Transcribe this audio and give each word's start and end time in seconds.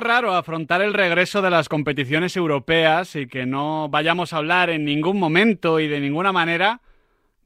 raro 0.00 0.34
afrontar 0.34 0.82
el 0.82 0.94
regreso 0.94 1.42
de 1.42 1.50
las 1.50 1.68
competiciones 1.68 2.36
europeas 2.36 3.16
y 3.16 3.26
que 3.26 3.46
no 3.46 3.88
vayamos 3.88 4.32
a 4.32 4.38
hablar 4.38 4.70
en 4.70 4.84
ningún 4.84 5.18
momento 5.18 5.80
y 5.80 5.88
de 5.88 6.00
ninguna 6.00 6.32
manera 6.32 6.80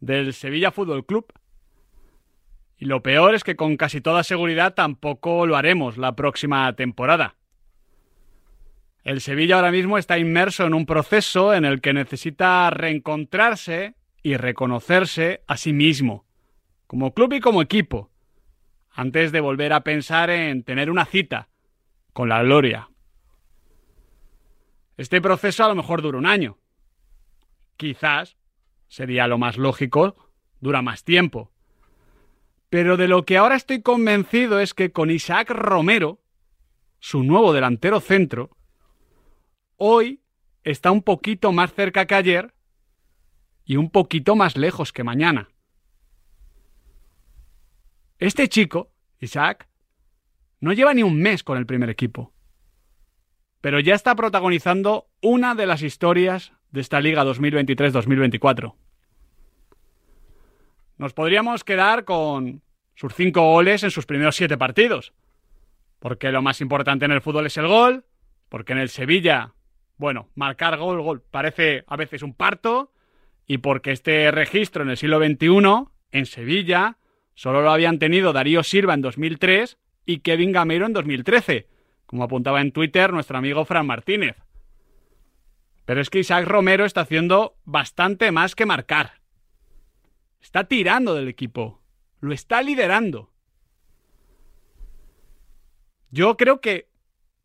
del 0.01 0.34
Sevilla 0.34 0.70
Fútbol 0.70 1.07
Club. 1.07 1.33
Y 2.78 2.86
lo 2.86 3.02
peor 3.02 3.34
es 3.34 3.44
que 3.44 3.54
con 3.54 3.76
casi 3.76 4.00
toda 4.00 4.25
seguridad 4.25 4.75
tampoco 4.75 5.46
lo 5.46 5.57
haremos 5.57 5.99
la 5.99 6.17
próxima 6.17 6.73
temporada. 6.75 7.36
El 9.05 9.21
Sevilla 9.21 9.57
ahora 9.57 9.71
mismo 9.71 9.98
está 9.98 10.19
inmerso 10.19 10.64
en 10.66 10.75
un 10.75 10.87
proceso 10.87 11.55
en 11.55 11.64
el 11.64 11.80
que 11.80 11.93
necesita 11.93 12.71
reencontrarse 12.71 13.95
y 14.23 14.37
reconocerse 14.37 15.43
a 15.46 15.57
sí 15.57 15.73
mismo, 15.73 16.25
como 16.87 17.14
club 17.14 17.34
y 17.34 17.41
como 17.41 17.62
equipo, 17.62 18.11
antes 18.91 19.32
de 19.32 19.41
volver 19.41 19.73
a 19.73 19.84
pensar 19.84 20.30
en 20.30 20.62
tener 20.62 20.91
una 20.91 21.05
cita 21.05 21.48
con 22.13 22.29
la 22.29 22.43
gloria. 22.43 22.89
Este 24.96 25.21
proceso 25.21 25.64
a 25.64 25.68
lo 25.68 25.75
mejor 25.75 26.03
dura 26.03 26.19
un 26.19 26.27
año. 26.27 26.59
Quizás, 27.77 28.36
sería 28.89 29.27
lo 29.27 29.39
más 29.39 29.57
lógico, 29.57 30.17
dura 30.61 30.83
más 30.83 31.05
tiempo. 31.05 31.50
Pero 32.69 32.96
de 32.96 33.09
lo 33.09 33.24
que 33.24 33.36
ahora 33.36 33.56
estoy 33.56 33.83
convencido 33.83 34.60
es 34.60 34.74
que 34.74 34.92
con 34.92 35.10
Isaac 35.10 35.50
Romero, 35.50 36.20
su 37.00 37.22
nuevo 37.22 37.52
delantero 37.52 38.00
centro, 38.00 38.56
hoy 39.77 40.22
está 40.62 40.91
un 40.91 41.02
poquito 41.02 41.52
más 41.52 41.74
cerca 41.74 42.06
que 42.06 42.14
ayer 42.14 42.55
y 43.64 43.77
un 43.77 43.91
poquito 43.91 44.36
más 44.36 44.56
lejos 44.56 44.92
que 44.92 45.05
mañana. 45.05 45.48
Este 48.19 48.48
chico, 48.48 48.92
Isaac, 49.19 49.69
no 50.62 50.72
lleva 50.72 50.94
ni 50.94 51.02
un 51.02 51.20
mes 51.20 51.42
con 51.42 51.58
el 51.58 51.66
primer 51.66 51.90
equipo, 51.90 52.32
pero 53.60 53.80
ya 53.80 53.96
está 53.96 54.14
protagonizando 54.14 55.08
una 55.20 55.56
de 55.56 55.66
las 55.66 55.82
historias 55.82 56.52
de 56.70 56.80
esta 56.80 57.00
Liga 57.00 57.24
2023-2024. 57.24 58.72
Nos 60.98 61.12
podríamos 61.14 61.64
quedar 61.64 62.04
con 62.04 62.62
sus 62.94 63.12
cinco 63.12 63.42
goles 63.42 63.82
en 63.82 63.91
sus 63.91 64.06
primeros 64.06 64.36
siete 64.36 64.56
partidos. 64.56 65.12
Porque 65.98 66.30
lo 66.30 66.42
más 66.42 66.60
importante 66.60 67.06
en 67.06 67.12
el 67.12 67.22
fútbol 67.22 67.47
es 67.47 67.56
el 67.56 67.66
gol, 67.66 68.04
porque 68.48 68.72
en 68.72 68.78
el 68.78 68.88
Sevilla, 68.88 69.54
bueno, 69.97 70.28
marcar 70.36 70.78
gol, 70.78 71.02
gol, 71.02 71.22
parece 71.28 71.82
a 71.88 71.97
veces 71.97 72.22
un 72.22 72.34
parto, 72.34 72.92
y 73.48 73.58
porque 73.58 73.91
este 73.91 74.30
registro 74.30 74.84
en 74.84 74.91
el 74.91 74.97
siglo 74.97 75.19
XXI, 75.19 75.91
en 76.12 76.26
Sevilla, 76.26 76.98
solo 77.34 77.62
lo 77.62 77.72
habían 77.72 77.98
tenido 77.98 78.32
Darío 78.32 78.62
Silva 78.62 78.94
en 78.94 79.00
2003 79.00 79.78
y 80.06 80.20
Kevin 80.20 80.53
Gamero 80.53 80.86
en 80.86 80.92
2013, 80.92 81.69
como 82.06 82.25
apuntaba 82.25 82.61
en 82.61 82.72
Twitter 82.72 83.12
nuestro 83.12 83.39
amigo 83.39 83.64
Fran 83.64 83.86
Martínez. 83.86 84.36
Pero 85.84 86.00
es 86.00 86.11
que 86.11 86.20
Isaac 86.20 86.47
Romero 86.47 86.84
está 86.84 87.03
haciendo 87.03 87.56
bastante 87.64 88.31
más 88.31 88.55
que 88.55 88.67
marcar. 88.67 89.20
Está 90.41 90.64
tirando 90.64 91.14
del 91.14 91.28
equipo. 91.28 91.81
Lo 92.20 92.33
está 92.33 92.62
liderando. 92.62 93.33
Yo 96.11 96.37
creo 96.37 96.61
que 96.61 96.89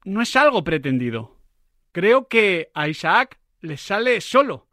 no 0.04 0.22
es 0.22 0.36
algo 0.36 0.64
pretendido. 0.64 1.38
Creo 1.92 2.28
que 2.28 2.70
a 2.74 2.88
Isaac 2.88 3.40
le 3.62 3.78
sale 3.78 4.22
solo. 4.22 4.68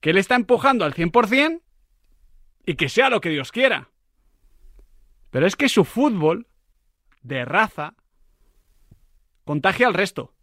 Que 0.00 0.10
él 0.10 0.18
está 0.18 0.34
empujando 0.34 0.84
al 0.84 0.94
100% 0.94 1.62
y 2.66 2.74
que 2.74 2.88
sea 2.88 3.10
lo 3.10 3.20
que 3.20 3.30
Dios 3.30 3.52
quiera. 3.52 3.90
Pero 5.30 5.46
es 5.46 5.56
que 5.56 5.68
su 5.68 5.84
fútbol, 5.84 6.46
de 7.22 7.44
raza, 7.44 7.94
contagia 9.44 9.86
al 9.86 9.94
resto. 9.94 10.34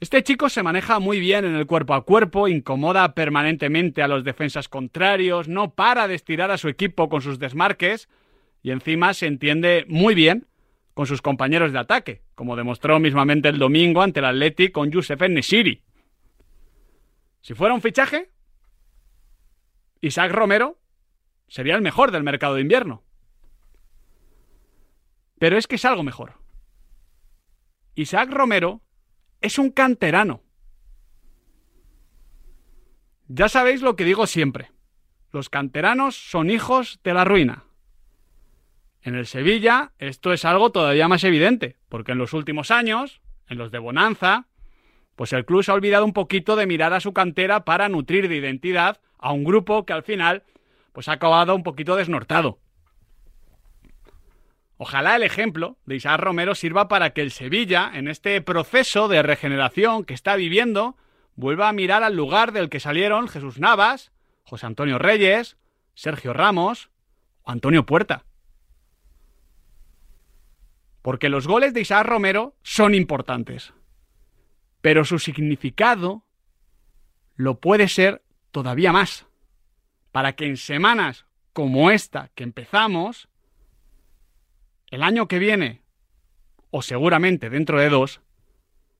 Este 0.00 0.22
chico 0.22 0.48
se 0.48 0.62
maneja 0.62 0.98
muy 0.98 1.18
bien 1.18 1.44
en 1.44 1.54
el 1.54 1.66
cuerpo 1.66 1.94
a 1.94 2.04
cuerpo, 2.04 2.46
incomoda 2.48 3.14
permanentemente 3.14 4.02
a 4.02 4.08
los 4.08 4.22
defensas 4.22 4.68
contrarios, 4.68 5.48
no 5.48 5.74
para 5.74 6.08
de 6.08 6.14
estirar 6.14 6.50
a 6.50 6.58
su 6.58 6.68
equipo 6.68 7.08
con 7.08 7.22
sus 7.22 7.38
desmarques 7.38 8.08
y 8.62 8.70
encima 8.70 9.14
se 9.14 9.26
entiende 9.26 9.86
muy 9.88 10.14
bien 10.14 10.46
con 10.94 11.06
sus 11.06 11.22
compañeros 11.22 11.72
de 11.72 11.78
ataque, 11.78 12.22
como 12.34 12.56
demostró 12.56 13.00
mismamente 13.00 13.48
el 13.48 13.58
domingo 13.58 14.02
ante 14.02 14.20
el 14.20 14.26
Atleti 14.26 14.70
con 14.70 14.90
Youssef 14.90 15.20
Nesiri. 15.28 15.82
Si 17.40 17.54
fuera 17.54 17.74
un 17.74 17.82
fichaje, 17.82 18.30
Isaac 20.00 20.32
Romero 20.32 20.78
sería 21.48 21.74
el 21.74 21.82
mejor 21.82 22.10
del 22.10 22.22
mercado 22.22 22.54
de 22.54 22.60
invierno. 22.60 23.02
Pero 25.38 25.58
es 25.58 25.66
que 25.66 25.76
es 25.76 25.84
algo 25.84 26.02
mejor. 26.02 26.34
Isaac 27.94 28.30
Romero 28.30 28.82
es 29.40 29.58
un 29.58 29.70
canterano. 29.70 30.42
Ya 33.28 33.48
sabéis 33.48 33.82
lo 33.82 33.96
que 33.96 34.04
digo 34.04 34.26
siempre. 34.26 34.70
Los 35.32 35.48
canteranos 35.48 36.16
son 36.16 36.50
hijos 36.50 37.00
de 37.02 37.14
la 37.14 37.24
ruina. 37.24 37.64
En 39.02 39.14
el 39.14 39.26
Sevilla 39.26 39.92
esto 39.98 40.32
es 40.32 40.44
algo 40.44 40.70
todavía 40.70 41.08
más 41.08 41.24
evidente, 41.24 41.76
porque 41.88 42.12
en 42.12 42.18
los 42.18 42.32
últimos 42.32 42.70
años, 42.70 43.20
en 43.48 43.58
los 43.58 43.70
de 43.70 43.78
Bonanza, 43.78 44.46
pues 45.16 45.32
el 45.32 45.44
club 45.44 45.62
se 45.62 45.70
ha 45.70 45.74
olvidado 45.74 46.04
un 46.04 46.12
poquito 46.12 46.56
de 46.56 46.66
mirar 46.66 46.92
a 46.92 47.00
su 47.00 47.12
cantera 47.12 47.64
para 47.64 47.88
nutrir 47.88 48.28
de 48.28 48.36
identidad 48.36 49.00
a 49.18 49.32
un 49.32 49.44
grupo 49.44 49.84
que 49.84 49.92
al 49.92 50.02
final 50.02 50.42
pues 50.92 51.08
ha 51.08 51.12
acabado 51.12 51.54
un 51.54 51.62
poquito 51.62 51.96
desnortado. 51.96 52.58
Ojalá 54.76 55.16
el 55.16 55.22
ejemplo 55.22 55.78
de 55.86 55.96
Isaac 55.96 56.20
Romero 56.20 56.54
sirva 56.54 56.88
para 56.88 57.10
que 57.10 57.20
el 57.20 57.30
Sevilla, 57.30 57.90
en 57.94 58.08
este 58.08 58.40
proceso 58.40 59.08
de 59.08 59.22
regeneración 59.22 60.04
que 60.04 60.14
está 60.14 60.34
viviendo, 60.36 60.96
vuelva 61.36 61.68
a 61.68 61.72
mirar 61.72 62.02
al 62.02 62.16
lugar 62.16 62.52
del 62.52 62.68
que 62.68 62.80
salieron 62.80 63.28
Jesús 63.28 63.58
Navas, 63.58 64.12
José 64.42 64.66
Antonio 64.66 64.98
Reyes, 64.98 65.56
Sergio 65.94 66.32
Ramos 66.32 66.90
o 67.42 67.50
Antonio 67.50 67.86
Puerta. 67.86 68.24
Porque 71.02 71.28
los 71.28 71.46
goles 71.46 71.74
de 71.74 71.82
Isaac 71.82 72.06
Romero 72.06 72.56
son 72.62 72.94
importantes. 72.94 73.74
Pero 74.80 75.04
su 75.04 75.18
significado 75.18 76.24
lo 77.36 77.60
puede 77.60 77.88
ser 77.88 78.24
todavía 78.50 78.92
más. 78.92 79.26
Para 80.12 80.34
que 80.34 80.46
en 80.46 80.56
semanas 80.56 81.26
como 81.52 81.90
esta 81.90 82.30
que 82.34 82.42
empezamos, 82.42 83.28
el 84.94 85.02
año 85.02 85.26
que 85.26 85.40
viene, 85.40 85.80
o 86.70 86.80
seguramente 86.80 87.50
dentro 87.50 87.80
de 87.80 87.88
dos, 87.88 88.20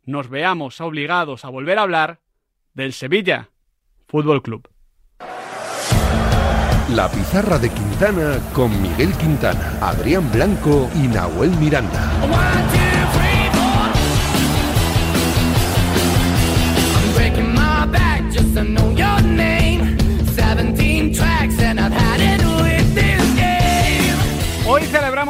nos 0.04 0.28
veamos 0.28 0.80
obligados 0.80 1.44
a 1.44 1.50
volver 1.50 1.78
a 1.78 1.82
hablar 1.82 2.20
del 2.74 2.92
Sevilla 2.92 3.50
Fútbol 4.08 4.42
Club. 4.42 4.68
La 6.90 7.08
pizarra 7.10 7.58
de 7.58 7.70
Quintana 7.70 8.38
con 8.52 8.82
Miguel 8.82 9.12
Quintana, 9.14 9.78
Adrián 9.80 10.30
Blanco 10.32 10.90
y 10.96 11.06
Nahuel 11.06 11.50
Miranda. 11.58 12.93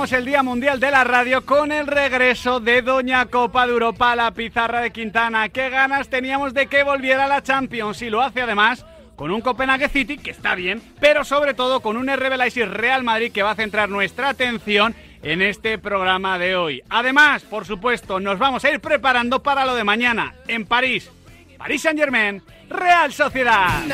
Celebramos 0.06 0.12
el 0.12 0.24
Día 0.24 0.42
Mundial 0.42 0.80
de 0.80 0.90
la 0.90 1.04
Radio 1.04 1.46
con 1.46 1.72
el 1.72 1.86
regreso 1.86 2.60
de 2.60 2.82
Doña 2.82 3.26
Copa 3.26 3.66
de 3.66 3.72
Europa 3.72 4.12
a 4.12 4.16
la 4.16 4.30
pizarra 4.32 4.80
de 4.80 4.90
Quintana. 4.90 5.48
Qué 5.48 5.70
ganas 5.70 6.08
teníamos 6.08 6.52
de 6.52 6.66
que 6.66 6.82
volviera 6.82 7.26
la 7.26 7.42
Champions 7.42 8.02
y 8.02 8.10
lo 8.10 8.20
hace 8.20 8.42
además 8.42 8.84
con 9.16 9.30
un 9.30 9.40
Copenhague 9.40 9.88
City 9.88 10.18
que 10.18 10.30
está 10.30 10.54
bien, 10.54 10.82
pero 11.00 11.24
sobre 11.24 11.54
todo 11.54 11.80
con 11.80 11.96
un 11.96 12.08
RB 12.08 12.36
Leipzig 12.36 12.66
Real 12.66 13.02
Madrid 13.02 13.32
que 13.32 13.42
va 13.42 13.52
a 13.52 13.54
centrar 13.54 13.88
nuestra 13.88 14.28
atención 14.30 14.94
en 15.22 15.40
este 15.40 15.78
programa 15.78 16.38
de 16.38 16.56
hoy. 16.56 16.82
Además, 16.90 17.42
por 17.42 17.64
supuesto, 17.64 18.20
nos 18.20 18.38
vamos 18.38 18.64
a 18.64 18.70
ir 18.70 18.80
preparando 18.80 19.42
para 19.42 19.64
lo 19.64 19.74
de 19.74 19.84
mañana 19.84 20.34
en 20.48 20.66
París. 20.66 21.10
París 21.56 21.82
Saint-Germain, 21.82 22.42
Real 22.68 23.12
Sociedad. 23.12 23.84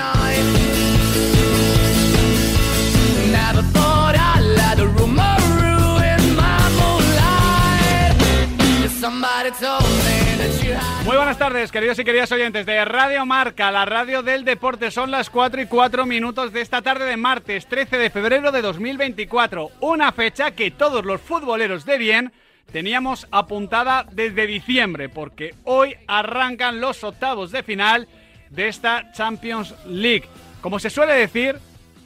Muy 11.07 11.17
buenas 11.17 11.39
tardes, 11.39 11.73
queridos 11.73 11.99
y 11.99 12.05
queridas 12.05 12.31
oyentes 12.33 12.67
de 12.67 12.85
Radio 12.85 13.25
Marca, 13.25 13.71
la 13.71 13.87
radio 13.87 14.23
del 14.23 14.45
deporte. 14.45 14.91
Son 14.91 15.11
las 15.11 15.31
4 15.31 15.63
y 15.63 15.67
4 15.67 16.05
minutos 16.05 16.53
de 16.53 16.61
esta 16.61 16.83
tarde 16.83 17.07
de 17.07 17.17
martes 17.17 17.67
13 17.67 17.97
de 17.97 18.11
febrero 18.11 18.53
de 18.53 18.61
2024. 18.61 19.71
Una 19.81 20.13
fecha 20.13 20.51
que 20.51 20.71
todos 20.71 21.07
los 21.07 21.19
futboleros 21.21 21.87
de 21.87 21.97
bien 21.97 22.33
teníamos 22.71 23.27
apuntada 23.31 24.07
desde 24.13 24.47
diciembre, 24.47 25.09
porque 25.09 25.55
hoy 25.65 25.97
arrancan 26.07 26.81
los 26.83 27.03
octavos 27.03 27.53
de 27.53 27.63
final 27.63 28.07
de 28.51 28.69
esta 28.69 29.13
Champions 29.13 29.75
League. 29.87 30.29
Como 30.61 30.79
se 30.79 30.91
suele 30.91 31.15
decir, 31.15 31.59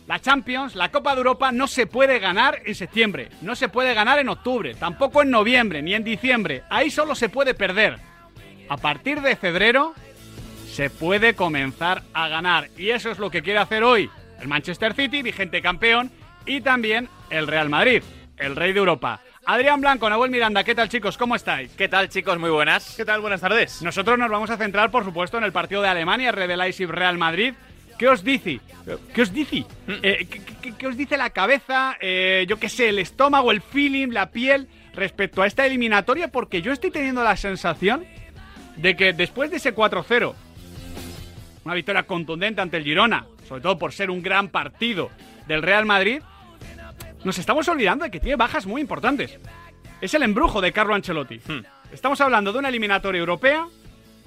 La 0.06 0.20
Champions, 0.20 0.74
la 0.74 0.90
Copa 0.90 1.12
de 1.12 1.18
Europa 1.18 1.50
no 1.50 1.66
se 1.66 1.86
puede 1.86 2.18
ganar 2.18 2.60
en 2.66 2.74
septiembre, 2.74 3.30
no 3.40 3.56
se 3.56 3.68
puede 3.70 3.94
ganar 3.94 4.18
en 4.18 4.28
octubre, 4.28 4.74
tampoco 4.74 5.22
en 5.22 5.30
noviembre 5.30 5.80
ni 5.80 5.94
en 5.94 6.04
diciembre. 6.04 6.62
Ahí 6.68 6.90
solo 6.90 7.14
se 7.14 7.30
puede 7.30 7.54
perder. 7.54 7.98
A 8.68 8.76
partir 8.76 9.22
de 9.22 9.34
febrero 9.36 9.94
se 10.70 10.90
puede 10.90 11.34
comenzar 11.34 12.02
a 12.12 12.28
ganar 12.28 12.68
y 12.76 12.90
eso 12.90 13.10
es 13.10 13.18
lo 13.18 13.30
que 13.30 13.42
quiere 13.42 13.60
hacer 13.60 13.82
hoy 13.82 14.10
el 14.40 14.48
Manchester 14.48 14.92
City, 14.92 15.22
vigente 15.22 15.62
campeón, 15.62 16.10
y 16.44 16.60
también 16.60 17.08
el 17.30 17.46
Real 17.46 17.70
Madrid, 17.70 18.02
el 18.36 18.56
rey 18.56 18.74
de 18.74 18.78
Europa. 18.78 19.20
Adrián 19.46 19.80
Blanco, 19.80 20.08
Nahuel 20.10 20.30
Miranda, 20.30 20.64
¿qué 20.64 20.74
tal 20.74 20.88
chicos? 20.88 21.16
¿Cómo 21.16 21.34
estáis? 21.34 21.70
¿Qué 21.72 21.88
tal 21.88 22.08
chicos? 22.08 22.38
Muy 22.38 22.50
buenas. 22.50 22.94
¿Qué 22.96 23.04
tal? 23.04 23.20
Buenas 23.20 23.40
tardes. 23.40 23.80
Nosotros 23.82 24.18
nos 24.18 24.30
vamos 24.30 24.50
a 24.50 24.56
centrar, 24.56 24.90
por 24.90 25.04
supuesto, 25.04 25.38
en 25.38 25.44
el 25.44 25.52
partido 25.52 25.80
de 25.80 25.88
Alemania, 25.88 26.32
Red 26.32 26.54
Leipzig 26.56 26.88
Real 26.88 27.16
Madrid. 27.16 27.54
¿Qué 27.98 28.08
os 28.08 28.24
dice? 28.24 28.60
¿Qué 29.14 29.22
os 29.22 29.32
dice? 29.32 29.64
Eh, 29.88 30.26
¿qué, 30.28 30.40
qué- 30.60 30.74
qué 30.76 30.86
os 30.86 30.96
dice 30.96 31.16
la 31.16 31.30
cabeza, 31.30 31.96
eh, 32.00 32.44
yo 32.48 32.58
qué 32.58 32.68
sé, 32.68 32.88
el 32.88 32.98
estómago, 32.98 33.50
el 33.52 33.62
feeling, 33.62 34.08
la 34.08 34.30
piel 34.30 34.68
respecto 34.94 35.42
a 35.42 35.46
esta 35.46 35.64
eliminatoria? 35.64 36.28
Porque 36.28 36.60
yo 36.60 36.72
estoy 36.72 36.90
teniendo 36.90 37.22
la 37.22 37.36
sensación 37.36 38.04
de 38.76 38.96
que 38.96 39.12
después 39.12 39.50
de 39.50 39.58
ese 39.58 39.74
4-0, 39.74 40.34
una 41.64 41.74
victoria 41.74 42.02
contundente 42.02 42.60
ante 42.60 42.76
el 42.76 42.84
Girona, 42.84 43.26
sobre 43.48 43.62
todo 43.62 43.78
por 43.78 43.92
ser 43.92 44.10
un 44.10 44.22
gran 44.22 44.48
partido 44.48 45.10
del 45.46 45.62
Real 45.62 45.86
Madrid, 45.86 46.20
nos 47.24 47.38
estamos 47.38 47.66
olvidando 47.68 48.04
de 48.04 48.10
que 48.10 48.20
tiene 48.20 48.36
bajas 48.36 48.66
muy 48.66 48.80
importantes. 48.80 49.38
Es 50.00 50.12
el 50.14 50.22
embrujo 50.24 50.60
de 50.60 50.72
Carlo 50.72 50.94
Ancelotti. 50.94 51.40
Estamos 51.92 52.20
hablando 52.20 52.52
de 52.52 52.58
una 52.58 52.68
eliminatoria 52.68 53.20
europea 53.20 53.66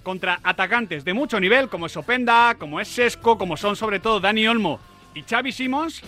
contra 0.08 0.40
atacantes 0.42 1.04
de 1.04 1.14
mucho 1.14 1.38
nivel, 1.38 1.68
como 1.68 1.88
es 1.88 1.98
Openda, 1.98 2.56
como 2.58 2.80
es 2.80 2.88
Sesco, 2.88 3.38
como 3.38 3.58
son 3.58 3.76
sobre 3.76 4.00
todo 4.00 4.22
Dani 4.22 4.48
Olmo 4.48 4.80
y 5.14 5.22
Xavi 5.22 5.52
Simons. 5.52 6.02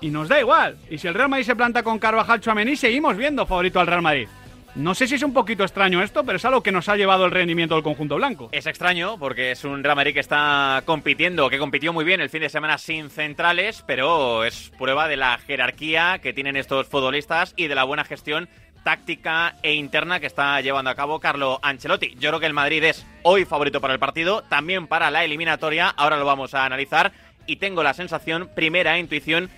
Y 0.00 0.10
nos 0.10 0.28
da 0.28 0.38
igual. 0.38 0.78
Y 0.88 0.96
si 0.96 1.08
el 1.08 1.14
Real 1.14 1.28
Madrid 1.28 1.46
se 1.46 1.56
planta 1.56 1.82
con 1.82 1.98
Carvajal 1.98 2.40
Chouameni, 2.40 2.76
seguimos 2.76 3.16
viendo 3.16 3.44
favorito 3.44 3.80
al 3.80 3.88
Real 3.88 4.02
Madrid. 4.02 4.28
No 4.76 4.94
sé 4.94 5.08
si 5.08 5.16
es 5.16 5.22
un 5.24 5.32
poquito 5.32 5.64
extraño 5.64 6.00
esto, 6.00 6.22
pero 6.22 6.36
es 6.36 6.44
algo 6.44 6.62
que 6.62 6.70
nos 6.70 6.88
ha 6.88 6.96
llevado 6.96 7.24
el 7.24 7.32
rendimiento 7.32 7.74
del 7.74 7.82
conjunto 7.82 8.14
blanco. 8.16 8.50
Es 8.52 8.66
extraño 8.66 9.18
porque 9.18 9.50
es 9.50 9.64
un 9.64 9.82
Real 9.82 9.96
Madrid 9.96 10.14
que 10.14 10.20
está 10.20 10.82
compitiendo, 10.84 11.50
que 11.50 11.58
compitió 11.58 11.92
muy 11.92 12.04
bien 12.04 12.20
el 12.20 12.30
fin 12.30 12.42
de 12.42 12.50
semana 12.50 12.78
sin 12.78 13.10
centrales, 13.10 13.82
pero 13.84 14.44
es 14.44 14.70
prueba 14.78 15.08
de 15.08 15.16
la 15.16 15.38
jerarquía 15.38 16.20
que 16.22 16.32
tienen 16.32 16.56
estos 16.56 16.86
futbolistas 16.86 17.52
y 17.56 17.66
de 17.66 17.74
la 17.74 17.82
buena 17.82 18.04
gestión 18.04 18.48
táctica 18.86 19.56
e 19.64 19.74
interna 19.74 20.20
que 20.20 20.28
está 20.28 20.60
llevando 20.60 20.90
a 20.90 20.94
cabo 20.94 21.18
Carlo 21.18 21.58
Ancelotti. 21.60 22.14
Yo 22.20 22.30
creo 22.30 22.38
que 22.38 22.46
el 22.46 22.52
Madrid 22.52 22.84
es 22.84 23.04
hoy 23.24 23.44
favorito 23.44 23.80
para 23.80 23.92
el 23.92 23.98
partido, 23.98 24.44
también 24.44 24.86
para 24.86 25.10
la 25.10 25.24
eliminatoria, 25.24 25.88
ahora 25.88 26.18
lo 26.18 26.24
vamos 26.24 26.54
a 26.54 26.64
analizar 26.64 27.10
y 27.48 27.56
tengo 27.56 27.82
la 27.82 27.94
sensación, 27.94 28.48
primera 28.54 28.96
intuición, 28.96 29.50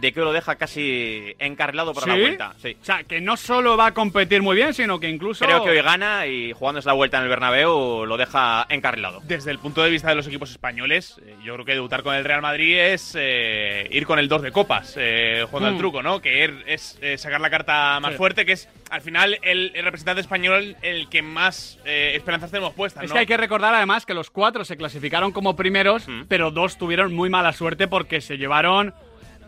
de 0.00 0.12
que 0.12 0.20
lo 0.20 0.32
deja 0.32 0.56
casi 0.56 1.34
encarrilado 1.38 1.94
para 1.94 2.06
la 2.08 2.14
vuelta. 2.20 2.54
Sí. 2.60 2.76
O 2.80 2.84
sea, 2.84 3.02
que 3.04 3.20
no 3.20 3.36
solo 3.36 3.76
va 3.76 3.86
a 3.86 3.94
competir 3.94 4.42
muy 4.42 4.54
bien, 4.56 4.74
sino 4.74 5.00
que 5.00 5.08
incluso... 5.08 5.44
Creo 5.44 5.62
que 5.64 5.70
hoy 5.70 5.80
gana 5.82 6.26
y 6.26 6.52
jugándose 6.52 6.86
la 6.88 6.92
vuelta 6.92 7.16
en 7.16 7.22
el 7.24 7.28
Bernabéu 7.30 8.04
lo 8.04 8.16
deja 8.16 8.66
encarrilado. 8.68 9.20
Desde 9.24 9.50
el 9.50 9.58
punto 9.58 9.82
de 9.82 9.90
vista 9.90 10.08
de 10.08 10.14
los 10.14 10.26
equipos 10.26 10.50
españoles, 10.50 11.16
eh, 11.24 11.34
yo 11.44 11.54
creo 11.54 11.64
que 11.64 11.72
debutar 11.72 12.02
con 12.02 12.14
el 12.14 12.24
Real 12.24 12.42
Madrid 12.42 12.78
es 12.78 13.14
eh, 13.18 13.88
ir 13.90 14.06
con 14.06 14.18
el 14.18 14.28
2 14.28 14.42
de 14.42 14.52
copas, 14.52 14.94
eh, 14.98 15.44
jugando 15.50 15.70
Mm. 15.70 15.72
al 15.74 15.78
truco, 15.78 16.02
¿no? 16.02 16.20
Que 16.20 16.44
er- 16.44 16.62
es 16.66 16.98
eh, 17.00 17.16
sacar 17.18 17.40
la 17.40 17.50
carta 17.50 17.98
más 18.00 18.12
Sí. 18.12 18.18
fuerte, 18.18 18.44
que 18.44 18.52
es 18.52 18.68
al 18.90 19.00
final 19.00 19.38
el, 19.42 19.72
el 19.74 19.84
representante 19.84 20.20
español 20.20 20.76
el 20.82 21.08
que 21.08 21.22
más 21.22 21.78
eh, 21.84 22.12
esperanzas 22.14 22.50
tenemos 22.50 22.74
puestas, 22.74 23.02
Es 23.04 23.12
que 23.12 23.18
hay 23.18 23.26
que 23.26 23.36
recordar 23.36 23.74
además 23.74 24.04
que 24.06 24.14
los 24.14 24.30
cuatro 24.30 24.64
se 24.64 24.76
clasificaron 24.76 25.32
como 25.32 25.56
primeros, 25.56 26.06
Mm. 26.06 26.24
pero 26.28 26.50
dos 26.50 26.76
tuvieron 26.78 27.14
muy 27.14 27.30
mala 27.30 27.52
suerte 27.52 27.88
porque 27.88 28.20
se 28.20 28.36
llevaron 28.38 28.94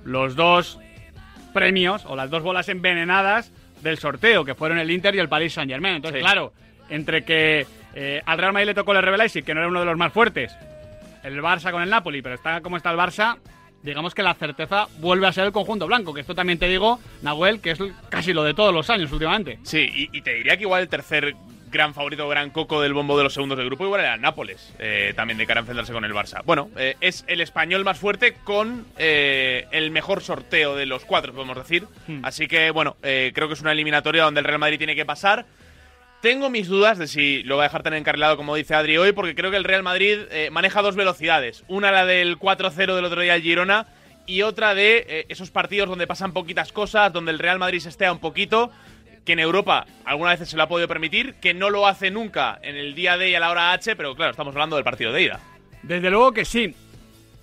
los 0.09 0.35
dos 0.35 0.79
premios 1.53 2.05
o 2.07 2.17
las 2.17 2.31
dos 2.31 2.43
bolas 2.43 2.69
envenenadas 2.69 3.53
del 3.83 3.99
sorteo, 3.99 4.45
que 4.45 4.55
fueron 4.55 4.79
el 4.79 4.91
Inter 4.91 5.15
y 5.15 5.19
el 5.19 5.29
Paris 5.29 5.53
Saint 5.55 5.71
Germain. 5.71 5.97
Entonces, 5.97 6.21
Sí. 6.21 6.25
claro, 6.25 6.53
entre 6.89 7.25
que 7.25 7.67
eh, 7.95 8.23
al 8.27 8.39
Real 8.39 8.53
Madrid 8.53 8.67
le 8.69 8.75
tocó 8.75 8.93
el 8.93 9.05
Leipzig, 9.19 9.45
que 9.45 9.55
no 9.55 9.61
era 9.61 9.69
uno 9.69 9.81
de 9.81 9.87
los 9.87 9.97
más 9.97 10.13
fuertes, 10.13 10.55
el 11.23 11.41
Barça 11.43 11.71
con 11.71 11.83
el 11.83 11.91
Napoli, 11.91 12.23
pero 12.23 12.35
está 12.35 12.61
como 12.61 12.77
está 12.77 12.91
el 12.91 12.97
Barça, 12.99 13.37
digamos 13.83 14.15
que 14.15 14.23
la 14.23 14.35
certeza 14.35 14.87
vuelve 14.99 15.27
a 15.27 15.33
ser 15.33 15.45
el 15.47 15.53
conjunto 15.53 15.87
blanco, 15.87 16.13
que 16.15 16.21
esto 16.21 16.35
también 16.35 16.59
te 16.59 16.69
digo, 16.69 16.99
Nahuel, 17.23 17.61
que 17.61 17.73
es 17.73 17.79
casi 18.09 18.33
lo 18.33 18.45
de 18.45 18.55
todos 18.55 18.73
los 18.75 18.89
años 18.91 19.11
últimamente. 19.13 19.59
Sí, 19.63 19.89
y, 19.95 20.17
y 20.17 20.23
te 20.23 20.35
diría 20.35 20.57
que 20.57 20.63
igual 20.65 20.83
el 20.83 20.89
tercer 20.89 21.35
gran 21.71 21.95
favorito, 21.95 22.29
gran 22.29 22.51
coco 22.51 22.81
del 22.81 22.95
bombo 22.95 23.17
de 23.17 23.25
los 23.25 23.35
segundos 23.35 23.59
del 23.59 23.67
grupo, 23.67 23.85
igual 23.85 24.01
era 24.01 24.15
el 24.15 24.21
Nápoles, 24.21 24.75
eh, 24.79 25.13
también 25.15 25.39
de 25.39 25.47
cara 25.47 25.61
a 25.61 25.63
enfrentarse 25.63 25.93
con 25.93 26.05
el 26.05 26.13
Barça. 26.13 26.43
Bueno, 26.45 26.71
eh, 26.77 26.97
es 27.01 27.25
el 27.27 27.41
español 27.41 27.85
más 27.85 27.99
fuerte 27.99 28.35
con 28.45 28.87
eh, 28.97 29.67
el 29.71 29.91
mejor 29.91 30.23
sorteo 30.23 30.77
de 30.77 30.87
los 30.87 31.05
cuatro, 31.05 31.33
podemos 31.33 31.57
decir. 31.57 31.87
Hmm. 32.07 32.25
Así 32.25 32.49
que, 32.49 32.71
bueno, 32.71 32.97
creo 33.01 33.49
que 33.49 33.55
es 33.55 33.61
una 33.61 33.73
eliminatoria 33.73 34.25
donde 34.25 34.41
el 34.41 34.47
Real 34.47 34.59
Madrid 34.59 34.79
tiene 34.79 34.97
que 34.97 35.05
pasar. 35.05 35.47
Tengo 36.21 36.51
mis 36.51 36.67
dudas 36.67 36.99
de 36.99 37.07
si 37.07 37.43
lo 37.45 37.57
va 37.57 37.65
a 37.65 37.69
dejar 37.69 37.85
tan 37.85 37.95
encarrilado 37.95 38.37
como 38.37 38.57
dice 38.57 38.75
Adri 38.75 38.99
hoy, 38.99 39.13
porque 39.13 39.37
creo 39.37 39.51
que 39.53 39.57
el 39.57 39.65
Real 39.65 39.85
Madrid 39.85 40.19
maneja 40.51 40.83
dos 40.83 40.97
velocidades. 40.97 41.65
Una 41.69 41.93
la 41.93 42.05
del 42.07 42.39
4-0 42.39 42.95
del 42.95 43.05
otro 43.05 43.21
día 43.21 43.35
al 43.35 43.43
Girona 43.43 43.87
y 44.27 44.43
otra 44.43 44.75
de 44.75 45.27
esos 45.29 45.51
partidos 45.51 45.89
donde 45.89 46.09
pasan 46.09 46.33
poquitas 46.33 46.73
cosas, 46.73 47.13
donde 47.13 47.31
el 47.31 47.39
Real 47.39 47.61
Madrid 47.61 47.79
se 47.79 47.89
estea 47.89 48.11
un 48.11 48.19
poquito, 48.19 48.73
que 49.29 49.35
en 49.35 49.41
Europa 49.41 49.85
algunas 50.07 50.33
veces 50.39 50.49
se 50.49 50.57
lo 50.57 50.63
ha 50.63 50.69
podido 50.69 50.89
permitir, 50.89 51.35
que 51.35 51.53
no 51.53 51.69
lo 51.69 51.87
hace 51.87 52.11
nunca 52.11 52.59
en 52.63 52.77
el 52.77 52.95
día 52.95 53.19
D 53.19 53.29
y 53.29 53.35
a 53.35 53.41
la 53.41 53.51
hora 53.51 53.73
H, 53.73 53.95
pero 53.95 54.15
claro, 54.17 54.31
estamos 54.31 54.55
hablando 54.55 54.77
del 54.77 54.85
partido 54.87 55.13
de 55.13 55.21
ida. 55.23 55.41
Desde 55.83 56.09
luego 56.11 56.33
que 56.33 56.47
sí. 56.47 56.75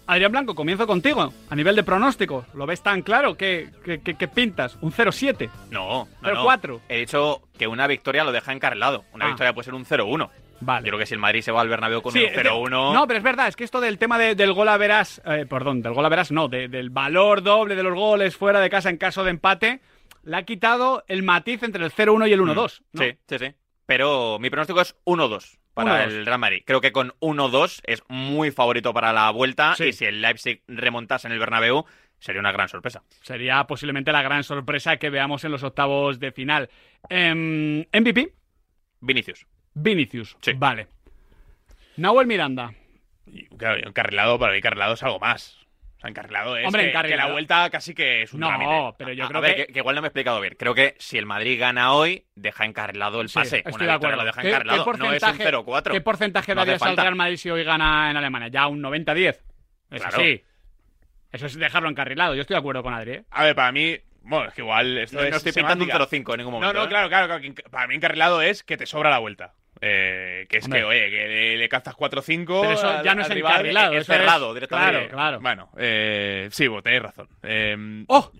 Adrián 0.07 0.31
Blanco, 0.31 0.55
comienzo 0.55 0.87
contigo. 0.87 1.31
A 1.47 1.55
nivel 1.55 1.75
de 1.75 1.83
pronóstico, 1.83 2.45
¿lo 2.55 2.65
ves 2.65 2.81
tan 2.81 3.03
claro? 3.03 3.35
¿Qué, 3.37 3.69
qué- 3.83 4.01
qué- 4.01 4.15
qué 4.15 4.27
pintas? 4.27 4.77
¿Un 4.81 4.91
0-7? 4.91 5.47
No, 5.69 6.05
no, 6.05 6.07
Pero 6.23 6.35
no. 6.35 6.43
cuatro. 6.43 6.81
He 6.89 6.97
dicho 7.01 7.41
que 7.55 7.67
una 7.67 7.85
victoria 7.85 8.23
lo 8.23 8.31
deja 8.31 8.51
encarrilado. 8.51 9.03
Una 9.13 9.25
Ah. 9.25 9.27
victoria 9.29 9.53
puede 9.53 9.65
ser 9.65 9.73
un 9.75 9.85
0-1. 9.85 10.31
Vale. 10.61 10.85
Yo 10.85 10.89
creo 10.89 10.99
que 10.99 11.05
si 11.05 11.13
el 11.13 11.19
Madrid 11.19 11.41
se 11.41 11.51
va 11.51 11.61
al 11.61 11.69
Bernabéu 11.69 12.01
con 12.01 12.13
Sí, 12.13 12.19
un 12.19 12.25
es 12.25 12.31
de- 12.35 12.37
0-1... 12.43 12.93
No, 12.93 13.05
pero 13.05 13.17
es 13.17 13.23
verdad, 13.23 13.47
es 13.47 13.55
que 13.55 13.63
esto 13.63 13.79
del 13.79 13.99
tema 13.99 14.17
de- 14.17 14.33
del 14.33 14.53
gol 14.53 14.69
a 14.69 14.77
verás, 14.77 15.21
eh, 15.25 15.45
perdón, 15.47 15.83
del 15.83 15.93
gol 15.93 16.05
a 16.05 16.09
verás 16.09 16.31
no, 16.31 16.47
de- 16.47 16.67
del 16.67 16.89
valor 16.89 17.43
doble 17.43 17.75
de 17.75 17.83
los 17.83 17.93
goles 17.93 18.35
fuera 18.35 18.59
de 18.59 18.71
casa 18.71 18.89
en 18.89 18.97
caso 18.97 19.23
de 19.23 19.29
empate, 19.31 19.81
le 20.25 20.37
ha 20.37 20.43
quitado 20.43 21.03
el 21.07 21.23
matiz 21.23 21.63
entre 21.63 21.83
el 21.85 21.91
0-1 21.91 22.27
y 22.29 22.33
el 22.33 22.41
1-2. 22.41 22.81
¿no? 22.93 23.01
Sí, 23.03 23.17
sí, 23.27 23.39
sí. 23.39 23.53
Pero 23.85 24.37
mi 24.39 24.49
pronóstico 24.49 24.81
es 24.81 24.95
1-2 25.05 25.57
para 25.73 26.05
1-2. 26.05 26.07
el 26.07 26.25
Real 26.25 26.39
Madrid. 26.39 26.63
Creo 26.65 26.81
que 26.81 26.91
con 26.91 27.13
1-2 27.19 27.81
es 27.85 28.03
muy 28.09 28.51
favorito 28.51 28.93
para 28.93 29.13
la 29.13 29.29
vuelta 29.31 29.75
Sí. 29.75 29.85
y 29.85 29.93
si 29.93 30.05
el 30.05 30.21
Leipzig 30.21 30.63
remontase 30.67 31.27
en 31.27 31.33
el 31.33 31.39
Bernabéu 31.39 31.85
sería 32.19 32.39
una 32.41 32.51
gran 32.51 32.67
sorpresa. 32.67 33.03
Sería 33.21 33.63
posiblemente 33.65 34.11
la 34.11 34.21
gran 34.23 34.43
sorpresa 34.43 34.97
que 34.97 35.09
veamos 35.09 35.43
en 35.43 35.51
los 35.51 35.63
octavos 35.63 36.19
de 36.19 36.31
final. 36.31 36.69
Em, 37.09 37.85
MVP, 37.93 38.33
Vinicius. 39.01 39.45
Vinicius. 39.73 40.35
Sí. 40.41 40.53
Vale. 40.55 40.87
Nahuel 41.97 42.27
Miranda. 42.27 42.73
Claro, 43.57 43.87
encarrilado, 43.87 44.39
para 44.39 44.53
mí 44.53 44.59
es 44.59 45.03
algo 45.03 45.19
más. 45.19 45.64
O 45.97 45.99
sea, 46.01 46.09
encarrilado 46.09 46.57
es 46.57 46.65
Hombre, 46.65 46.83
que, 46.83 46.89
encarrilado. 46.89 47.21
que 47.23 47.27
la 47.27 47.31
vuelta 47.33 47.69
casi 47.69 47.93
que 47.95 48.23
es 48.23 48.33
un 48.33 48.41
No, 48.41 48.47
trámite. 48.47 48.95
pero 48.97 49.13
yo 49.13 49.23
A- 49.23 49.27
creo 49.27 49.37
a 49.37 49.41
ver, 49.41 49.55
que... 49.55 49.65
que... 49.67 49.73
que 49.73 49.79
igual 49.79 49.95
no 49.95 50.01
me 50.01 50.07
he 50.07 50.09
explicado 50.09 50.41
bien. 50.41 50.55
Creo 50.59 50.75
que 50.75 50.95
si 50.99 51.17
el 51.17 51.25
Madrid 51.25 51.59
gana 51.59 51.93
hoy, 51.93 52.25
deja 52.35 52.65
encarrilado 52.65 53.21
el 53.21 53.29
Sí, 53.29 53.35
pase. 53.35 53.57
estoy 53.57 53.73
Una 53.73 53.85
de 53.85 53.91
victoria 53.93 53.95
acuerdo. 53.95 54.17
lo 54.17 54.25
deja 54.25 54.41
¿Qué- 54.41 54.47
encarrilado. 54.49 54.77
qué 54.77 54.85
no 54.85 54.91
es 55.13 55.23
un 55.23 55.29
porcentaje- 55.29 55.43
0-4. 55.43 55.91
¿Qué 55.93 56.01
porcentaje 56.01 56.55
No 56.55 56.61
hace 56.61 56.67
darías 56.71 56.81
al 56.81 56.87
falta. 56.89 57.01
Real 57.03 57.15
Madrid 57.15 57.37
si 57.37 57.49
hoy 57.49 57.63
gana 57.63 58.11
en 58.11 58.17
Alemania? 58.17 58.49
¿Ya 58.49 58.67
un 58.67 58.81
90-10? 58.81 59.39
Eso 59.91 60.03
Claro. 60.03 60.17
sí. 60.17 60.43
Eso 61.31 61.45
es 61.47 61.55
dejarlo 61.57 61.89
encarrilado. 61.89 62.35
Yo 62.35 62.41
estoy 62.41 62.55
de 62.55 62.59
acuerdo 62.59 62.83
con 62.83 62.93
Adri. 62.93 63.11
¿eh? 63.11 63.23
A 63.31 63.43
ver, 63.43 63.55
para 63.55 63.71
mí, 63.71 63.97
bueno, 64.21 64.47
es 64.49 64.53
que 64.53 64.61
igual 64.61 64.97
esto 64.97 65.17
No, 65.17 65.23
es 65.23 65.31
no 65.31 65.37
estoy 65.37 65.51
pintando 65.53 65.83
un 65.85 65.89
semántica. 65.91 66.17
0-5 66.17 66.33
en 66.33 66.37
ningún 66.39 66.53
No, 66.53 66.59
momento. 66.59 66.73
no, 66.79 66.85
¿eh? 66.85 66.87
claro, 66.89 67.09
claro, 67.09 67.27
claro, 67.27 67.41
que 67.41 67.53
Para 67.69 67.87
mí 67.87 67.95
encarrilado 67.95 68.41
es 68.41 68.63
que 68.63 68.77
te 68.77 68.85
sobra 68.85 69.09
la 69.09 69.19
vuelta. 69.19 69.53
Eh, 69.87 70.47
que 70.49 70.57
es 70.57 70.63
Hombre. 70.65 70.79
que, 70.79 70.85
oye, 70.85 71.09
que 71.11 71.27
le, 71.27 71.57
le 71.57 71.69
cazas 71.69 71.95
4-5. 71.95 72.61
Pero 72.61 72.71
eso 72.73 73.03
ya 73.03 73.13
no 73.13 73.21
es 73.21 73.29
encarrilado. 73.29 73.93
es 73.93 74.01
eso 74.01 74.13
es- 74.13 74.17
cerrado 74.19 74.53
directamente. 74.53 74.91
Claro, 75.09 75.09
claro. 75.11 75.39
Bueno, 75.41 75.69
eh, 75.77 76.49
sí, 76.51 76.67
vos 76.67 76.81
tenéis 76.81 77.03
razón. 77.03 77.27
Eh, 77.43 78.03
¡Oh! 78.07 78.31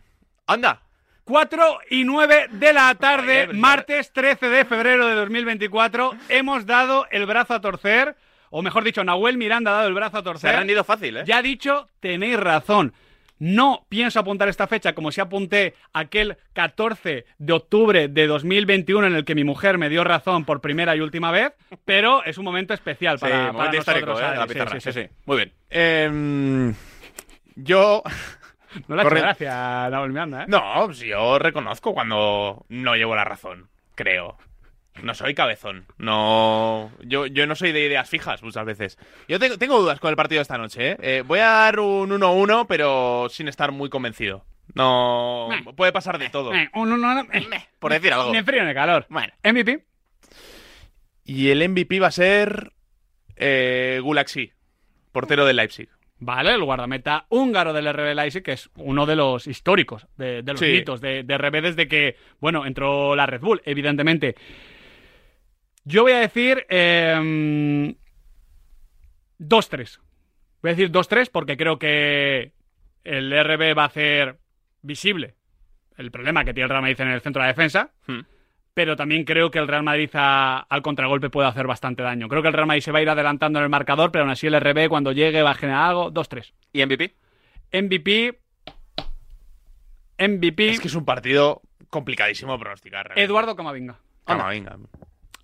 ¡Anda! 0.48 0.82
4 1.24 1.80
y 1.90 2.04
9 2.04 2.48
de 2.52 2.74
la 2.74 2.94
tarde, 2.96 3.48
martes 3.54 4.12
13 4.14 4.48
de 4.50 4.66
febrero 4.66 5.08
de 5.08 5.16
2024. 5.16 6.14
Hemos 6.30 6.66
dado 6.66 7.08
el 7.12 7.26
brazo 7.26 7.54
a 7.56 7.62
torcer, 7.62 8.16
o 8.52 8.62
mejor 8.62 8.84
dicho, 8.84 9.04
Nahuel 9.04 9.38
Miranda 9.38 9.72
ha 9.72 9.76
dado 9.78 9.88
el 9.88 9.94
brazo 9.96 10.18
a 10.18 10.20
Se 10.20 10.30
ha 10.30 10.32
torcer. 10.32 10.56
rendido 10.56 10.84
fácil, 10.84 11.18
¿eh? 11.18 11.24
Ya 11.26 11.38
ha 11.38 11.42
dicho, 11.42 11.88
tenéis 12.00 12.40
razón. 12.40 12.94
No 13.38 13.86
pienso 13.90 14.20
apuntar 14.20 14.48
esta 14.48 14.66
fecha 14.68 14.94
como 14.94 15.12
si 15.12 15.20
apunté 15.22 15.74
aquel 15.94 16.38
14 16.54 17.26
de 17.38 17.54
octubre 17.54 18.08
de 18.08 18.28
2021 18.28 19.08
en 19.08 19.16
el 19.16 19.26
que 19.26 19.36
mi 19.36 19.44
mujer 19.44 19.78
me 19.78 19.90
dio 19.90 20.04
razón 20.06 20.46
por 20.46 20.62
primera 20.62 20.96
y 20.96 21.02
última 21.02 21.32
vez, 21.32 21.54
pero 21.84 22.24
es 22.24 22.38
un 22.38 22.46
momento 22.46 22.74
especial 22.74 23.18
Sí, 23.18 23.24
para, 23.26 23.38
para 23.38 23.52
momento 23.54 23.78
histórico, 23.78 24.06
nosotros. 24.08 24.32
¿eh? 24.34 24.36
La 24.38 24.44
Sí, 24.48 24.54
pizarra. 24.54 24.72
sí, 24.72 24.80
sí. 24.80 24.92
sí, 24.94 25.02
sí. 25.04 25.10
Muy 25.26 25.38
bien. 25.38 25.54
eh, 25.70 26.74
yo. 27.56 28.04
No 28.90 28.96
le 28.98 29.04
ha 29.04 29.06
hecho 29.06 29.16
gracia 29.16 29.90
Nahuel 29.90 30.10
Miranda, 30.12 30.44
¿eh? 30.44 30.46
No, 30.50 30.62
pues 30.88 31.00
yo 31.00 31.40
reconozco 31.40 31.94
cuando 31.94 32.66
no 32.68 32.96
llevo 32.98 33.16
la 33.16 33.24
razón, 33.24 33.70
creo. 33.96 34.38
No 35.04 35.14
soy 35.14 35.34
cabezón. 35.34 35.86
No. 35.98 36.92
Yo, 37.04 37.26
yo 37.28 37.46
no 37.48 37.56
soy 37.56 37.72
de 37.72 37.86
ideas 37.86 38.10
fijas 38.10 38.42
muchas 38.44 38.66
veces. 38.66 38.98
Yo 39.28 39.40
tengo, 39.40 39.58
tengo 39.58 39.80
dudas 39.80 40.00
con 40.00 40.10
el 40.10 40.16
partido 40.16 40.40
de 40.40 40.44
esta 40.44 40.58
noche. 40.58 40.92
¿eh? 40.92 40.98
Eh, 41.02 41.24
voy 41.26 41.40
a 41.40 41.48
dar 41.50 41.80
un 41.80 42.10
1-1, 42.12 42.66
pero 42.68 43.28
sin 43.30 43.48
estar 43.48 43.72
muy 43.72 43.90
convencido. 43.90 44.46
No. 44.74 45.48
Meh. 45.50 45.74
Puede 45.74 45.92
pasar 45.92 46.18
de 46.18 46.30
todo. 46.30 46.50
Un- 46.52 46.70
un- 46.94 47.04
un- 47.06 47.28
eh, 47.34 47.48
Por 47.80 47.92
decir 47.92 48.14
algo. 48.14 48.32
Ni 48.32 48.38
en 48.40 48.46
frío 48.46 48.64
ni 48.64 48.70
en 48.70 48.76
calor. 48.76 49.06
Bueno. 49.10 49.34
MVP. 49.44 49.86
Y 51.24 51.50
el 51.50 51.62
MVP 51.70 52.00
va 52.00 52.08
a 52.08 52.12
ser. 52.12 52.72
Eh, 53.36 54.00
Gulaxi, 54.02 54.52
portero 55.12 55.46
del 55.46 55.58
Leipzig. 55.58 55.90
Vale, 56.20 56.54
el 56.54 56.64
guardameta 56.64 57.26
húngaro 57.28 57.74
del 57.74 57.88
RB 57.92 58.16
Leipzig, 58.16 58.42
que 58.44 58.54
es 58.54 58.70
uno 58.78 59.06
de 59.06 59.18
los 59.18 59.46
históricos, 59.48 60.08
de, 60.16 60.42
de 60.42 60.52
los 60.54 60.60
Sí. 60.62 60.68
mitos 60.68 61.02
de, 61.02 61.24
de 61.24 61.38
RB 61.38 61.62
desde 61.62 61.90
que, 61.90 62.16
bueno, 62.40 62.66
entró 62.66 63.14
la 63.18 63.26
Red 63.26 63.42
Bull, 63.42 63.62
evidentemente. 63.66 64.36
Yo 65.86 66.02
voy 66.04 66.12
a 66.14 66.20
decir 66.20 66.66
em, 66.70 67.96
2-3. 69.40 70.00
Voy 70.62 70.72
a 70.72 70.76
decir 70.76 70.92
2-3 70.92 71.30
porque 71.32 71.58
creo 71.58 71.78
que 71.78 72.52
el 73.04 73.32
RB 73.32 73.78
va 73.78 73.84
a 73.84 73.88
hacer 73.88 74.38
visible 74.82 75.36
el 75.98 76.12
problema 76.12 76.44
que 76.44 76.54
tiene 76.54 76.66
el 76.66 76.70
Real 76.70 76.82
Madrid 76.82 77.00
en 77.02 77.08
el 77.10 77.22
centro 77.22 77.42
de 77.42 77.48
la 77.48 77.54
defensa, 77.54 77.92
Hmm. 78.08 78.22
pero 78.74 78.96
también 78.96 79.24
creo 79.24 79.50
que 79.52 79.60
el 79.60 79.68
Real 79.68 79.84
Madrid 79.84 80.10
a- 80.14 80.60
al 80.70 80.82
contragolpe 80.82 81.30
puede 81.30 81.48
hacer 81.48 81.68
bastante 81.68 82.04
daño. 82.04 82.28
Creo 82.28 82.42
que 82.42 82.48
el 82.50 82.54
Real 82.54 82.68
Madrid 82.68 82.82
se 82.82 82.92
va 82.92 83.00
a 83.00 83.02
ir 83.04 83.10
adelantando 83.10 83.60
en 83.60 83.64
el 83.64 83.70
marcador, 83.70 84.12
pero 84.12 84.24
aún 84.24 84.32
así 84.32 84.48
el 84.48 84.56
RB 84.60 84.90
cuando 84.90 85.12
llegue 85.14 85.42
va 85.44 85.52
a 85.52 85.56
generar 85.56 85.90
algo. 85.90 86.12
2-3. 86.12 86.54
¿Y 86.74 86.82
MVP? 86.86 87.16
MVP. 87.72 88.40
MVP. 90.18 90.70
Es 90.70 90.80
que 90.80 90.88
es 90.88 90.96
un 90.96 91.06
partido 91.06 91.62
complicadísimo 91.90 92.54
de 92.54 92.60
pronosticar. 92.60 93.06
realmente. 93.08 93.24
Eduardo 93.24 93.56
Camavinga. 93.56 94.00
Camavinga. 94.26 94.78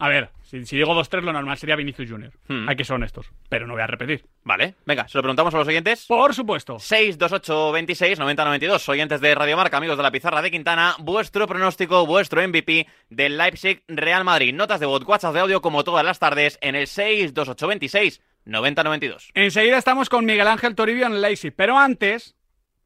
A 0.01 0.09
ver, 0.09 0.31
si, 0.41 0.65
si 0.65 0.77
digo 0.77 0.95
2-3, 0.95 1.21
lo 1.21 1.31
normal 1.31 1.59
sería 1.59 1.75
Vinicius 1.75 2.09
Junior. 2.09 2.33
Hmm. 2.47 2.67
Hay 2.67 2.75
que 2.75 2.83
ser 2.83 2.95
honestos. 2.95 3.29
Pero 3.49 3.67
no 3.67 3.73
voy 3.73 3.83
a 3.83 3.87
repetir. 3.87 4.25
Vale. 4.43 4.73
Venga, 4.83 5.07
se 5.07 5.15
lo 5.15 5.21
preguntamos 5.21 5.53
a 5.53 5.59
los 5.59 5.67
oyentes. 5.67 6.07
Por 6.07 6.33
supuesto. 6.33 6.79
628 6.79 7.71
26 7.71 8.17
90 8.17 8.45
92 8.45 8.89
oyentes 8.89 9.21
de 9.21 9.35
Radio 9.35 9.55
Marca, 9.55 9.77
amigos 9.77 9.97
de 9.97 10.03
la 10.03 10.09
pizarra 10.09 10.41
de 10.41 10.49
Quintana, 10.49 10.95
vuestro 10.97 11.45
pronóstico, 11.45 12.07
vuestro 12.07 12.41
MVP 12.47 12.87
del 13.11 13.37
Leipzig 13.37 13.83
Real 13.87 14.23
Madrid. 14.23 14.55
Notas 14.55 14.79
de 14.79 14.87
voz, 14.87 15.03
WhatsApp 15.05 15.35
de 15.35 15.41
audio 15.41 15.61
como 15.61 15.83
todas 15.83 16.03
las 16.03 16.17
tardes 16.17 16.57
en 16.61 16.73
el 16.73 16.87
628 16.87 17.67
26 17.67 18.21
90 18.45 18.83
92. 18.83 19.29
Enseguida 19.35 19.77
estamos 19.77 20.09
con 20.09 20.25
Miguel 20.25 20.47
Ángel 20.47 20.73
Toribio 20.73 21.05
en 21.05 21.21
Leipzig. 21.21 21.53
Pero 21.55 21.77
antes, 21.77 22.35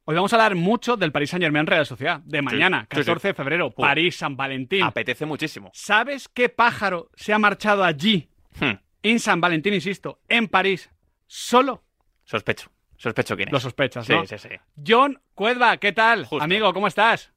hoy 0.05 0.15
vamos 0.15 0.31
a 0.33 0.35
hablar 0.37 0.55
mucho 0.55 0.95
del 0.97 1.11
Paris 1.11 1.29
Saint 1.31 1.43
Germain 1.43 1.67
Real 1.67 1.85
Sociedad. 1.85 2.21
De 2.25 2.41
mañana, 2.41 2.81
sí, 2.91 2.97
sí. 2.97 3.05
14 3.05 3.27
de 3.29 3.33
febrero. 3.33 3.67
Uh. 3.67 3.81
París, 3.81 4.15
San 4.15 4.35
Valentín. 4.37 4.83
Apetece 4.83 5.25
muchísimo. 5.25 5.69
¿Sabes 5.73 6.27
qué 6.29 6.49
pájaro 6.49 7.09
se 7.15 7.33
ha 7.33 7.39
marchado 7.39 7.83
allí, 7.83 8.29
Hmm, 8.59 8.71
en 9.03 9.19
San 9.19 9.41
Valentín, 9.41 9.73
insisto, 9.73 10.19
en 10.29 10.47
París, 10.47 10.89
solo? 11.27 11.83
Sospecho. 12.23 12.69
Sospecho 12.97 13.35
quién 13.35 13.49
es. 13.49 13.53
Lo 13.53 13.59
sospechas, 13.59 14.05
Sí, 14.05 14.13
¿no? 14.13 14.25
sí, 14.25 14.37
sí. 14.37 14.49
John 14.87 15.19
Cuedva, 15.33 15.75
¿qué 15.77 15.91
tal? 15.91 16.25
Justo. 16.25 16.41
Amigo, 16.43 16.73
¿cómo 16.73 16.87
estás? 16.87 17.33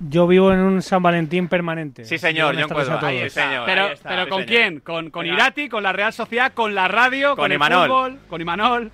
Yo 0.00 0.26
vivo 0.28 0.52
en 0.52 0.60
un 0.60 0.82
San 0.82 1.02
Valentín 1.02 1.48
permanente. 1.48 2.04
Sí, 2.04 2.18
señor, 2.18 2.54
John 2.60 2.68
tardes 2.68 2.88
a 2.88 2.92
Cuerva. 2.92 3.08
Ahí 3.08 3.16
está, 3.18 3.48
señor. 3.48 3.66
Pero, 3.66 3.84
ahí 3.86 3.92
está, 3.94 4.08
pero 4.10 4.24
sí, 4.24 4.28
¿con 4.30 4.42
señor. 4.44 4.48
quién? 4.60 4.80
¿Con, 4.80 5.10
con. 5.10 5.26
Irati, 5.26 5.68
con 5.68 5.82
la 5.82 5.92
Real 5.92 6.12
Sociedad, 6.12 6.52
con 6.52 6.74
la 6.74 6.86
radio, 6.86 7.30
Con 7.30 7.50
con, 7.50 7.52
el 7.52 7.58
fútbol, 7.58 8.18
con 8.28 8.40
Imanol? 8.40 8.92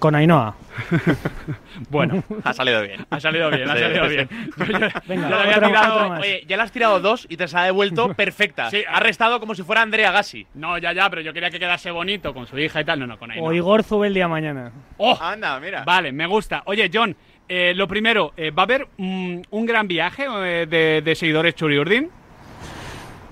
Con 0.00 0.14
Ainhoa. 0.16 0.54
Bueno, 1.90 2.22
Ha 2.44 2.52
salido 2.52 2.82
bien. 2.82 3.06
ha 3.10 3.20
salido 3.20 3.50
bien, 3.50 3.68
ha 3.70 3.76
salido 3.76 4.04
sí. 4.08 4.14
bien. 4.16 4.28
Yo, 4.56 4.64
yo- 4.66 4.88
Venga, 5.06 5.28
le 5.28 5.34
había 5.34 5.60
tirado-. 5.60 6.10
Oye, 6.20 6.44
ya 6.48 6.56
le 6.56 6.62
has 6.62 6.72
tirado 6.72 7.00
dos 7.00 7.26
y 7.28 7.36
te 7.36 7.44
las 7.44 7.54
ha 7.54 7.62
devuelto 7.64 8.12
perfectas. 8.14 8.70
Sí, 8.70 8.82
ha 8.88 8.98
restado 9.00 9.38
como 9.40 9.54
si 9.54 9.62
fuera 9.62 9.82
Andrea 9.82 10.10
Gassi. 10.10 10.46
No, 10.54 10.76
ya, 10.78 10.92
ya, 10.92 11.08
pero 11.10 11.22
yo 11.22 11.32
quería 11.32 11.50
que 11.50 11.58
quedase 11.58 11.90
bonito 11.90 12.34
con 12.34 12.46
su 12.46 12.58
hija 12.58 12.80
y 12.80 12.84
tal. 12.84 12.98
No, 12.98 13.06
no, 13.06 13.18
con 13.18 13.30
ahí. 13.30 13.38
O 13.40 13.52
Igor 13.52 13.82
Zubeldia 13.84 14.26
mañana. 14.26 14.72
¡Oh! 14.96 15.16
Anda, 15.20 15.58
mira. 15.60 15.84
Vale, 15.84 16.12
me 16.12 16.26
gusta. 16.26 16.62
Oye, 16.66 16.90
John, 16.92 17.14
eh, 17.48 17.72
lo 17.74 17.86
primero, 17.86 18.32
eh, 18.36 18.50
¿va 18.50 18.62
a 18.62 18.64
haber 18.64 18.88
mm, 18.96 19.40
un 19.50 19.66
gran 19.66 19.86
viaje 19.86 20.26
eh, 20.28 20.66
de, 20.66 21.02
de 21.04 21.14
seguidores 21.14 21.54
Churiurdin? 21.54 22.10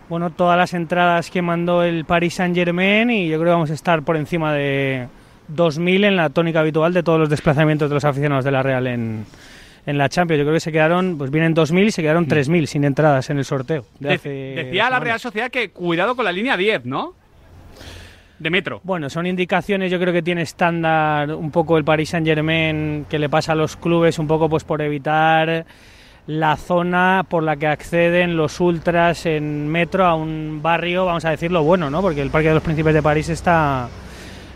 Bueno, 0.09 0.31
todas 0.31 0.57
las 0.57 0.73
entradas 0.75 1.31
que 1.31 1.43
mandó 1.43 1.83
el 1.83 2.05
Paris 2.07 2.35
Saint 2.35 2.55
Germain 2.55 3.11
y 3.11 3.29
yo 3.29 3.37
creo 3.39 3.51
que 3.51 3.55
vamos 3.55 3.71
a 3.71 3.75
estar 3.75 4.03
por 4.03 4.17
encima 4.17 4.55
de 4.55 5.07
2.000 5.55 6.05
en 6.05 6.17
la 6.17 6.31
tónica 6.31 6.61
habitual 6.61 6.93
de 6.93 7.03
todos 7.03 7.19
los 7.21 7.29
desplazamientos 7.31 7.89
de 7.89 7.95
los 7.95 8.05
aficionados 8.05 8.45
de 8.45 8.51
la 8.51 8.63
Real 8.63 8.87
en, 8.87 9.25
en 9.87 9.99
la 9.99 10.09
Champions. 10.09 10.39
Yo 10.39 10.45
creo 10.45 10.55
que 10.55 10.61
se 10.61 10.73
quedaron, 10.73 11.17
pues 11.19 11.31
vienen 11.31 11.55
2.000 11.55 11.87
y 11.87 11.91
se 11.91 12.03
quedaron 12.03 12.27
3.000 12.29 12.67
sin 12.67 12.85
entradas 12.85 13.31
en 13.31 13.39
el 13.39 13.45
sorteo. 13.45 13.85
de 13.99 14.09
De- 14.09 14.15
hace 14.17 14.29
decía 14.29 14.91
la. 14.91 15.01
Real 15.01 15.19
Sociedad 15.21 15.51
que 15.51 15.71
cuidado 15.71 16.15
con 16.17 16.25
la 16.25 16.33
línea 16.33 16.57
10, 16.57 16.85
¿no? 16.85 17.15
De 18.39 18.51
metro. 18.51 18.81
Bueno, 18.85 19.11
son 19.11 19.27
indicaciones, 19.27 19.91
yo 19.91 19.99
creo 19.99 20.13
que 20.13 20.23
tiene 20.23 20.43
estándar 20.43 21.35
un 21.35 21.51
poco 21.51 21.77
el 21.77 21.83
Paris 21.85 22.11
Saint 22.11 22.25
Germain 22.25 23.05
que 23.11 23.19
le 23.19 23.29
pasa 23.29 23.51
a 23.53 23.55
los 23.57 23.77
clubes 23.77 24.19
un 24.21 24.29
poco 24.29 24.49
pues 24.49 24.63
por 24.63 24.81
evitar 24.81 25.67
la 26.29 26.57
zona 26.57 27.25
por 27.29 27.43
la 27.43 27.57
que 27.57 27.67
acceden 27.67 28.37
los 28.37 28.61
ultras 28.61 29.27
en 29.27 29.67
metro 29.67 30.05
a 30.07 30.15
un 30.15 30.61
barrio, 30.63 31.07
vamos 31.07 31.25
a 31.25 31.31
decirlo 31.31 31.65
bueno, 31.65 31.91
¿no? 31.91 32.01
Porque 32.01 32.21
el 32.23 32.31
Parque 32.31 32.49
de 32.49 32.55
los 32.55 32.63
Príncipes 32.63 32.95
de 32.95 33.03
París 33.03 33.29
está 33.29 33.89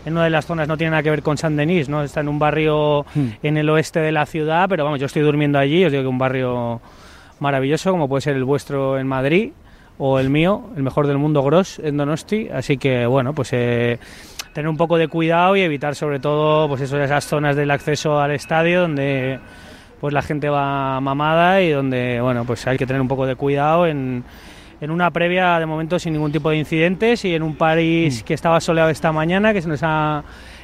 en 0.05 0.13
una 0.13 0.23
de 0.25 0.29
las 0.29 0.45
zonas, 0.45 0.67
no 0.67 0.77
tiene 0.77 0.91
nada 0.91 1.03
que 1.03 1.09
ver 1.09 1.21
con 1.21 1.37
Saint-Denis, 1.37 1.89
¿no? 1.89 2.03
Está 2.03 2.21
en 2.21 2.27
un 2.27 2.39
barrio 2.39 3.05
en 3.15 3.57
el 3.57 3.69
oeste 3.69 3.99
de 3.99 4.11
la 4.11 4.25
ciudad, 4.25 4.67
pero 4.69 4.83
vamos, 4.83 4.99
yo 4.99 5.05
estoy 5.05 5.21
durmiendo 5.21 5.59
allí, 5.59 5.85
os 5.85 5.91
digo 5.91 6.03
que 6.03 6.09
un 6.09 6.17
barrio 6.17 6.81
maravilloso, 7.39 7.91
como 7.91 8.07
puede 8.07 8.21
ser 8.21 8.35
el 8.35 8.43
vuestro 8.43 8.97
en 8.99 9.07
Madrid 9.07 9.51
o 9.97 10.19
el 10.19 10.29
mío, 10.29 10.69
el 10.75 10.83
mejor 10.83 11.07
del 11.07 11.17
mundo, 11.17 11.43
Gros, 11.43 11.79
en 11.79 11.97
Donosti. 11.97 12.49
Así 12.49 12.77
que, 12.77 13.05
bueno, 13.05 13.33
pues 13.33 13.49
eh, 13.53 13.99
tener 14.53 14.69
un 14.69 14.77
poco 14.77 14.97
de 14.97 15.07
cuidado 15.07 15.55
y 15.55 15.61
evitar 15.61 15.95
sobre 15.95 16.19
todo 16.19 16.67
pues 16.67 16.81
eso, 16.81 17.01
esas 17.01 17.25
zonas 17.25 17.55
del 17.55 17.71
acceso 17.71 18.19
al 18.19 18.31
estadio 18.31 18.81
donde 18.81 19.39
pues 19.99 20.13
la 20.13 20.21
gente 20.21 20.49
va 20.49 20.99
mamada 20.99 21.61
y 21.61 21.71
donde, 21.71 22.19
bueno, 22.21 22.43
pues 22.43 22.67
hay 22.67 22.77
que 22.77 22.85
tener 22.85 23.01
un 23.01 23.07
poco 23.07 23.25
de 23.25 23.35
cuidado 23.35 23.87
en, 23.87 24.23
en 24.83 24.91
una 24.91 25.11
previa 25.11 25.59
de 25.59 25.65
momento 25.65 25.97
sin 25.97 26.11
ningún 26.11 26.33
tipo 26.33 26.49
de 26.49 26.57
incidentes 26.57 27.23
y 27.23 27.33
en 27.33 27.41
un 27.41 27.55
París 27.55 28.21
que 28.21 28.33
estaba 28.33 28.59
soleado 28.59 28.89
esta 28.89 29.13
mañana, 29.13 29.53
que 29.53 29.61
se 29.61 29.69
nos 29.69 29.79
ha 29.81 30.23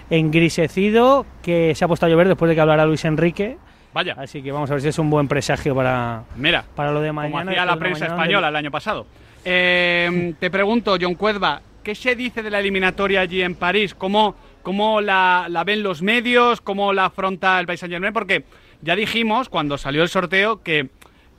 engrisecido, 0.09 1.25
que 1.41 1.73
se 1.73 1.85
ha 1.85 1.87
puesto 1.87 2.05
a 2.05 2.09
llover 2.09 2.27
después 2.27 2.49
de 2.49 2.55
que 2.55 2.59
hablara 2.61 2.85
Luis 2.85 3.05
Enrique. 3.05 3.57
Vaya, 3.93 4.15
Así 4.17 4.43
que 4.43 4.51
vamos 4.51 4.69
a 4.69 4.73
ver 4.73 4.81
si 4.81 4.89
es 4.89 4.99
un 4.99 5.09
buen 5.09 5.29
presagio 5.29 5.73
para, 5.73 6.23
mira, 6.35 6.65
para 6.75 6.91
lo 6.91 6.99
de 6.99 7.09
como 7.09 7.21
mañana. 7.21 7.51
hacía 7.51 7.65
la 7.65 7.77
prensa 7.77 8.05
mañana 8.05 8.15
española 8.21 8.47
el 8.49 8.55
año 8.57 8.71
pasado. 8.71 9.07
Eh, 9.45 10.33
te 10.37 10.51
pregunto, 10.51 10.97
John 10.99 11.15
Cuedva, 11.15 11.61
¿qué 11.81 11.95
se 11.95 12.13
dice 12.15 12.43
de 12.43 12.51
la 12.51 12.59
eliminatoria 12.59 13.21
allí 13.21 13.41
en 13.41 13.55
París? 13.55 13.95
¿Cómo, 13.95 14.35
cómo 14.63 14.99
la, 14.99 15.45
la 15.49 15.63
ven 15.63 15.81
los 15.81 16.01
medios? 16.01 16.59
¿Cómo 16.59 16.91
la 16.91 17.05
afronta 17.05 17.57
el 17.57 17.65
País 17.65 17.79
Saint 17.79 17.93
Germain? 17.93 18.13
Porque 18.13 18.43
ya 18.81 18.97
dijimos 18.97 19.47
cuando 19.47 19.77
salió 19.77 20.03
el 20.03 20.09
sorteo 20.09 20.61
que 20.61 20.89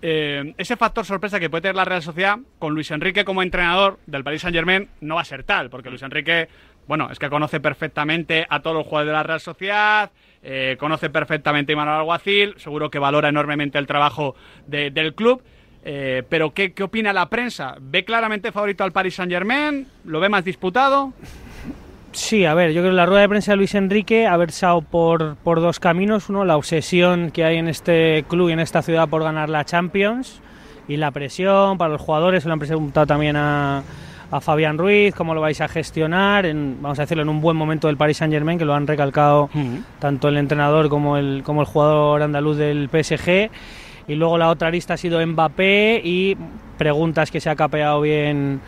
eh, 0.02 0.54
ese 0.58 0.76
factor 0.76 1.04
sorpresa 1.04 1.38
que 1.40 1.50
puede 1.50 1.62
tener 1.62 1.76
la 1.76 1.84
Real 1.84 2.02
Sociedad 2.02 2.38
con 2.58 2.74
Luis 2.74 2.90
Enrique 2.90 3.24
como 3.24 3.42
entrenador 3.42 3.98
del 4.06 4.24
Paris 4.24 4.42
Saint 4.42 4.54
Germain 4.56 4.88
no 5.00 5.16
va 5.16 5.20
a 5.22 5.24
ser 5.24 5.44
tal, 5.44 5.70
porque 5.70 5.90
Luis 5.90 6.02
Enrique, 6.02 6.48
bueno, 6.86 7.08
es 7.10 7.18
que 7.18 7.28
conoce 7.28 7.60
perfectamente 7.60 8.46
a 8.48 8.60
todos 8.60 8.76
los 8.76 8.86
jugadores 8.86 9.08
de 9.08 9.12
la 9.12 9.22
Real 9.22 9.40
Sociedad, 9.40 10.10
eh, 10.42 10.76
conoce 10.80 11.10
perfectamente 11.10 11.74
a 11.74 11.76
Manuel 11.76 11.98
Alguacil, 11.98 12.54
seguro 12.56 12.90
que 12.90 12.98
valora 12.98 13.28
enormemente 13.28 13.78
el 13.78 13.86
trabajo 13.86 14.34
de- 14.66 14.90
del 14.90 15.14
club. 15.14 15.42
eh, 15.82 16.22
pero 16.28 16.52
¿qué, 16.52 16.72
¿qué 16.74 16.82
opina 16.82 17.10
la 17.14 17.30
prensa? 17.30 17.74
¿Ve 17.80 18.04
claramente 18.04 18.52
favorito 18.52 18.84
al 18.84 18.92
Paris 18.92 19.14
Saint 19.14 19.32
Germain? 19.32 19.86
¿Lo 20.04 20.20
ve 20.20 20.28
más 20.28 20.44
disputado? 20.44 21.14
Sí, 22.12 22.44
a 22.44 22.54
ver, 22.54 22.72
yo 22.72 22.80
creo 22.82 22.92
que 22.92 22.96
la 22.96 23.06
rueda 23.06 23.22
de 23.22 23.28
prensa 23.28 23.52
de 23.52 23.56
Luis 23.56 23.74
Enrique 23.74 24.26
ha 24.26 24.36
versado 24.36 24.82
por, 24.82 25.36
por 25.36 25.60
dos 25.60 25.78
caminos. 25.78 26.28
Uno, 26.28 26.44
la 26.44 26.56
obsesión 26.56 27.30
que 27.30 27.44
hay 27.44 27.56
en 27.56 27.68
este 27.68 28.24
club 28.28 28.48
y 28.48 28.52
en 28.52 28.60
esta 28.60 28.82
ciudad 28.82 29.08
por 29.08 29.22
ganar 29.22 29.48
la 29.48 29.64
Champions 29.64 30.40
y 30.88 30.96
la 30.96 31.12
presión 31.12 31.78
para 31.78 31.92
los 31.92 32.00
jugadores. 32.00 32.42
Se 32.42 32.48
lo 32.48 32.54
han 32.54 32.58
preguntado 32.58 33.06
también 33.06 33.36
a, 33.36 33.84
a 34.30 34.40
Fabián 34.40 34.76
Ruiz, 34.76 35.14
cómo 35.14 35.34
lo 35.34 35.40
vais 35.40 35.60
a 35.60 35.68
gestionar, 35.68 36.46
en, 36.46 36.78
vamos 36.80 36.98
a 36.98 37.02
decirlo, 37.02 37.22
en 37.22 37.28
un 37.28 37.40
buen 37.40 37.56
momento 37.56 37.86
del 37.86 37.96
Paris 37.96 38.16
Saint 38.16 38.32
Germain, 38.32 38.58
que 38.58 38.64
lo 38.64 38.74
han 38.74 38.86
recalcado 38.86 39.50
tanto 39.98 40.28
el 40.28 40.36
entrenador 40.36 40.88
como 40.88 41.16
el, 41.16 41.42
como 41.44 41.60
el 41.60 41.66
jugador 41.66 42.22
andaluz 42.22 42.56
del 42.56 42.88
PSG. 42.88 43.50
Y 44.08 44.14
luego 44.16 44.38
la 44.38 44.48
otra 44.48 44.70
lista 44.70 44.94
ha 44.94 44.96
sido 44.96 45.24
Mbappé 45.24 46.00
y 46.02 46.36
preguntas 46.76 47.30
que 47.30 47.40
se 47.40 47.50
ha 47.50 47.56
capeado 47.56 48.00
bien 48.00 48.60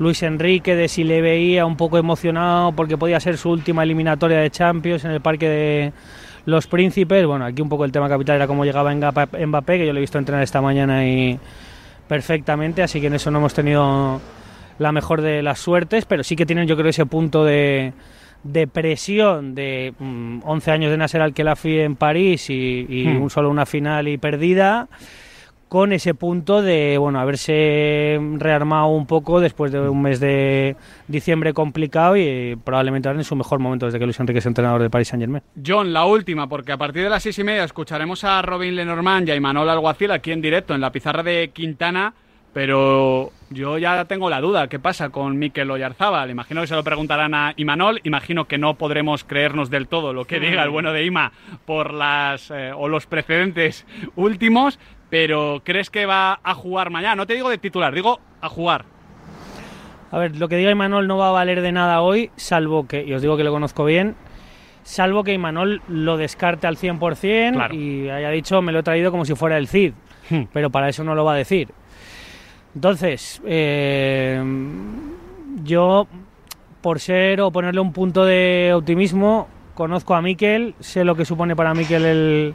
Luis 0.00 0.22
Enrique 0.24 0.74
de 0.74 0.88
si 0.88 1.04
le 1.04 1.20
veía 1.20 1.64
un 1.66 1.76
poco 1.76 1.98
emocionado 1.98 2.72
porque 2.72 2.96
podía 2.96 3.20
ser 3.20 3.36
su 3.36 3.50
última 3.50 3.82
eliminatoria 3.84 4.38
de 4.38 4.50
Champions 4.50 5.04
en 5.04 5.12
el 5.12 5.20
Parque 5.20 5.48
de 5.48 5.92
los 6.46 6.66
Príncipes. 6.66 7.26
Bueno, 7.26 7.44
aquí 7.44 7.60
un 7.62 7.68
poco 7.68 7.84
el 7.84 7.92
tema 7.92 8.08
capital 8.08 8.36
era 8.36 8.46
cómo 8.46 8.64
llegaba 8.64 8.92
Mbappé, 8.94 9.78
que 9.78 9.86
yo 9.86 9.92
le 9.92 10.00
he 10.00 10.00
visto 10.00 10.18
entrenar 10.18 10.42
esta 10.42 10.60
mañana 10.62 11.06
y 11.06 11.38
perfectamente, 12.08 12.82
así 12.82 13.00
que 13.00 13.06
en 13.08 13.14
eso 13.14 13.30
no 13.30 13.38
hemos 13.38 13.54
tenido 13.54 14.20
la 14.78 14.90
mejor 14.92 15.20
de 15.20 15.42
las 15.42 15.58
suertes, 15.60 16.06
pero 16.06 16.24
sí 16.24 16.34
que 16.34 16.46
tienen 16.46 16.66
yo 16.66 16.76
creo 16.76 16.88
ese 16.88 17.04
punto 17.06 17.44
de, 17.44 17.92
de 18.42 18.66
presión 18.66 19.54
de 19.54 19.92
mm, 19.98 20.40
11 20.44 20.70
años 20.70 20.90
de 20.90 20.96
Nasser 20.96 21.20
Al-Khelaifi 21.20 21.80
en 21.80 21.96
París 21.96 22.48
y, 22.50 22.86
y 22.88 23.06
Hmm. 23.06 23.22
un 23.22 23.30
solo 23.30 23.50
una 23.50 23.66
final 23.66 24.08
y 24.08 24.16
perdida 24.16 24.88
con 25.70 25.92
ese 25.92 26.14
punto 26.14 26.62
de 26.62 26.98
bueno 26.98 27.20
haberse 27.20 28.18
rearmado 28.38 28.88
un 28.88 29.06
poco 29.06 29.38
después 29.38 29.70
de 29.70 29.78
un 29.88 30.02
mes 30.02 30.18
de 30.18 30.74
diciembre 31.06 31.54
complicado 31.54 32.16
y 32.16 32.22
eh, 32.22 32.56
probablemente 32.62 33.08
ahora 33.08 33.20
en 33.20 33.24
su 33.24 33.36
mejor 33.36 33.60
momento 33.60 33.86
desde 33.86 34.00
que 34.00 34.04
Luis 34.04 34.18
Enrique 34.18 34.40
es 34.40 34.46
entrenador 34.46 34.80
del 34.80 34.90
Paris 34.90 35.06
Saint 35.06 35.22
Germain. 35.22 35.44
John, 35.64 35.92
la 35.92 36.06
última, 36.06 36.48
porque 36.48 36.72
a 36.72 36.76
partir 36.76 37.04
de 37.04 37.08
las 37.08 37.22
seis 37.22 37.38
y 37.38 37.44
media 37.44 37.62
escucharemos 37.62 38.24
a 38.24 38.42
Robin 38.42 38.74
Lenormand 38.74 39.28
y 39.28 39.30
a 39.30 39.36
Imanol 39.36 39.70
Alguacil 39.70 40.10
aquí 40.10 40.32
en 40.32 40.42
directo 40.42 40.74
en 40.74 40.80
la 40.80 40.90
pizarra 40.90 41.22
de 41.22 41.50
Quintana. 41.54 42.14
Pero 42.52 43.30
yo 43.50 43.78
ya 43.78 44.04
tengo 44.06 44.28
la 44.28 44.40
duda, 44.40 44.66
¿qué 44.66 44.80
pasa 44.80 45.10
con 45.10 45.38
Mikel 45.38 45.70
Oyarzábal? 45.70 46.30
Imagino 46.30 46.60
que 46.60 46.66
se 46.66 46.74
lo 46.74 46.82
preguntarán 46.82 47.32
a 47.32 47.54
Imanol, 47.56 48.00
imagino 48.02 48.46
que 48.46 48.58
no 48.58 48.74
podremos 48.74 49.22
creernos 49.22 49.70
del 49.70 49.86
todo 49.86 50.12
lo 50.12 50.24
que 50.24 50.40
diga 50.40 50.64
el 50.64 50.70
bueno 50.70 50.92
de 50.92 51.04
Ima 51.04 51.30
por 51.64 51.94
las 51.94 52.50
eh, 52.50 52.72
o 52.74 52.88
los 52.88 53.06
precedentes 53.06 53.86
últimos, 54.16 54.80
pero 55.10 55.60
¿crees 55.64 55.90
que 55.90 56.06
va 56.06 56.40
a 56.42 56.54
jugar 56.54 56.90
mañana? 56.90 57.16
No 57.16 57.26
te 57.26 57.34
digo 57.34 57.50
de 57.50 57.58
titular, 57.58 57.92
digo 57.94 58.20
a 58.40 58.48
jugar. 58.48 58.84
A 60.12 60.18
ver, 60.18 60.36
lo 60.36 60.48
que 60.48 60.56
diga 60.56 60.70
Imanol 60.70 61.06
no 61.06 61.18
va 61.18 61.28
a 61.28 61.32
valer 61.32 61.60
de 61.60 61.72
nada 61.72 62.00
hoy, 62.00 62.30
salvo 62.36 62.86
que, 62.88 63.04
y 63.04 63.12
os 63.12 63.22
digo 63.22 63.36
que 63.36 63.44
lo 63.44 63.52
conozco 63.52 63.84
bien, 63.84 64.16
salvo 64.82 65.22
que 65.22 65.32
Imanol 65.34 65.82
lo 65.88 66.16
descarte 66.16 66.66
al 66.66 66.76
100% 66.78 67.52
Claro. 67.52 67.74
y 67.74 68.08
haya 68.08 68.30
dicho 68.30 68.60
me 68.62 68.72
lo 68.72 68.80
he 68.80 68.82
traído 68.82 69.10
como 69.10 69.24
si 69.24 69.34
fuera 69.34 69.56
el 69.58 69.68
Cid, 69.68 69.92
Hmm. 70.30 70.44
pero 70.52 70.70
para 70.70 70.88
eso 70.88 71.02
no 71.04 71.14
lo 71.16 71.24
va 71.24 71.32
a 71.34 71.36
decir. 71.36 71.68
Entonces, 72.74 73.42
eh, 73.44 74.40
yo, 75.64 76.06
por 76.80 77.00
ser 77.00 77.40
o 77.40 77.50
ponerle 77.50 77.80
un 77.80 77.92
punto 77.92 78.24
de 78.24 78.72
optimismo, 78.74 79.48
conozco 79.74 80.14
a 80.14 80.22
Miquel, 80.22 80.74
sé 80.80 81.04
lo 81.04 81.14
que 81.16 81.24
supone 81.24 81.56
para 81.56 81.74
Miquel 81.74 82.04
el, 82.04 82.54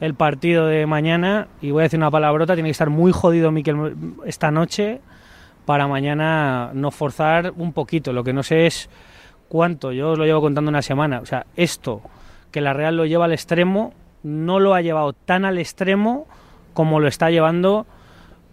el 0.00 0.14
partido 0.14 0.66
de 0.66 0.86
mañana 0.86 1.48
y 1.60 1.70
voy 1.70 1.80
a 1.80 1.84
decir 1.84 1.98
una 1.98 2.10
palabrota, 2.10 2.54
tiene 2.54 2.68
que 2.68 2.72
estar 2.72 2.90
muy 2.90 3.12
jodido 3.12 3.50
Miquel 3.50 3.94
esta 4.26 4.50
noche 4.50 5.00
para 5.64 5.86
mañana 5.86 6.70
no 6.72 6.90
forzar 6.90 7.52
un 7.56 7.72
poquito. 7.72 8.12
Lo 8.12 8.24
que 8.24 8.32
no 8.32 8.42
sé 8.42 8.66
es 8.66 8.88
cuánto, 9.48 9.92
yo 9.92 10.12
os 10.12 10.18
lo 10.18 10.24
llevo 10.24 10.40
contando 10.40 10.68
una 10.68 10.82
semana. 10.82 11.20
O 11.20 11.26
sea, 11.26 11.46
esto, 11.56 12.00
que 12.50 12.60
la 12.60 12.72
Real 12.72 12.96
lo 12.96 13.06
lleva 13.06 13.26
al 13.26 13.32
extremo, 13.32 13.92
no 14.22 14.60
lo 14.60 14.74
ha 14.74 14.80
llevado 14.80 15.12
tan 15.12 15.44
al 15.44 15.58
extremo 15.58 16.26
como 16.72 17.00
lo 17.00 17.08
está 17.08 17.30
llevando 17.30 17.86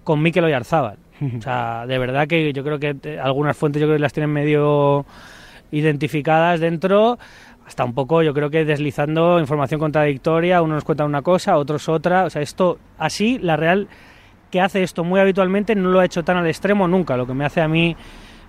con 0.04 0.22
Mikel 0.22 0.44
Oyarzábal. 0.46 0.98
O 1.38 1.42
sea, 1.42 1.86
de 1.88 1.98
verdad 1.98 2.28
que 2.28 2.52
yo 2.52 2.64
creo 2.64 2.80
que 2.80 3.20
algunas 3.22 3.56
fuentes 3.56 3.80
yo 3.80 3.88
creo 3.88 3.96
que 3.96 4.02
las 4.02 4.12
tienen 4.12 4.32
medio 4.32 5.06
identificadas 5.72 6.60
dentro, 6.60 7.18
hasta 7.66 7.84
un 7.84 7.94
poco 7.94 8.22
yo 8.22 8.34
creo 8.34 8.50
que 8.50 8.66
deslizando 8.66 9.40
información 9.40 9.80
contradictoria, 9.80 10.62
uno 10.62 10.76
nos 10.76 10.84
cuenta 10.84 11.06
una 11.06 11.22
cosa, 11.22 11.58
otros 11.58 11.90
otra, 11.90 12.26
o 12.26 12.30
sea, 12.30 12.42
esto 12.42 12.78
así 12.98 13.40
la 13.40 13.58
Real 13.58 13.88
que 14.52 14.62
hace 14.62 14.84
esto 14.84 15.04
muy 15.04 15.20
habitualmente 15.20 15.76
no 15.76 15.90
lo 15.90 16.00
ha 16.00 16.06
hecho 16.06 16.24
tan 16.24 16.38
al 16.38 16.48
extremo 16.48 16.88
nunca, 16.88 17.18
lo 17.18 17.26
que 17.26 17.34
me 17.34 17.46
hace 17.46 17.62
a 17.62 17.68
mí 17.68 17.96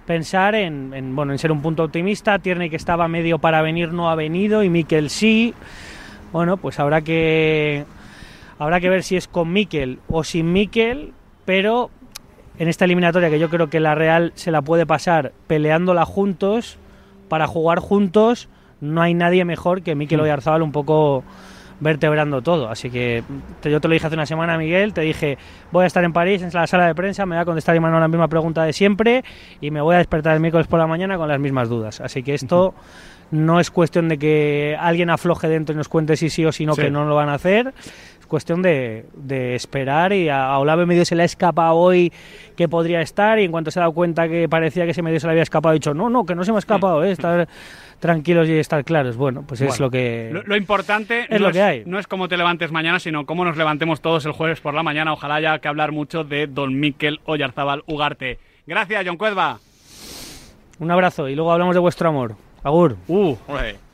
pensar 0.07 0.55
en, 0.55 0.95
en, 0.95 1.17
bueno 1.17 1.33
en 1.33 1.39
ser 1.39 1.51
un 1.51 1.63
punto 1.63 1.83
optimista, 1.85 2.39
Tierney 2.39 2.71
que 2.71 2.77
estaba 2.77 3.09
medio 3.09 3.39
para 3.39 3.63
venir 3.63 3.93
no 3.93 4.11
ha 4.11 4.15
venido 4.15 4.63
y 4.63 4.71
Mikel 4.71 5.11
sí. 5.11 5.55
Bueno, 6.33 6.57
pues 6.57 6.79
habrá 6.79 7.03
que 7.03 7.85
habrá 8.59 8.81
que 8.81 8.89
ver 8.89 9.03
si 9.03 9.17
es 9.17 9.29
con 9.29 9.53
Mikel 9.53 9.99
o 10.09 10.25
sin 10.25 10.53
Mikel, 10.53 11.13
pero 11.45 11.91
en 12.59 12.69
esta 12.69 12.85
eliminatoria 12.85 13.31
que 13.31 13.39
yo 13.39 13.51
creo 13.51 13.69
que 13.69 13.81
la 13.81 13.95
Real 13.95 14.33
se 14.35 14.51
la 14.51 14.63
puede 14.63 14.87
pasar 14.87 15.33
peleándola 15.47 16.05
juntos 16.05 16.79
para 17.29 17.47
jugar 17.47 17.81
juntos, 17.81 18.49
no 18.81 19.03
hay 19.03 19.15
nadie 19.15 19.45
mejor 19.45 19.83
que 19.83 19.95
Mikel 19.95 20.21
Oyarzabal 20.21 20.63
un 20.63 20.73
poco 20.73 21.25
vertebrando 21.81 22.43
todo. 22.43 22.69
Así 22.71 22.91
que 22.91 23.23
te- 23.61 23.71
yo 23.71 23.81
te 23.81 23.89
lo 23.89 23.95
dije 23.95 24.07
hace 24.07 24.15
una 24.17 24.27
semana, 24.27 24.57
Miguel, 24.59 24.93
te 24.95 25.03
dije, 25.03 25.39
voy 25.73 25.85
a 25.85 25.87
estar 25.87 26.05
en 26.05 26.13
París, 26.13 26.43
en 26.43 26.51
la 26.53 26.67
sala 26.67 26.87
de 26.87 26.95
prensa, 26.95 27.27
me 27.27 27.37
va 27.37 27.43
a 27.43 27.45
contestar 27.45 27.75
Imanol 27.77 28.01
la 28.01 28.09
misma 28.09 28.29
pregunta 28.29 28.65
de 28.65 28.73
siempre 28.73 29.25
y 29.61 29.71
me 29.71 29.81
voy 29.81 29.95
a 29.95 29.99
despertar 29.99 30.35
el 30.35 30.41
miércoles 30.41 30.67
por 30.67 30.79
la 30.79 30.87
mañana 30.87 31.17
con 31.17 31.29
las 31.29 31.41
mismas 31.41 31.69
dudas. 31.69 32.01
Así 32.01 32.23
que 32.23 32.35
esto 32.35 32.75
no 33.31 33.59
es 33.59 33.71
cuestión 33.71 34.09
de 34.09 34.19
que 34.19 34.77
alguien 34.79 35.11
afloje 35.11 35.49
dentro 35.49 35.75
y 35.75 35.77
nos 35.77 35.89
cuente 35.89 36.17
si 36.17 36.31
sí 36.31 36.45
o 36.45 36.53
si 36.53 36.65
no 36.67 36.75
Sí. 36.75 36.83
que 36.83 36.91
no 36.91 37.05
lo 37.07 37.15
van 37.17 37.29
a 37.29 37.35
hacer. 37.35 37.73
Es 38.21 38.27
cuestión 38.27 38.63
de, 38.63 39.07
de 39.15 39.55
esperar 39.55 40.13
y 40.13 40.29
a, 40.29 40.47
a 40.47 40.59
Olave 40.59 40.87
medio 40.87 41.05
se 41.05 41.15
le 41.17 41.23
ha 41.23 41.27
escapado 41.27 41.75
hoy 41.75 42.13
que 42.57 42.69
podría 42.69 43.01
estar 43.01 43.39
y 43.39 43.45
en 43.45 43.51
cuanto 43.53 43.71
se 43.71 43.79
ha 43.79 43.83
dado 43.83 43.93
cuenta 43.93 44.29
que 44.29 44.49
parecía 44.49 44.85
que 44.85 44.91
ese 44.93 45.03
medio 45.03 45.21
se 45.21 45.27
le 45.27 45.33
había 45.33 45.43
escapado 45.43 45.71
ha 45.71 45.75
dicho 45.75 45.93
no, 45.95 46.09
no, 46.11 46.25
que 46.25 46.35
no 46.35 46.45
se 46.45 46.51
me 46.53 46.57
ha 46.57 46.59
escapado, 46.61 47.05
eh, 47.05 47.11
estar 47.13 47.47
tranquilos 48.01 48.47
y 48.49 48.53
estar 48.59 48.85
claros. 48.85 49.17
Bueno, 49.17 49.45
pues 49.47 49.61
es 49.61 49.81
lo 49.81 49.91
que... 49.91 50.31
Lo, 50.33 50.43
lo 50.43 50.57
importante 50.57 51.27
Es 51.31 51.41
no, 51.41 51.47
lo 51.49 51.53
que 51.53 51.63
hay. 51.63 51.83
no 51.87 51.99
es 51.99 52.07
cómo 52.07 52.29
te 52.29 52.37
levantes 52.37 52.71
mañana, 52.73 52.99
sino 53.01 53.27
cómo 53.27 53.45
nos 53.45 53.57
levantemos 53.57 54.01
todos 54.01 54.27
el 54.27 54.33
jueves 54.33 54.61
por 54.61 54.75
la 54.75 54.83
mañana. 54.83 55.13
Ojalá 55.13 55.41
que 55.61 55.69
hablar 55.69 55.93
mucho 55.93 56.25
de 56.25 56.47
Don 56.47 56.79
Miquel 56.79 57.21
Oyarzábal 57.25 57.83
Ugarte. 57.87 58.39
Gracias, 58.67 59.05
John 59.07 59.17
Cuezba. 59.17 59.59
Un 60.79 60.91
abrazo 60.91 61.29
y 61.29 61.35
luego 61.35 61.53
hablamos 61.53 61.75
de 61.75 61.81
vuestro 61.81 62.09
amor. 62.09 62.37
Agur. 62.63 62.97
Uh, 63.07 63.37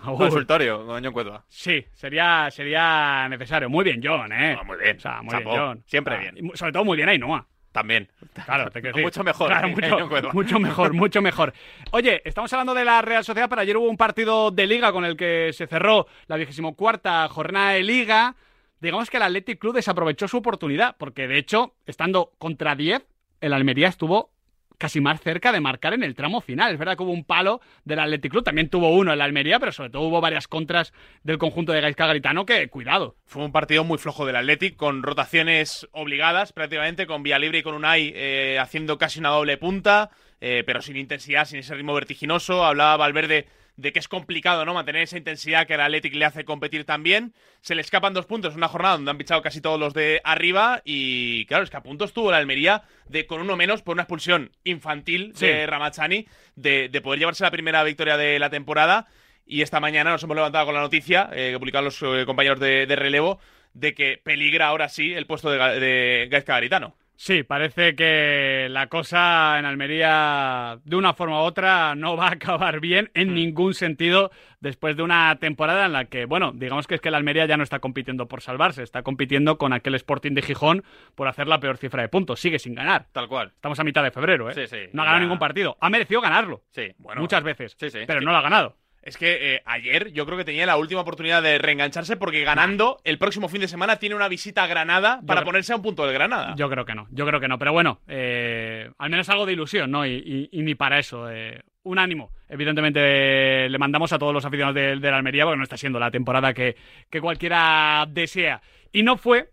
Agur. 0.02 0.18
consultorio 0.18 0.86
con 0.86 1.04
John 1.04 1.12
Cuezba. 1.12 1.44
sí, 1.48 1.84
sería, 1.92 2.48
sería 2.50 3.28
necesario. 3.28 3.68
Muy 3.68 3.84
bien, 3.84 4.00
John, 4.02 4.32
¿eh? 4.32 4.56
Ah, 4.58 4.64
muy 4.64 4.78
bien. 4.78 4.96
O 4.96 5.00
sea, 5.00 5.22
muy 5.22 5.36
bien, 5.36 5.48
John. 5.48 5.82
Siempre 5.86 6.14
Ah, 6.16 6.18
bien. 6.18 6.38
y 6.38 6.56
sobre 6.56 6.72
todo 6.72 6.84
muy 6.84 6.96
bien 6.96 7.08
Ainhoa. 7.08 7.46
También. 7.70 8.10
Claro, 8.44 8.70
te 8.70 8.80
quiero 8.82 8.96
decir. 8.96 9.04
Mucho 9.04 9.24
mejor, 9.24 9.48
Claro, 9.48 9.68
¿eh? 9.68 9.70
mucho, 9.70 10.32
mucho 10.32 10.58
mejor, 10.58 10.92
mucho 10.94 11.22
mejor. 11.22 11.52
Oye, 11.92 12.20
estamos 12.24 12.52
hablando 12.52 12.74
de 12.74 12.84
la 12.84 13.00
Real 13.02 13.24
Sociedad, 13.24 13.48
pero 13.48 13.60
ayer 13.62 13.76
hubo 13.76 13.88
un 13.88 13.96
partido 13.96 14.50
de 14.50 14.66
Liga 14.66 14.90
con 14.92 15.04
el 15.04 15.16
que 15.16 15.50
se 15.52 15.66
cerró 15.66 16.06
la 16.26 16.36
vigésimo 16.36 16.74
cuarta 16.74 17.28
jornada 17.28 17.70
de 17.72 17.82
Liga. 17.82 18.34
Digamos 18.82 19.10
que 19.10 19.16
el 19.16 19.22
Athletic 19.22 19.60
Club 19.60 19.76
desaprovechó 19.76 20.26
su 20.26 20.38
oportunidad, 20.38 20.96
porque 20.98 21.28
de 21.28 21.38
hecho, 21.38 21.76
estando 21.86 22.32
contra 22.38 22.74
10, 22.74 23.06
el 23.40 23.52
Almería 23.52 23.86
estuvo 23.86 24.32
casi 24.76 25.00
más 25.00 25.20
cerca 25.20 25.52
de 25.52 25.60
marcar 25.60 25.94
en 25.94 26.02
el 26.02 26.16
tramo 26.16 26.40
final. 26.40 26.72
Es 26.72 26.80
verdad 26.80 26.96
que 26.96 27.04
hubo 27.04 27.12
un 27.12 27.22
palo 27.22 27.60
del 27.84 28.00
Athletic 28.00 28.32
Club, 28.32 28.42
también 28.42 28.68
tuvo 28.70 28.90
uno 28.90 29.12
el 29.12 29.20
Almería, 29.20 29.60
pero 29.60 29.70
sobre 29.70 29.90
todo 29.90 30.02
hubo 30.02 30.20
varias 30.20 30.48
contras 30.48 30.92
del 31.22 31.38
conjunto 31.38 31.70
de 31.70 31.80
Gaisca 31.80 32.08
Garitano 32.08 32.44
que, 32.44 32.66
cuidado. 32.70 33.14
Fue 33.24 33.44
un 33.44 33.52
partido 33.52 33.84
muy 33.84 33.98
flojo 33.98 34.26
del 34.26 34.34
Athletic, 34.34 34.74
con 34.74 35.04
rotaciones 35.04 35.88
obligadas 35.92 36.52
prácticamente, 36.52 37.06
con 37.06 37.22
Vía 37.22 37.38
Libre 37.38 37.58
y 37.58 37.62
con 37.62 37.76
Unai 37.76 38.12
eh, 38.16 38.58
haciendo 38.60 38.98
casi 38.98 39.20
una 39.20 39.28
doble 39.28 39.58
punta, 39.58 40.10
eh, 40.40 40.64
pero 40.66 40.82
sin 40.82 40.96
intensidad, 40.96 41.44
sin 41.44 41.60
ese 41.60 41.76
ritmo 41.76 41.94
vertiginoso. 41.94 42.64
Hablaba 42.64 42.96
Valverde 42.96 43.46
de 43.76 43.92
que 43.92 43.98
es 43.98 44.08
complicado 44.08 44.64
no 44.64 44.74
mantener 44.74 45.02
esa 45.02 45.16
intensidad 45.18 45.66
que 45.66 45.74
el 45.74 45.80
Athletic 45.80 46.14
le 46.14 46.24
hace 46.24 46.44
competir 46.44 46.84
también. 46.84 47.32
Se 47.62 47.74
le 47.74 47.80
escapan 47.80 48.12
dos 48.14 48.26
puntos 48.26 48.52
en 48.52 48.58
una 48.58 48.68
jornada 48.68 48.96
donde 48.96 49.10
han 49.10 49.18
pichado 49.18 49.40
casi 49.42 49.60
todos 49.60 49.80
los 49.80 49.94
de 49.94 50.20
arriba 50.24 50.82
y 50.84 51.46
claro, 51.46 51.64
es 51.64 51.70
que 51.70 51.76
a 51.76 51.82
punto 51.82 52.04
estuvo 52.04 52.30
la 52.30 52.36
Almería 52.36 52.82
de 53.08 53.26
con 53.26 53.40
uno 53.40 53.56
menos 53.56 53.82
por 53.82 53.94
una 53.94 54.02
expulsión 54.02 54.50
infantil 54.64 55.32
Sí. 55.34 55.46
de 55.46 55.66
Ramachani 55.66 56.26
de, 56.56 56.88
de 56.88 57.00
poder 57.00 57.18
llevarse 57.20 57.44
la 57.44 57.50
primera 57.50 57.82
victoria 57.84 58.16
de 58.16 58.38
la 58.38 58.50
temporada. 58.50 59.06
Y 59.46 59.62
esta 59.62 59.80
mañana 59.80 60.10
nos 60.12 60.22
hemos 60.22 60.36
levantado 60.36 60.66
con 60.66 60.74
la 60.74 60.80
noticia 60.80 61.28
eh, 61.32 61.50
que 61.52 61.58
publicaron 61.58 61.86
los 61.86 62.00
eh, 62.02 62.24
compañeros 62.26 62.60
de, 62.60 62.86
de 62.86 62.96
relevo 62.96 63.40
de 63.74 63.94
que 63.94 64.20
peligra 64.22 64.68
ahora 64.68 64.88
sí 64.88 65.12
el 65.14 65.26
puesto 65.26 65.50
de, 65.50 65.58
de 65.80 66.28
Gaizka 66.30 66.52
Garitano. 66.54 66.94
Sí, 67.24 67.44
parece 67.44 67.94
que 67.94 68.66
la 68.68 68.88
cosa 68.88 69.56
en 69.56 69.64
Almería, 69.64 70.80
de 70.82 70.96
una 70.96 71.14
forma 71.14 71.40
u 71.40 71.44
otra, 71.44 71.94
no 71.94 72.16
va 72.16 72.26
a 72.26 72.32
acabar 72.32 72.80
bien 72.80 73.12
en 73.14 73.32
ningún 73.32 73.74
sentido 73.74 74.32
después 74.58 74.96
de 74.96 75.04
una 75.04 75.38
temporada 75.38 75.86
en 75.86 75.92
la 75.92 76.06
que, 76.06 76.24
bueno, 76.24 76.50
digamos 76.52 76.88
que 76.88 76.96
es 76.96 77.00
que 77.00 77.12
la 77.12 77.18
Almería 77.18 77.46
ya 77.46 77.56
no 77.56 77.62
está 77.62 77.78
compitiendo 77.78 78.26
por 78.26 78.42
salvarse, 78.42 78.82
está 78.82 79.04
compitiendo 79.04 79.56
con 79.56 79.72
aquel 79.72 79.94
Sporting 79.94 80.32
de 80.32 80.42
Gijón 80.42 80.82
por 81.14 81.28
hacer 81.28 81.46
la 81.46 81.60
peor 81.60 81.76
cifra 81.76 82.02
de 82.02 82.08
puntos. 82.08 82.40
Sigue 82.40 82.58
sin 82.58 82.74
ganar. 82.74 83.06
Tal 83.12 83.28
cual. 83.28 83.52
Estamos 83.54 83.78
a 83.78 83.84
mitad 83.84 84.02
de 84.02 84.10
febrero, 84.10 84.50
¿eh? 84.50 84.54
Sí, 84.54 84.66
sí, 84.66 84.88
no 84.92 85.02
ha 85.02 85.04
ganado 85.04 85.20
ya. 85.20 85.24
ningún 85.26 85.38
partido. 85.38 85.76
Ha 85.80 85.90
merecido 85.90 86.20
ganarlo. 86.22 86.64
Sí. 86.70 86.92
Bueno, 86.98 87.20
muchas 87.20 87.44
veces. 87.44 87.76
sí, 87.78 87.88
sí. 87.88 88.00
Pero 88.04 88.20
no 88.20 88.32
lo 88.32 88.38
ha 88.38 88.42
ganado. 88.42 88.81
Es 89.02 89.16
que 89.16 89.56
eh, 89.56 89.62
ayer 89.64 90.12
yo 90.12 90.24
creo 90.26 90.38
que 90.38 90.44
tenía 90.44 90.64
la 90.64 90.76
última 90.76 91.00
oportunidad 91.00 91.42
de 91.42 91.58
reengancharse 91.58 92.16
porque 92.16 92.44
ganando 92.44 93.00
el 93.02 93.18
próximo 93.18 93.48
fin 93.48 93.60
de 93.60 93.66
semana 93.68 93.96
tiene 93.96 94.14
una 94.14 94.28
visita 94.28 94.62
a 94.62 94.66
Granada 94.68 95.20
para 95.26 95.40
creo- 95.40 95.46
ponerse 95.46 95.72
a 95.72 95.76
un 95.76 95.82
punto 95.82 96.04
del 96.04 96.14
Granada. 96.14 96.54
Yo 96.56 96.70
creo 96.70 96.84
que 96.84 96.94
no, 96.94 97.08
yo 97.10 97.26
creo 97.26 97.40
que 97.40 97.48
no. 97.48 97.58
Pero 97.58 97.72
bueno, 97.72 98.00
eh, 98.06 98.90
al 98.98 99.10
menos 99.10 99.28
algo 99.28 99.44
de 99.44 99.54
ilusión, 99.54 99.90
¿no? 99.90 100.06
Y, 100.06 100.12
y- 100.12 100.48
y 100.52 100.62
ni 100.62 100.74
para 100.76 100.98
eso. 101.00 101.28
eh, 101.30 101.60
un 101.84 101.98
ánimo. 101.98 102.30
Evidentemente 102.48 103.68
le 103.68 103.78
mandamos 103.78 104.12
a 104.12 104.18
todos 104.20 104.32
los 104.32 104.44
aficionados 104.44 104.76
del 104.76 105.00
de 105.00 105.10
la 105.10 105.16
Almería 105.16 105.44
porque 105.44 105.56
no 105.58 105.64
está 105.64 105.76
siendo 105.76 105.98
la 105.98 106.12
temporada 106.12 106.54
que, 106.54 106.76
que 107.10 107.20
cualquiera 107.20 108.06
desea. 108.08 108.62
Y 108.92 109.02
no 109.02 109.16
fue 109.16 109.48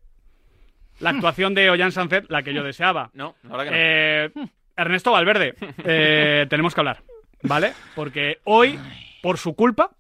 la 0.99 1.09
actuación 1.09 1.55
de 1.55 1.71
Ollán 1.71 1.91
Sanzet 1.91 2.25
la 2.29 2.43
que 2.43 2.53
yo 2.53 2.61
deseaba. 2.63 3.09
No, 3.13 3.35
la 3.43 3.49
verdad 3.57 3.63
que 3.63 3.71
no. 3.71 3.77
Eh, 3.79 4.47
Ernesto 4.77 5.11
Valverde, 5.11 5.55
eh, 5.83 6.45
tenemos 6.51 6.75
que 6.75 6.81
hablar, 6.81 7.01
¿vale? 7.41 7.73
Porque 7.95 8.37
hoy, 8.43 8.77
por 9.21 9.37
su 9.37 9.55
culpa, 9.55 9.91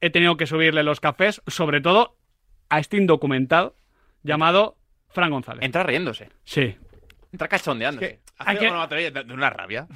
he 0.00 0.10
tenido 0.10 0.36
que 0.36 0.46
subirle 0.46 0.82
los 0.82 1.00
cafés, 1.00 1.42
sobre 1.46 1.80
todo 1.80 2.16
a 2.68 2.78
este 2.78 2.96
indocumentado 2.96 3.74
llamado 4.22 4.76
Fran 5.08 5.30
González. 5.30 5.64
Entra 5.64 5.82
riéndose. 5.82 6.30
Sí. 6.44 6.76
Entra 7.32 7.48
cachondeándose. 7.48 8.20
Hace 8.38 8.50
Hay 8.50 8.58
que- 8.58 8.68
onomatopeya 8.68 9.10
de 9.10 9.32
una 9.34 9.50
rabia. 9.50 9.86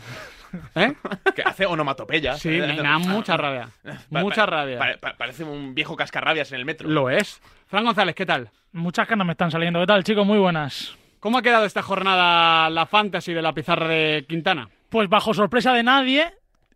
¿Eh? 0.74 0.92
Que 1.34 1.42
hace 1.42 1.64
onomatopeya. 1.64 2.34
Sí, 2.34 2.48
me 2.48 2.76
da 2.76 2.98
mucha 2.98 3.36
rabia. 3.38 3.68
Mucha 4.10 4.44
rabia. 4.46 4.78
Pa- 4.78 4.96
pa- 5.00 5.16
parece 5.16 5.44
un 5.44 5.74
viejo 5.74 5.96
cascarrabias 5.96 6.50
en 6.52 6.58
el 6.58 6.64
metro. 6.64 6.88
Lo 6.88 7.08
es. 7.08 7.40
Fran 7.68 7.84
González, 7.84 8.14
¿qué 8.14 8.26
tal? 8.26 8.50
Muchas 8.72 9.06
canas 9.06 9.26
me 9.26 9.32
están 9.32 9.50
saliendo. 9.50 9.80
¿Qué 9.80 9.86
tal, 9.86 10.04
chicos? 10.04 10.26
Muy 10.26 10.38
buenas. 10.38 10.96
¿Cómo 11.20 11.38
ha 11.38 11.42
quedado 11.42 11.64
esta 11.64 11.82
jornada 11.82 12.68
la 12.68 12.84
fantasy 12.86 13.32
de 13.32 13.42
la 13.42 13.52
pizarra 13.52 13.86
de 13.88 14.26
Quintana? 14.28 14.68
Pues 14.88 15.08
bajo 15.08 15.32
sorpresa 15.32 15.72
de 15.72 15.84
nadie, 15.84 16.32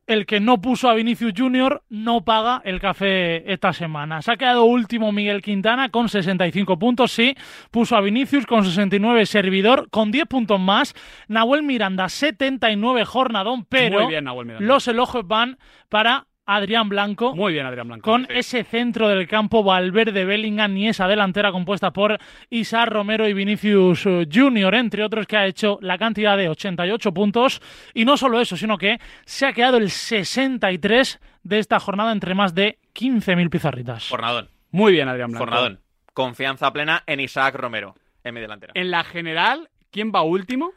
el 0.06 0.26
que 0.26 0.40
no 0.40 0.60
puso 0.60 0.88
a 0.88 0.94
Vinicius 0.94 1.32
Junior 1.36 1.82
no 1.88 2.24
paga 2.24 2.62
el 2.64 2.80
café 2.80 3.50
esta 3.52 3.72
semana. 3.72 4.22
Se 4.22 4.32
ha 4.32 4.36
quedado 4.36 4.64
último 4.64 5.12
Miguel 5.12 5.42
Quintana 5.42 5.88
con 5.88 6.08
65 6.08 6.78
puntos, 6.78 7.12
sí. 7.12 7.34
Puso 7.70 7.96
a 7.96 8.00
Vinicius 8.00 8.46
con 8.46 8.64
69 8.64 9.26
servidor, 9.26 9.88
con 9.90 10.12
10 10.12 10.26
puntos 10.26 10.60
más. 10.60 10.94
Nahuel 11.28 11.62
Miranda 11.62 12.08
79 12.08 13.04
jornadón, 13.04 13.64
pero 13.64 14.00
Muy 14.00 14.10
bien, 14.10 14.24
Nahuel 14.24 14.46
Miranda. 14.46 14.66
los 14.66 14.86
elogios 14.88 15.26
van 15.26 15.58
para 15.88 16.26
Adrián 16.46 16.88
Blanco. 16.88 17.34
Muy 17.34 17.52
bien, 17.52 17.66
Adrián 17.66 17.88
Blanco. 17.88 18.08
con 18.08 18.26
ese 18.30 18.64
centro 18.64 19.08
del 19.08 19.26
campo 19.26 19.64
Valverde 19.64 20.24
Bellingham 20.24 20.76
y 20.76 20.88
esa 20.88 21.08
delantera 21.08 21.50
compuesta 21.50 21.92
por 21.92 22.18
Isaac 22.50 22.88
Romero 22.88 23.28
y 23.28 23.32
Vinicius 23.32 24.06
eh, 24.06 24.26
Junior, 24.32 24.74
entre 24.74 25.04
otros, 25.04 25.26
que 25.26 25.36
ha 25.36 25.46
hecho 25.46 25.78
la 25.82 25.98
cantidad 25.98 26.36
de 26.36 26.48
88 26.48 27.12
puntos. 27.12 27.60
Y 27.92 28.04
no 28.04 28.16
solo 28.16 28.40
eso, 28.40 28.56
sino 28.56 28.78
que 28.78 28.98
se 29.24 29.46
ha 29.46 29.52
quedado 29.52 29.76
el 29.76 29.90
63 29.90 31.20
de 31.42 31.58
esta 31.58 31.80
jornada 31.80 32.12
entre 32.12 32.34
más 32.34 32.54
de 32.54 32.78
15.000 32.94 33.50
pizarritas. 33.50 34.08
Jornadón. 34.08 34.48
Muy 34.70 34.92
bien, 34.92 35.08
Adrián 35.08 35.30
Blanco. 35.30 35.46
Jornadón. 35.46 35.80
Confianza 36.14 36.72
plena 36.72 37.02
en 37.06 37.20
Isaac 37.20 37.56
Romero, 37.56 37.94
en 38.24 38.34
mi 38.34 38.40
delantera. 38.40 38.72
En 38.74 38.90
la 38.90 39.04
general, 39.04 39.68
¿quién 39.90 40.12
va 40.14 40.22
último? 40.22 40.72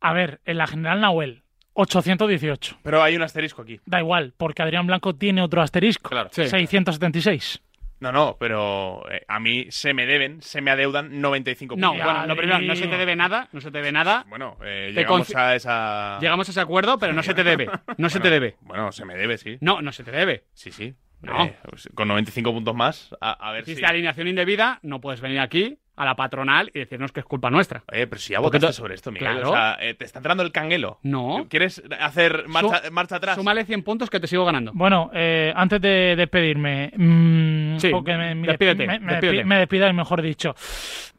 A 0.00 0.12
ver, 0.12 0.40
en 0.44 0.58
la 0.58 0.66
general 0.66 1.00
Nahuel, 1.00 1.41
818. 1.74 2.78
Pero 2.82 3.02
hay 3.02 3.16
un 3.16 3.22
asterisco 3.22 3.62
aquí. 3.62 3.80
Da 3.86 4.00
igual, 4.00 4.34
porque 4.36 4.62
Adrián 4.62 4.86
Blanco 4.86 5.14
tiene 5.14 5.42
otro 5.42 5.62
asterisco. 5.62 6.10
Claro. 6.10 6.28
Sí. 6.32 6.46
676. 6.48 7.62
No, 8.00 8.10
no, 8.10 8.36
pero 8.38 9.08
eh, 9.12 9.24
a 9.28 9.38
mí 9.38 9.66
se 9.70 9.94
me 9.94 10.06
deben, 10.06 10.42
se 10.42 10.60
me 10.60 10.72
adeudan 10.72 11.20
95 11.20 11.76
No, 11.76 11.90
puntos. 11.90 12.04
bueno, 12.04 12.26
lo 12.26 12.36
primero, 12.36 12.58
no 12.60 12.74
se 12.74 12.88
te 12.88 12.96
debe 12.96 13.14
nada, 13.14 13.48
no 13.52 13.60
se 13.60 13.70
te 13.70 13.78
debe 13.78 13.92
nada. 13.92 14.24
Bueno, 14.28 14.56
eh, 14.64 14.90
llegamos 14.92 15.32
a 15.36 15.54
esa... 15.54 16.18
Llegamos 16.20 16.48
a 16.48 16.50
ese 16.50 16.60
acuerdo, 16.60 16.98
pero 16.98 17.12
no 17.12 17.22
se 17.22 17.32
te 17.32 17.44
debe. 17.44 17.68
No 17.98 18.10
se 18.10 18.18
te 18.18 18.28
debe. 18.28 18.56
Bueno, 18.62 18.90
se 18.90 19.04
me 19.04 19.14
debe, 19.14 19.38
sí. 19.38 19.56
No, 19.60 19.80
no 19.82 19.92
se 19.92 20.02
te 20.02 20.10
debe. 20.10 20.42
Sí, 20.52 20.72
sí. 20.72 20.94
No. 21.22 21.44
Eh, 21.44 21.56
pues, 21.68 21.88
con 21.94 22.08
95 22.08 22.52
puntos 22.52 22.74
más, 22.74 23.14
a, 23.20 23.32
a 23.32 23.52
ver 23.52 23.64
si... 23.64 23.72
Existe 23.72 23.86
alineación 23.88 24.28
indebida, 24.28 24.78
no 24.82 25.00
puedes 25.00 25.20
venir 25.20 25.40
aquí 25.40 25.78
a 25.94 26.06
la 26.06 26.16
patronal 26.16 26.70
y 26.74 26.78
decirnos 26.80 27.12
que 27.12 27.20
es 27.20 27.26
culpa 27.26 27.50
nuestra. 27.50 27.84
Oye, 27.92 28.06
pero 28.06 28.18
si 28.18 28.32
ya 28.32 28.40
Porque 28.40 28.56
votaste 28.58 28.76
sobre 28.76 28.94
esto, 28.94 29.12
Miguel. 29.12 29.30
Claro. 29.30 29.50
O 29.50 29.52
sea, 29.52 29.76
eh, 29.78 29.92
te 29.94 30.06
está 30.06 30.20
entrando 30.20 30.42
el 30.42 30.50
canguelo. 30.50 30.98
No. 31.02 31.46
¿Quieres 31.50 31.82
hacer 32.00 32.48
marcha, 32.48 32.82
Su- 32.86 32.92
marcha 32.92 33.16
atrás? 33.16 33.36
Súmale 33.36 33.64
100 33.66 33.82
puntos 33.82 34.08
que 34.08 34.18
te 34.18 34.26
sigo 34.26 34.44
ganando. 34.46 34.72
Bueno, 34.74 35.10
eh, 35.12 35.52
antes 35.54 35.80
de 35.82 36.14
despedirme, 36.16 36.92
mm, 36.96 37.76
Sí, 37.78 37.90
o 37.92 38.02
que 38.02 38.16
me, 38.16 38.34
me- 38.34 38.48
despídete, 38.48 38.86
me, 38.86 38.98
me 39.00 39.12
despídete. 39.12 39.42
despi- 39.42 39.44
me 39.44 39.58
despidáis, 39.58 39.94
mejor 39.94 40.22
dicho. 40.22 40.54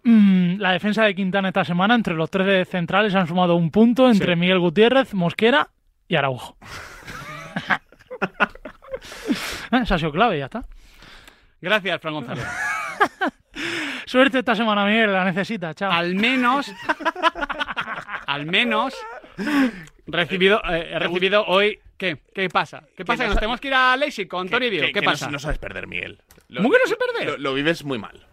Mm, 0.03 0.57
la 0.57 0.71
defensa 0.71 1.03
de 1.05 1.13
Quintana 1.15 1.49
esta 1.49 1.63
semana, 1.63 1.93
entre 1.95 2.15
los 2.15 2.29
tres 2.31 2.67
centrales, 2.67 3.13
han 3.15 3.27
sumado 3.27 3.55
un 3.55 3.69
punto 3.69 4.09
entre 4.09 4.33
Sí. 4.33 4.39
Miguel 4.39 4.59
Gutiérrez, 4.59 5.13
Mosquera 5.13 5.69
y 6.07 6.15
Araujo. 6.15 6.57
Eh, 9.71 9.79
Esa 9.83 9.95
ha 9.95 9.97
sido 9.99 10.11
clave, 10.11 10.39
ya 10.39 10.45
está. 10.45 10.63
Gracias, 11.61 12.01
Fran 12.01 12.13
González. 12.13 12.45
Suerte 14.05 14.39
esta 14.39 14.55
semana, 14.55 14.85
Miguel, 14.85 15.11
la 15.13 15.23
necesita, 15.25 15.73
chao. 15.73 15.91
Al 15.91 16.15
menos, 16.15 16.71
al 18.27 18.45
menos, 18.45 18.93
recibido, 20.07 20.61
eh, 20.69 20.89
he 20.93 20.99
recibido 20.99 21.45
hoy. 21.45 21.79
¿Qué? 21.97 22.19
¿Qué 22.33 22.49
pasa? 22.49 22.83
¿Qué 22.97 23.05
pasa? 23.05 23.23
¿Que 23.23 23.29
nos 23.29 23.37
tenemos 23.37 23.59
que 23.61 23.67
ir 23.69 23.73
a 23.75 23.95
Leipzig 23.95 24.27
con 24.27 24.49
Toribio? 24.49 24.81
que- 24.81 24.87
¿Qué 24.87 24.99
que 24.99 25.05
pasa? 25.05 25.29
No, 25.29 25.39
sabes 25.39 25.57
perder, 25.57 25.87
Miguel. 25.87 26.21
Lo- 26.49 26.61
¿Cómo 26.61 26.71
que 26.71 26.79
no 26.83 26.87
sé 26.87 26.95
perder? 26.97 27.31
Lo, 27.31 27.37
lo 27.37 27.53
vives 27.53 27.83
muy 27.85 27.97
mal. 27.97 28.25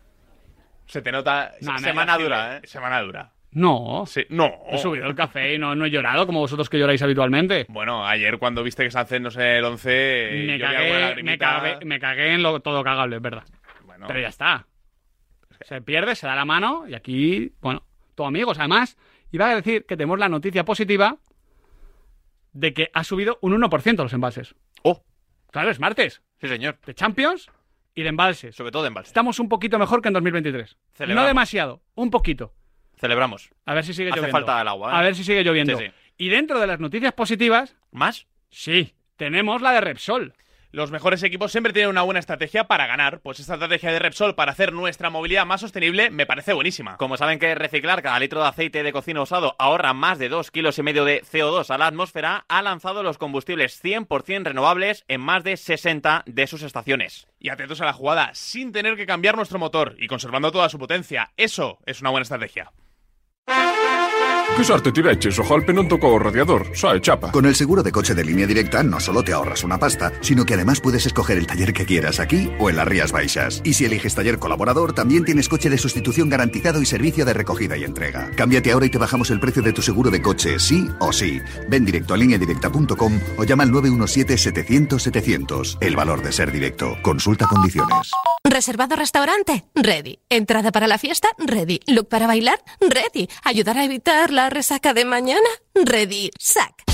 Se 0.87 1.03
te 1.03 1.13
nota... 1.13 1.53
No, 1.61 1.73
no, 1.75 1.79
semana 1.79 2.19
dura, 2.19 2.57
¿eh? 2.57 2.61
Semana 2.65 3.01
dura. 3.01 3.31
No, 3.53 4.05
Sí, 4.07 4.25
no. 4.29 4.53
he 4.71 4.79
subido 4.79 5.07
el 5.07 5.15
café 5.15 5.55
y 5.55 5.59
no, 5.59 5.75
no 5.75 5.85
he 5.85 5.91
llorado 5.91 6.25
como 6.27 6.39
vosotros 6.41 6.69
que 6.71 6.79
lloráis 6.79 7.03
habitualmente. 7.03 7.67
Bueno, 7.69 8.07
ayer 8.07 8.39
cuando 8.39 8.63
viste 8.63 8.85
que 8.85 8.91
se 8.91 9.21
no 9.21 9.31
sé, 9.31 9.59
el 9.59 9.65
11... 9.65 10.31
me, 10.47 10.59
yo 10.59 10.69
vi 10.69 10.75
alguna 10.77 11.01
cagué, 11.11 11.23
me, 11.23 11.39
cagué, 11.39 11.85
me 11.85 11.99
cagué 12.01 12.35
en 12.35 12.43
lo 12.43 12.61
todo 12.61 12.85
cagable, 12.85 13.17
es 13.17 13.23
verdad. 13.23 13.45
Bueno, 13.85 14.07
Pero 14.07 14.21
ya 14.21 14.29
está. 14.29 14.67
Se 15.63 15.83
pierde, 15.83 16.15
se 16.15 16.27
da 16.27 16.37
la 16.37 16.45
mano 16.45 16.85
y 16.89 16.95
aquí, 16.95 17.53
bueno, 17.61 17.83
todo 18.15 18.27
amigos. 18.29 18.59
Además, 18.59 18.97
iba 19.33 19.51
a 19.51 19.57
decir 19.57 19.85
que 19.85 19.97
tenemos 19.97 20.19
la 20.19 20.29
noticia 20.29 20.65
positiva 20.65 21.19
de 22.53 22.73
que 22.73 22.91
ha 22.95 23.05
subido 23.05 23.39
un 23.43 23.53
1% 23.61 23.97
los 23.97 24.13
embalses. 24.13 24.55
Oh, 24.83 25.03
Claro, 25.51 25.71
es 25.71 25.81
martes. 25.81 26.23
sí, 26.41 26.47
señor. 26.49 26.79
De 26.87 26.95
Champions 26.95 27.51
y 27.95 28.03
de 28.03 28.09
embalses. 28.09 28.55
Sobre 28.55 28.71
todo 28.71 28.83
de 28.83 28.89
embalse. 28.89 29.09
Estamos 29.09 29.41
un 29.41 29.49
poquito 29.49 29.79
mejor 29.79 30.01
que 30.01 30.09
en 30.09 30.15
2023. 30.15 30.79
Celebramos. 30.95 31.23
No 31.25 31.29
demasiado, 31.29 31.83
un 31.97 32.11
poquito. 32.11 32.55
Celebramos. 33.01 33.51
A 33.65 33.75
ver 33.75 33.85
si 33.85 33.95
sigue 33.95 34.11
Hace 34.11 34.19
lloviendo. 34.21 34.37
falta 34.37 34.61
el 34.61 34.69
agua, 34.69 34.93
¿eh? 34.93 34.97
A 34.97 35.01
ver 35.03 35.15
si 35.15 35.25
sigue 35.25 35.43
lloviendo. 35.43 35.79
Sí, 35.79 35.87
sí. 35.87 35.93
Y 36.19 36.29
dentro 36.29 36.61
de 36.61 36.67
las 36.67 36.81
noticias 36.81 37.15
positivas, 37.15 37.75
¿Más? 37.91 38.27
sí, 38.51 38.95
tenemos 39.17 39.63
la 39.63 39.73
de 39.73 39.81
Repsol. 39.81 40.35
Los 40.73 40.93
mejores 40.93 41.21
equipos 41.25 41.51
siempre 41.51 41.73
tienen 41.73 41.91
una 41.91 42.03
buena 42.03 42.21
estrategia 42.21 42.69
para 42.69 42.87
ganar. 42.87 43.19
Pues 43.23 43.41
esta 43.41 43.55
estrategia 43.55 43.91
de 43.91 43.99
Repsol 43.99 44.37
para 44.37 44.53
hacer 44.53 44.73
nuestra 44.73 45.11
movilidad 45.11 45.45
más 45.45 45.63
sostenible 45.63 46.11
me 46.11 46.27
parece 46.27 46.53
buenísima. 46.53 46.97
Como 46.97 47.17
saben 47.17 47.41
que 47.41 47.57
reciclar 47.57 48.03
cada 48.03 48.21
litro 48.21 48.41
de 48.41 48.49
aceite 48.49 48.85
de 48.85 48.93
cocina 48.93 49.21
usado 49.21 49.57
ahorra 49.59 49.95
más 49.95 50.21
de 50.21 50.29
2 50.29 50.49
kilos 50.53 50.79
y 50.79 50.85
medio 50.85 51.05
de 51.05 51.23
CO2 51.23 51.71
a 51.71 51.79
la 51.79 51.89
atmósfera, 51.89 52.45
ha 52.49 52.63
lanzado 52.63 53.03
los 53.03 53.19
combustibles 53.19 53.83
100% 53.83 54.45
renovables 54.45 55.05
en 55.09 55.21
más 55.23 55.43
de 55.43 55.57
60 55.57 56.23
de 56.27 56.47
sus 56.47 56.63
estaciones. 56.63 57.27
Y 57.41 57.49
atentos 57.49 57.81
a 57.81 57.87
la 57.87 57.93
jugada, 57.93 58.31
sin 58.35 58.71
tener 58.71 58.95
que 58.97 59.07
cambiar 59.07 59.37
nuestro 59.37 59.59
motor 59.59 59.97
y 59.99 60.07
conservando 60.07 60.53
toda 60.53 60.69
su 60.69 60.79
potencia. 60.79 61.33
Eso 61.37 61.79
es 61.85 62.01
una 62.01 62.11
buena 62.11 62.23
estrategia. 62.23 62.71
Che 64.57 64.65
sorte 64.65 64.91
ti 64.93 65.01
vecchi, 65.01 65.31
so 65.31 65.43
colpi 65.43 65.73
non 65.73 65.87
il 65.87 66.21
radiador, 66.21 66.69
sai, 66.75 67.01
chapa. 67.01 67.31
Con 67.31 67.47
el 67.47 67.55
seguro 67.55 67.83
de 67.83 67.91
coche 67.91 68.15
de 68.15 68.23
línea 68.23 68.47
directa 68.47 68.83
no 68.83 69.01
solo 69.01 69.23
te 69.23 69.33
ahorras 69.33 69.65
una 69.65 69.79
pasta, 69.79 70.13
sino 70.21 70.45
que 70.45 70.53
además 70.53 70.81
puedes 70.81 71.07
escoger 71.07 71.39
el 71.39 71.47
taller 71.47 71.73
que 71.73 71.87
quieras 71.87 72.21
aquí 72.21 72.53
o 72.59 72.69
en 72.69 72.77
las 72.77 72.87
Rías 72.87 73.11
Baixas. 73.11 73.63
Y 73.65 73.73
si 73.73 73.87
eliges 73.87 74.15
taller 74.15 74.39
colaborador, 74.39 74.93
también 74.93 75.25
tienes 75.25 75.49
coche 75.49 75.71
de 75.71 75.79
sustitución 75.79 76.29
garantizado 76.29 76.83
y 76.83 76.87
servicio 76.87 77.25
de 77.25 77.33
recogida 77.33 77.79
y 77.79 77.85
entrega. 77.85 78.31
Cámbiate 78.37 78.73
ahora 78.73 78.85
y 78.85 78.91
te 78.91 78.99
bajamos 78.99 79.31
el 79.31 79.41
precio 79.41 79.63
de 79.63 79.73
tu 79.73 79.81
seguro 79.81 80.11
de 80.11 80.21
coche, 80.21 80.59
sí 80.59 80.87
o 80.99 81.11
sí. 81.11 81.41
Ven 81.69 81.87
directo 81.87 82.13
a 82.13 82.19
lineadirecta.com 82.19 83.19
o 83.39 83.45
llama 83.45 83.63
al 83.63 83.71
917-700-700. 83.71 85.79
El 85.81 85.97
valor 85.97 86.23
de 86.23 86.33
ser 86.33 86.53
directo. 86.53 86.99
Consulta 87.03 87.47
condiciones. 87.47 88.11
¿Reservado 88.45 88.97
restaurante? 88.97 89.65
Ready. 89.75 90.19
¿Entrada 90.29 90.71
para 90.73 90.87
la 90.87 90.99
fiesta? 90.99 91.29
Ready. 91.39 91.81
¿Look 91.87 92.09
para 92.09 92.27
bailar? 92.27 92.59
Ready. 92.81 93.29
¿Ayudar 93.45 93.79
a 93.79 93.85
evitar 93.85 94.33
la 94.33 94.40
resaca 94.49 94.95
de 94.95 95.05
mañana? 95.05 95.49
Ready. 95.75 96.31
SAC. 96.39 96.85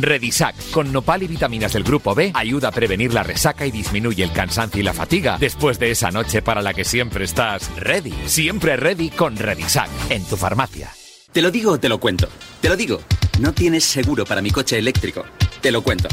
Redisac, 0.00 0.54
con 0.70 0.92
nopal 0.92 1.22
y 1.22 1.26
vitaminas 1.26 1.72
del 1.72 1.82
grupo 1.82 2.14
B, 2.14 2.30
ayuda 2.34 2.68
a 2.68 2.72
prevenir 2.72 3.12
la 3.12 3.22
resaca 3.22 3.66
y 3.66 3.70
disminuye 3.70 4.22
el 4.22 4.32
cansancio 4.32 4.80
y 4.80 4.84
la 4.84 4.94
fatiga 4.94 5.38
después 5.38 5.78
de 5.78 5.90
esa 5.90 6.10
noche 6.10 6.42
para 6.42 6.62
la 6.62 6.72
que 6.72 6.84
siempre 6.84 7.24
estás 7.24 7.70
ready. 7.76 8.14
Siempre 8.26 8.76
ready 8.76 9.10
con 9.10 9.36
Redisac, 9.36 9.90
en 10.10 10.24
tu 10.24 10.36
farmacia. 10.36 10.90
Te 11.32 11.42
lo 11.42 11.50
digo 11.50 11.72
o 11.72 11.80
te 11.80 11.88
lo 11.88 11.98
cuento. 11.98 12.28
Te 12.60 12.68
lo 12.68 12.76
digo. 12.76 13.00
No 13.40 13.52
tienes 13.52 13.84
seguro 13.84 14.24
para 14.24 14.40
mi 14.40 14.50
coche 14.50 14.78
eléctrico. 14.78 15.24
Te 15.60 15.72
lo 15.72 15.82
cuento. 15.82 16.08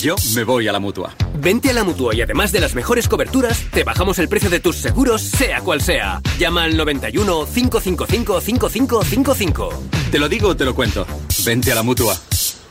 Yo 0.00 0.14
me 0.34 0.44
voy 0.44 0.68
a 0.68 0.72
la 0.72 0.78
mutua. 0.78 1.14
Vente 1.38 1.70
a 1.70 1.72
la 1.72 1.82
mutua 1.82 2.14
y 2.14 2.20
además 2.20 2.52
de 2.52 2.60
las 2.60 2.74
mejores 2.74 3.08
coberturas, 3.08 3.64
te 3.72 3.82
bajamos 3.82 4.18
el 4.18 4.28
precio 4.28 4.50
de 4.50 4.60
tus 4.60 4.76
seguros, 4.76 5.22
sea 5.22 5.60
cual 5.60 5.80
sea. 5.80 6.20
Llama 6.38 6.64
al 6.64 6.76
91 6.76 7.46
555 7.46 8.40
5555. 8.40 9.82
Te 10.12 10.18
lo 10.18 10.28
digo 10.28 10.50
o 10.50 10.56
te 10.56 10.64
lo 10.64 10.74
cuento. 10.74 11.06
Vente 11.44 11.72
a 11.72 11.74
la 11.74 11.82
mutua. 11.82 12.14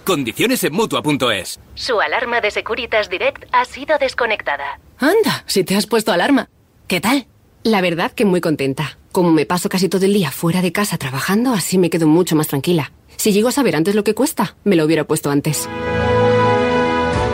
Condiciones 0.06 0.63
en 0.63 0.73
mutua.es. 0.73 1.60
Su 1.73 1.99
alarma 1.99 2.39
de 2.39 2.51
Securitas 2.51 3.10
Direct 3.10 3.45
ha 3.51 3.65
sido 3.65 3.97
desconectada. 3.97 4.80
Anda, 4.99 5.43
si 5.47 5.63
te 5.63 5.75
has 5.75 5.88
puesto 5.88 6.12
alarma. 6.12 6.47
¿Qué 6.88 7.01
tal? 7.01 7.28
La 7.63 7.82
verdad 7.82 8.12
que 8.12 8.23
muy 8.23 8.39
contenta. 8.39 8.99
Como 9.12 9.32
me 9.32 9.47
paso 9.47 9.67
casi 9.69 9.89
todo 9.89 10.06
el 10.06 10.13
día 10.13 10.30
fuera 10.30 10.62
de 10.62 10.71
casa 10.71 10.97
trabajando, 10.97 11.54
así 11.54 11.80
me 11.80 11.89
quedo 11.89 12.06
mucho 12.06 12.36
más 12.36 12.47
tranquila. 12.47 12.91
Si 13.17 13.32
llego 13.32 13.49
a 13.49 13.51
saber 13.51 13.75
antes 13.75 13.95
lo 13.95 14.04
que 14.04 14.13
cuesta, 14.13 14.56
me 14.63 14.75
lo 14.75 14.86
hubiera 14.86 15.06
puesto 15.06 15.30
antes. 15.30 15.67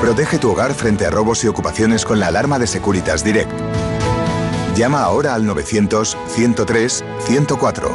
Protege 0.02 0.40
tu 0.40 0.52
hogar 0.52 0.74
frente 0.74 1.06
a 1.06 1.12
robos 1.12 1.44
y 1.44 1.48
ocupaciones 1.48 2.06
con 2.06 2.20
la 2.20 2.28
alarma 2.28 2.58
de 2.58 2.66
Securitas 2.66 3.24
Direct. 3.24 3.52
Llama 4.76 5.04
ahora 5.04 5.36
al 5.36 5.46
900-103-104. 5.46 7.92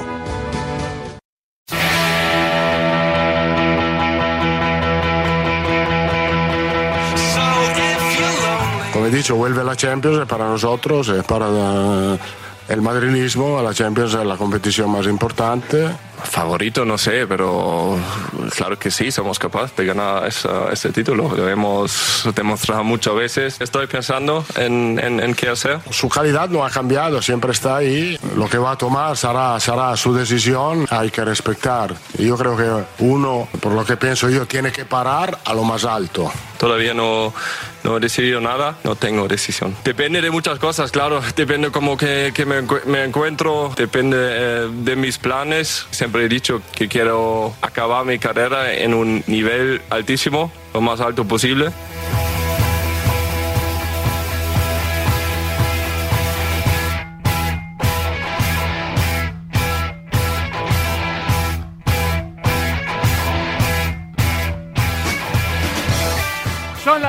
Como 8.93 9.07
he 9.07 9.11
dicho, 9.11 9.35
vuelve 9.37 9.65
la 9.65 9.77
Champions 9.77 10.29
para 10.29 10.49
nosotros, 10.49 11.09
eh, 11.09 11.23
para 11.27 11.47
eh, 11.49 12.19
el 12.69 12.83
madrilismo, 12.83 13.61
la 13.63 13.75
Champions 13.75 14.15
es 14.15 14.25
la 14.25 14.37
competición 14.37 14.91
más 14.91 15.07
importante. 15.07 15.89
Favorito, 16.31 16.85
no 16.85 16.99
sé, 16.99 17.27
pero 17.27 17.99
claro 18.57 18.79
que 18.79 18.91
sí, 18.91 19.11
somos 19.11 19.39
capaces 19.39 19.77
de 19.77 19.87
ganar 19.87 20.27
ese 20.27 20.91
título. 20.93 21.35
Lo 21.37 21.49
hemos 21.49 22.29
demostrado 22.35 22.85
muchas 22.85 23.15
veces. 23.15 23.57
Estoy 23.61 23.87
pensando 23.87 24.45
en, 24.57 24.99
en- 25.03 25.21
en 25.21 25.35
qué 25.35 25.49
hacer. 25.49 25.81
Su 25.91 26.09
calidad 26.09 26.49
no 26.49 26.65
ha 26.65 26.71
cambiado, 26.71 27.23
siempre 27.23 27.53
está 27.53 27.77
ahí. 27.77 28.19
Lo 28.37 28.49
que 28.49 28.59
va 28.59 28.73
a 28.73 28.77
tomar 28.79 29.17
será, 29.17 29.59
será 29.61 29.97
su 29.97 30.13
decisión, 30.15 30.87
hay 30.91 31.11
que 31.11 31.25
respetar. 31.25 31.95
Yo 32.19 32.37
creo 32.37 32.57
que 32.57 33.05
uno, 33.05 33.49
por 33.61 33.73
lo 33.73 33.85
que 33.85 33.97
pienso 33.97 34.29
yo, 34.29 34.47
tiene 34.47 34.73
que 34.73 34.85
parar 34.85 35.39
a 35.45 35.55
lo 35.55 35.65
más 35.65 35.85
alto. 35.85 36.31
Todavía 36.59 36.95
no, 36.95 37.33
no 37.85 37.97
he 37.97 38.01
decidido 38.01 38.41
nada, 38.41 38.79
no 38.85 38.97
tengo 38.97 39.29
decisión. 39.29 39.77
Depende 39.85 40.21
de 40.21 40.31
muchas 40.31 40.59
cosas, 40.59 40.91
claro. 40.91 41.21
Depende 41.37 41.71
como 41.71 41.97
que, 41.97 42.33
que 42.35 42.45
me, 42.45 42.63
me 42.87 43.05
encuentro, 43.05 43.73
depende 43.77 44.17
eh, 44.21 44.69
de 44.71 44.97
mis 44.97 45.19
planes. 45.19 45.87
Siempre 45.91 46.25
he 46.25 46.29
dicho 46.29 46.63
que 46.75 46.89
quiero 46.89 47.55
acabar 47.63 48.05
mi 48.05 48.19
carrera 48.19 48.73
en 48.73 48.95
un 48.95 49.23
nivel 49.27 49.83
altísimo, 49.91 50.53
lo 50.75 50.81
más 50.81 51.01
alto 51.01 51.25
posible. 51.25 51.73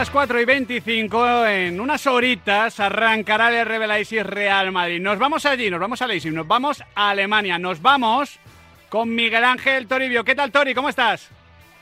Las 0.08 0.14
4 0.14 0.40
y 0.40 0.46
25. 0.46 1.46
En 1.48 1.82
unas 1.82 2.08
horitas 2.08 2.80
arrancará 2.80 3.50
el 3.50 3.90
Leipzig 3.90 4.24
Real 4.24 4.72
Madrid. 4.72 5.02
Nos 5.02 5.20
vamos 5.20 5.46
allí, 5.46 5.70
nos 5.70 5.82
vamos 5.82 6.02
a 6.02 6.08
Leipzig, 6.08 6.32
nos 6.32 6.48
vamos 6.48 6.82
a 6.96 7.10
Alemania. 7.10 7.60
Nos 7.60 7.82
vamos 7.82 8.40
con 8.88 9.14
Miguel 9.14 9.44
Ángel 9.44 9.86
Toribio. 9.86 10.24
¿Qué 10.24 10.34
tal, 10.34 10.52
Tori? 10.52 10.74
¿Cómo 10.74 10.88
estás? 10.88 11.30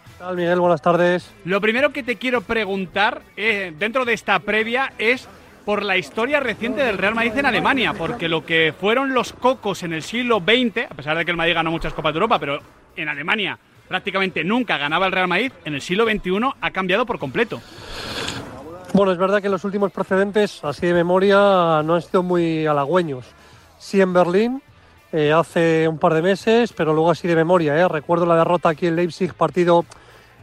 ¿Qué 0.08 0.14
tal, 0.18 0.36
Miguel? 0.38 0.60
Buenas 0.60 0.82
tardes. 0.82 1.32
Lo 1.44 1.62
primero 1.62 1.92
que 1.92 2.02
te 2.02 2.16
quiero 2.16 2.42
preguntar 2.42 3.22
eh, 3.38 3.74
dentro 3.78 4.06
de 4.06 4.14
esta 4.14 4.40
previa 4.40 4.94
es 4.98 5.28
por 5.64 5.84
la 5.84 5.98
historia 5.98 6.40
reciente 6.40 6.84
del 6.84 6.98
Real 6.98 7.14
Madrid 7.14 7.38
en 7.38 7.46
Alemania, 7.46 7.94
porque 7.94 8.28
lo 8.28 8.44
que 8.44 8.74
fueron 8.80 9.14
los 9.14 9.34
cocos 9.34 9.84
en 9.84 9.94
el 9.94 10.02
siglo 10.02 10.40
XX, 10.40 10.90
a 10.90 10.96
pesar 10.96 11.18
de 11.18 11.26
que 11.26 11.32
el 11.32 11.38
Madrid 11.38 11.54
ganó 11.54 11.70
muchas 11.70 11.94
Copas 11.94 12.14
de 12.14 12.18
Europa, 12.18 12.40
pero 12.40 12.60
en 12.96 13.08
Alemania 13.08 13.60
prácticamente 13.88 14.44
nunca 14.44 14.78
ganaba 14.78 15.06
el 15.06 15.12
Real 15.12 15.28
Madrid, 15.28 15.52
en 15.64 15.76
el 15.76 15.82
siglo 15.82 16.06
XXI 16.06 16.52
ha 16.60 16.72
cambiado 16.72 17.06
por 17.06 17.20
completo. 17.20 17.62
Bueno, 18.94 19.12
es 19.12 19.18
verdad 19.18 19.42
que 19.42 19.50
los 19.50 19.64
últimos 19.66 19.92
precedentes, 19.92 20.64
así 20.64 20.88
de 20.88 20.94
memoria, 20.94 21.82
no 21.84 21.96
han 21.96 22.02
sido 22.02 22.24
muy 22.24 22.66
halagüeños. 22.66 23.26
Sí 23.78 24.00
en 24.00 24.14
Berlín, 24.14 24.62
eh, 25.12 25.34
hace 25.34 25.88
un 25.88 25.98
par 25.98 26.14
de 26.14 26.22
meses, 26.22 26.74
pero 26.74 26.94
luego 26.94 27.12
así 27.12 27.28
de 27.28 27.36
memoria. 27.36 27.78
¿eh? 27.78 27.88
Recuerdo 27.88 28.26
la 28.26 28.38
derrota 28.38 28.70
aquí 28.70 28.88
en 28.88 28.96
Leipzig, 28.96 29.34
partido 29.34 29.86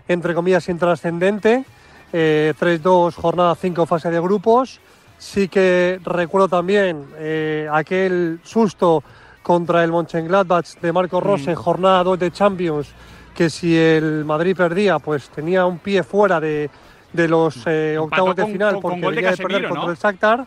entre 0.08 0.34
comillas 0.34 0.68
intrascendente, 0.68 1.64
eh, 2.12 2.52
3-2, 2.58 3.14
jornada 3.14 3.54
5, 3.54 3.86
fase 3.86 4.10
de 4.10 4.20
grupos. 4.20 4.80
Sí 5.18 5.48
que 5.48 6.00
recuerdo 6.04 6.48
también 6.48 7.06
eh, 7.16 7.68
aquel 7.72 8.40
susto 8.42 9.02
contra 9.42 9.84
el 9.84 9.92
Mönchengladbach 9.92 10.80
de 10.80 10.92
Marco 10.92 11.20
Rose 11.20 11.50
en 11.50 11.56
jornada 11.56 12.02
2 12.04 12.18
de 12.18 12.30
Champions, 12.30 12.88
que 13.34 13.48
si 13.50 13.76
el 13.76 14.24
Madrid 14.24 14.56
perdía, 14.56 14.98
pues 14.98 15.28
tenía 15.30 15.64
un 15.66 15.78
pie 15.78 16.02
fuera 16.02 16.40
de, 16.40 16.68
de 17.12 17.28
los 17.28 17.62
eh, 17.66 17.96
octavos 17.98 18.34
de 18.36 18.42
con- 18.42 18.52
final 18.52 18.72
con- 18.74 18.82
con 18.82 18.90
porque 18.90 19.00
de 19.00 19.06
venía 19.16 19.30
de 19.30 19.36
perder 19.36 19.62
Casemiro, 19.62 19.68
contra 19.70 19.86
¿no? 19.86 19.90
el 19.92 19.98
Shakhtar. 19.98 20.46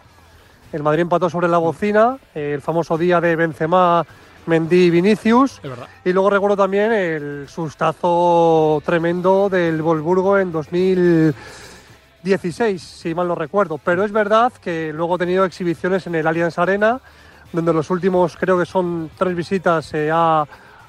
El 0.74 0.84
Madrid 0.84 1.02
empató 1.04 1.30
sobre 1.30 1.48
la 1.48 1.58
bocina, 1.60 2.18
eh, 2.34 2.54
el 2.56 2.62
famoso 2.62 2.98
día 2.98 3.22
de 3.22 3.36
Benzema, 3.36 4.04
Mendy 4.48 4.86
y 4.86 4.90
Vinicius. 4.90 5.60
Es 5.64 5.70
verdad. 5.70 5.88
Y 6.04 6.12
luego 6.14 6.30
recuerdo 6.30 6.58
también 6.58 6.92
el 6.92 7.46
sustazo 7.48 8.82
tremendo 8.86 9.48
del 9.50 9.82
Wolfsburgo 9.82 10.38
en 10.38 10.52
2016, 10.52 12.82
si 12.82 13.16
mal 13.16 13.28
no 13.28 13.36
recuerdo. 13.36 13.78
Pero 13.78 14.04
es 14.04 14.12
verdad 14.12 14.52
que 14.62 14.92
luego 14.94 15.16
he 15.16 15.20
tenido 15.20 15.46
exhibiciones 15.46 16.06
en 16.08 16.16
el 16.16 16.28
Allianz 16.28 16.58
Arena, 16.60 17.00
donde 17.54 17.74
los 17.74 17.90
últimos 17.90 18.36
creo 18.38 18.58
que 18.60 18.66
son 18.66 19.10
tres 19.18 19.36
visitas 19.36 19.86
se 19.86 20.10
ha, 20.12 20.46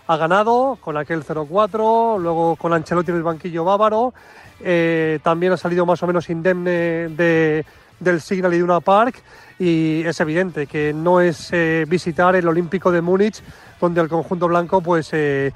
ha 0.06 0.16
ganado, 0.16 0.78
con 0.80 0.96
aquel 0.96 1.24
0-4, 1.24 2.20
luego 2.20 2.56
con 2.56 2.72
Ancelotti 2.72 3.10
en 3.10 3.16
el 3.16 3.22
banquillo 3.22 3.64
bávaro. 3.64 4.14
Eh, 4.60 5.18
también 5.22 5.52
ha 5.52 5.56
salido 5.56 5.84
más 5.84 6.02
o 6.02 6.06
menos 6.06 6.30
indemne 6.30 7.08
de, 7.08 7.64
del 7.98 8.20
Signal 8.20 8.54
y 8.54 8.58
de 8.58 8.62
una 8.62 8.80
Park. 8.80 9.22
Y 9.58 10.02
es 10.04 10.20
evidente 10.20 10.66
que 10.66 10.92
no 10.92 11.20
es 11.20 11.48
eh, 11.52 11.84
visitar 11.88 12.36
el 12.36 12.46
Olímpico 12.46 12.92
de 12.92 13.00
Múnich, 13.00 13.42
donde 13.80 14.00
el 14.00 14.08
conjunto 14.08 14.46
blanco, 14.46 14.80
pues 14.80 15.10
eh, 15.12 15.52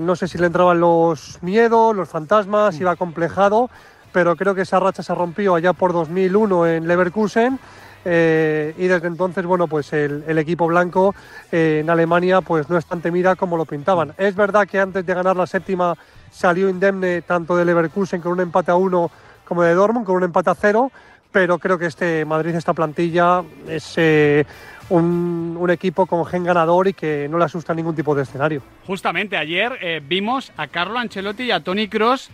no 0.00 0.16
sé 0.16 0.28
si 0.28 0.38
le 0.38 0.46
entraban 0.46 0.80
los 0.80 1.42
miedos, 1.42 1.94
los 1.94 2.08
fantasmas, 2.08 2.80
iba 2.80 2.96
complejado, 2.96 3.68
pero 4.12 4.34
creo 4.36 4.54
que 4.54 4.62
esa 4.62 4.80
racha 4.80 5.02
se 5.02 5.14
rompió 5.14 5.54
allá 5.54 5.72
por 5.72 5.92
2001 5.92 6.66
en 6.68 6.88
Leverkusen. 6.88 7.58
Eh, 8.04 8.74
y 8.76 8.86
desde 8.86 9.06
entonces, 9.06 9.44
bueno, 9.44 9.66
pues 9.68 9.92
el, 9.92 10.24
el 10.26 10.38
equipo 10.38 10.66
blanco 10.66 11.14
eh, 11.50 11.80
en 11.82 11.90
Alemania 11.90 12.40
pues 12.40 12.68
no 12.68 12.76
es 12.76 12.86
tan 12.86 13.00
temida 13.00 13.36
como 13.36 13.56
lo 13.56 13.64
pintaban. 13.64 14.12
Es 14.18 14.34
verdad 14.34 14.66
que 14.66 14.80
antes 14.80 15.04
de 15.06 15.14
ganar 15.14 15.36
la 15.36 15.46
séptima 15.46 15.96
salió 16.30 16.68
indemne 16.68 17.22
tanto 17.22 17.56
de 17.56 17.64
Leverkusen 17.64 18.20
con 18.20 18.32
un 18.32 18.40
empate 18.40 18.70
a 18.70 18.76
uno 18.76 19.10
como 19.44 19.62
de 19.62 19.74
Dortmund 19.74 20.06
con 20.06 20.16
un 20.16 20.24
empate 20.24 20.50
a 20.50 20.54
cero, 20.54 20.90
pero 21.30 21.58
creo 21.58 21.78
que 21.78 21.86
este 21.86 22.24
Madrid, 22.24 22.54
esta 22.54 22.72
plantilla, 22.72 23.42
es 23.68 23.94
eh, 23.96 24.44
un, 24.88 25.56
un 25.58 25.70
equipo 25.70 26.06
con 26.06 26.24
gen 26.26 26.44
ganador 26.44 26.88
y 26.88 26.92
que 26.94 27.28
no 27.30 27.38
le 27.38 27.44
asusta 27.44 27.74
ningún 27.74 27.94
tipo 27.94 28.14
de 28.14 28.22
escenario. 28.22 28.62
Justamente 28.86 29.36
ayer 29.36 29.78
eh, 29.80 30.00
vimos 30.06 30.52
a 30.56 30.66
Carlo 30.68 30.98
Ancelotti 30.98 31.44
y 31.44 31.50
a 31.50 31.60
Tony 31.60 31.88
Cross 31.88 32.30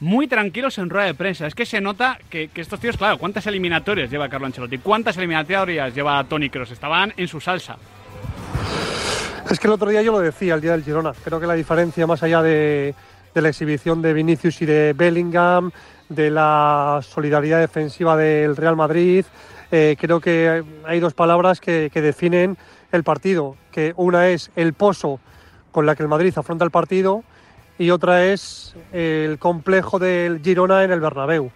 muy 0.00 0.28
tranquilos 0.28 0.78
en 0.78 0.90
rueda 0.90 1.06
de 1.06 1.14
prensa. 1.14 1.46
Es 1.46 1.54
que 1.54 1.66
se 1.66 1.80
nota 1.80 2.18
que, 2.30 2.50
estos 2.54 2.80
tíos, 2.80 2.96
claro, 2.96 3.18
¿cuántas 3.18 3.46
eliminatorias 3.46 4.10
lleva 4.10 4.28
Carlo 4.28 4.46
Ancelotti? 4.46 4.78
¿Cuántas 4.78 5.16
eliminatorias 5.16 5.94
lleva 5.94 6.22
Tony 6.24 6.50
Cross? 6.50 6.72
Estaban 6.72 7.12
en 7.16 7.28
su 7.28 7.40
salsa. 7.40 7.76
Es 9.50 9.58
que 9.58 9.66
el 9.66 9.72
otro 9.72 9.88
día 9.88 10.02
yo 10.02 10.12
lo 10.12 10.20
decía, 10.20 10.54
el 10.54 10.60
día 10.60 10.72
del 10.72 10.84
Girona. 10.84 11.12
Creo 11.24 11.40
que 11.40 11.46
la 11.46 11.54
diferencia, 11.54 12.06
más 12.06 12.22
allá 12.22 12.42
de, 12.42 12.94
de 13.34 13.42
la 13.42 13.48
exhibición 13.48 14.02
de 14.02 14.12
Vinicius 14.12 14.60
y 14.62 14.66
de 14.66 14.92
Bellingham, 14.92 15.70
de 16.08 16.30
la 16.30 17.00
solidaridad 17.02 17.58
defensiva 17.58 18.16
del 18.16 18.56
Real 18.56 18.76
Madrid, 18.76 19.24
eh, 19.70 19.96
creo 19.98 20.20
que 20.20 20.62
hay 20.86 21.00
dos 21.00 21.14
palabras 21.14 21.60
que, 21.60 21.90
que 21.92 22.02
definen 22.02 22.56
el 22.92 23.04
partido. 23.04 23.56
Que 23.72 23.94
una 23.96 24.28
es 24.28 24.50
el 24.54 24.74
pozo 24.74 25.20
con 25.72 25.86
la 25.86 25.96
que 25.96 26.02
el 26.02 26.08
Madrid 26.08 26.32
afronta 26.36 26.64
el 26.64 26.70
partido 26.70 27.24
y 27.78 27.90
otra 27.90 28.24
es 28.24 28.74
el 28.92 29.38
complejo 29.38 29.98
del 29.98 30.40
Girona 30.42 30.84
en 30.84 30.90
el 30.90 31.00
Bernabéu. 31.00 31.50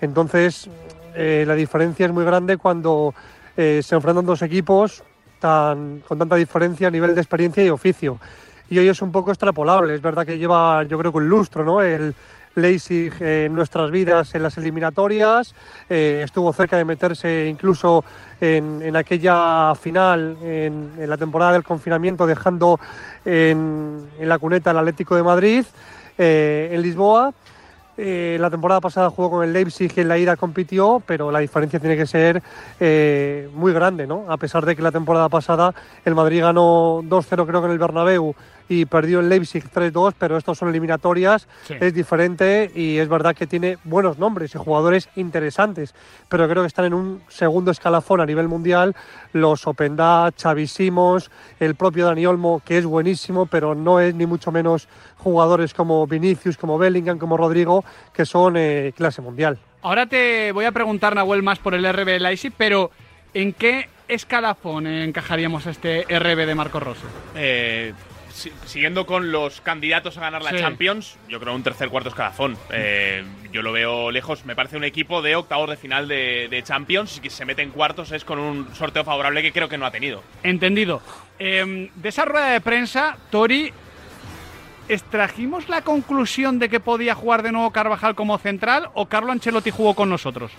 Entonces, 0.00 0.68
eh, 1.14 1.44
la 1.46 1.54
diferencia 1.54 2.06
es 2.06 2.12
muy 2.12 2.24
grande 2.24 2.56
cuando 2.56 3.14
eh, 3.56 3.80
se 3.82 3.94
enfrentan 3.94 4.26
dos 4.26 4.42
equipos 4.42 5.02
tan, 5.38 6.00
con 6.00 6.18
tanta 6.18 6.36
diferencia 6.36 6.88
a 6.88 6.90
nivel 6.90 7.14
de 7.14 7.20
experiencia 7.20 7.64
y 7.64 7.70
oficio. 7.70 8.18
Y 8.68 8.78
hoy 8.78 8.88
es 8.88 9.00
un 9.00 9.12
poco 9.12 9.30
extrapolable. 9.30 9.94
Es 9.94 10.02
verdad 10.02 10.26
que 10.26 10.38
lleva, 10.38 10.82
yo 10.84 10.98
creo 10.98 11.12
que 11.12 11.18
un 11.18 11.28
lustro, 11.28 11.64
¿no? 11.64 11.80
El 11.80 12.14
Leipzig 12.56 13.12
en 13.20 13.54
nuestras 13.54 13.90
vidas 13.90 14.34
en 14.34 14.42
las 14.42 14.58
eliminatorias. 14.58 15.54
eh, 15.88 16.22
estuvo 16.24 16.52
cerca 16.52 16.76
de 16.76 16.84
meterse 16.84 17.46
incluso 17.48 18.04
en, 18.40 18.82
en 18.82 18.96
aquella 18.96 19.74
final, 19.74 20.36
en, 20.42 21.08
la 21.08 21.16
temporada 21.16 21.52
del 21.52 21.64
confinamiento, 21.64 22.26
dejando 22.26 22.80
en, 23.24 24.06
en 24.18 24.28
la 24.28 24.38
cuneta 24.38 24.70
el 24.70 24.78
Atlético 24.78 25.16
de 25.16 25.22
Madrid, 25.22 25.64
eh, 26.18 26.70
en 26.72 26.82
Lisboa. 26.82 27.32
Eh, 27.98 28.36
la 28.38 28.50
temporada 28.50 28.80
pasada 28.80 29.08
jugó 29.08 29.30
con 29.30 29.44
el 29.44 29.54
Leipzig 29.54 29.90
y 29.96 30.00
en 30.00 30.08
la 30.08 30.18
ida 30.18 30.36
compitió, 30.36 31.02
pero 31.06 31.30
la 31.30 31.38
diferencia 31.38 31.80
tiene 31.80 31.96
que 31.96 32.06
ser 32.06 32.42
eh, 32.78 33.48
muy 33.54 33.72
grande, 33.72 34.06
¿no? 34.06 34.26
A 34.28 34.36
pesar 34.36 34.66
de 34.66 34.76
que 34.76 34.82
la 34.82 34.92
temporada 34.92 35.30
pasada 35.30 35.74
el 36.04 36.14
Madrid 36.14 36.42
ganó 36.42 37.00
2-0 37.02 37.46
creo 37.46 37.60
que 37.62 37.66
en 37.66 37.72
el 37.72 37.78
Bernabéu 37.78 38.34
y 38.68 38.84
perdió 38.86 39.20
el 39.20 39.28
Leipzig 39.28 39.64
3-2, 39.70 40.14
pero 40.18 40.36
estos 40.36 40.58
son 40.58 40.68
eliminatorias, 40.68 41.46
Sí. 41.66 41.74
es 41.80 41.94
diferente 41.94 42.70
y 42.74 42.98
es 42.98 43.08
verdad 43.08 43.34
que 43.34 43.46
tiene 43.46 43.78
buenos 43.84 44.18
nombres 44.18 44.54
y 44.54 44.58
jugadores 44.58 45.08
interesantes, 45.16 45.94
pero 46.28 46.48
creo 46.48 46.62
que 46.62 46.66
están 46.68 46.84
en 46.86 46.94
un 46.94 47.22
segundo 47.28 47.70
escalafón 47.70 48.20
a 48.20 48.26
nivel 48.26 48.48
mundial 48.48 48.94
los 49.32 49.66
Openda, 49.66 50.30
Xavi 50.40 50.66
Simons, 50.66 51.30
el 51.60 51.74
propio 51.74 52.06
Dani 52.06 52.26
Olmo, 52.26 52.62
que 52.64 52.78
es 52.78 52.86
buenísimo, 52.86 53.46
pero 53.46 53.74
no 53.74 54.00
es 54.00 54.14
ni 54.14 54.26
mucho 54.26 54.50
menos 54.50 54.88
jugadores 55.18 55.74
como 55.74 56.06
Vinicius, 56.06 56.56
como 56.56 56.78
Bellingham, 56.78 57.18
como 57.18 57.36
Rodrigo, 57.36 57.84
que 58.12 58.24
son 58.24 58.54
eh, 58.56 58.92
clase 58.96 59.20
mundial. 59.22 59.58
Ahora 59.82 60.06
te 60.06 60.50
voy 60.52 60.64
a 60.64 60.72
preguntar, 60.72 61.14
Nahuel, 61.14 61.42
más 61.42 61.58
por 61.58 61.74
el 61.74 61.84
RB 61.92 62.18
Leipzig, 62.20 62.52
pero 62.56 62.90
¿en 63.34 63.52
qué 63.52 63.88
escalafón 64.08 64.86
encajaríamos 64.86 65.66
a 65.66 65.70
este 65.70 66.02
RB 66.08 66.46
de 66.46 66.54
Marco 66.54 66.80
Rossi? 66.80 67.02
Eh, 67.34 67.92
siguiendo 68.64 69.06
con 69.06 69.32
los 69.32 69.60
candidatos 69.60 70.16
a 70.18 70.20
ganar 70.20 70.42
la 70.42 70.50
Sí. 70.50 70.58
Champions, 70.58 71.18
yo 71.28 71.40
creo 71.40 71.54
un 71.54 71.62
tercer 71.62 71.88
cuarto 71.88 72.08
escalafón. 72.10 72.56
Eh, 72.70 73.24
yo 73.52 73.62
lo 73.62 73.72
veo 73.72 74.10
lejos. 74.10 74.44
Me 74.44 74.54
parece 74.54 74.76
un 74.76 74.84
equipo 74.84 75.22
de 75.22 75.36
octavos 75.36 75.70
de 75.70 75.76
final 75.76 76.08
de, 76.08 76.48
de 76.50 76.62
Champions 76.62 77.16
y 77.18 77.20
que 77.20 77.30
se 77.30 77.44
mete 77.44 77.62
en 77.62 77.70
cuartos 77.70 78.12
es 78.12 78.24
con 78.24 78.38
un 78.38 78.74
sorteo 78.74 79.04
favorable 79.04 79.42
que 79.42 79.52
creo 79.52 79.68
que 79.68 79.78
no 79.78 79.86
ha 79.86 79.90
tenido. 79.90 80.22
Entendido. 80.42 81.00
Eh, 81.38 81.90
de 81.94 82.08
esa 82.08 82.24
rueda 82.24 82.48
de 82.50 82.60
prensa, 82.60 83.16
Tori, 83.30 83.72
¿extrajimos 84.88 85.68
la 85.68 85.82
conclusión 85.82 86.58
de 86.58 86.68
que 86.68 86.80
podía 86.80 87.14
jugar 87.14 87.42
de 87.42 87.52
nuevo 87.52 87.70
Carvajal 87.70 88.14
como 88.14 88.38
central 88.38 88.88
o 88.94 89.06
Carlo 89.06 89.32
Ancelotti 89.32 89.70
jugó 89.70 89.94
con 89.94 90.08
nosotros? 90.08 90.52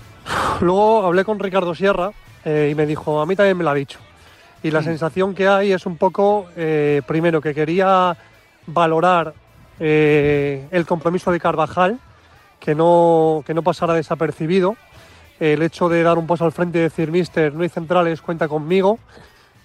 Luego 0.61 1.05
hablé 1.05 1.23
con 1.23 1.39
Ricardo 1.39 1.73
Sierra 1.75 2.11
eh, 2.45 2.69
y 2.71 2.75
me 2.75 2.85
dijo, 2.85 3.21
a 3.21 3.25
mí 3.25 3.35
también 3.35 3.57
me 3.57 3.63
lo 3.63 3.69
ha 3.69 3.73
dicho. 3.75 3.99
Y 4.63 4.71
la 4.71 4.81
sensación 4.81 5.35
que 5.35 5.47
hay 5.47 5.71
es 5.71 5.85
un 5.85 5.97
poco, 5.97 6.47
eh, 6.55 7.01
primero, 7.07 7.41
que 7.41 7.53
quería 7.53 8.17
valorar 8.65 9.33
eh, 9.79 10.67
el 10.71 10.85
compromiso 10.85 11.31
de 11.31 11.39
Carvajal, 11.39 11.99
que 12.59 12.73
no, 12.75 13.43
que 13.45 13.53
no 13.53 13.61
pasara 13.61 13.93
desapercibido. 13.93 14.75
El 15.39 15.61
hecho 15.61 15.87
de 15.89 16.01
dar 16.01 16.17
un 16.17 16.25
paso 16.25 16.45
al 16.45 16.51
frente 16.51 16.79
y 16.79 16.81
decir, 16.81 17.11
mister, 17.11 17.53
no 17.53 17.61
hay 17.61 17.69
centrales, 17.69 18.21
cuenta 18.21 18.47
conmigo. 18.47 18.97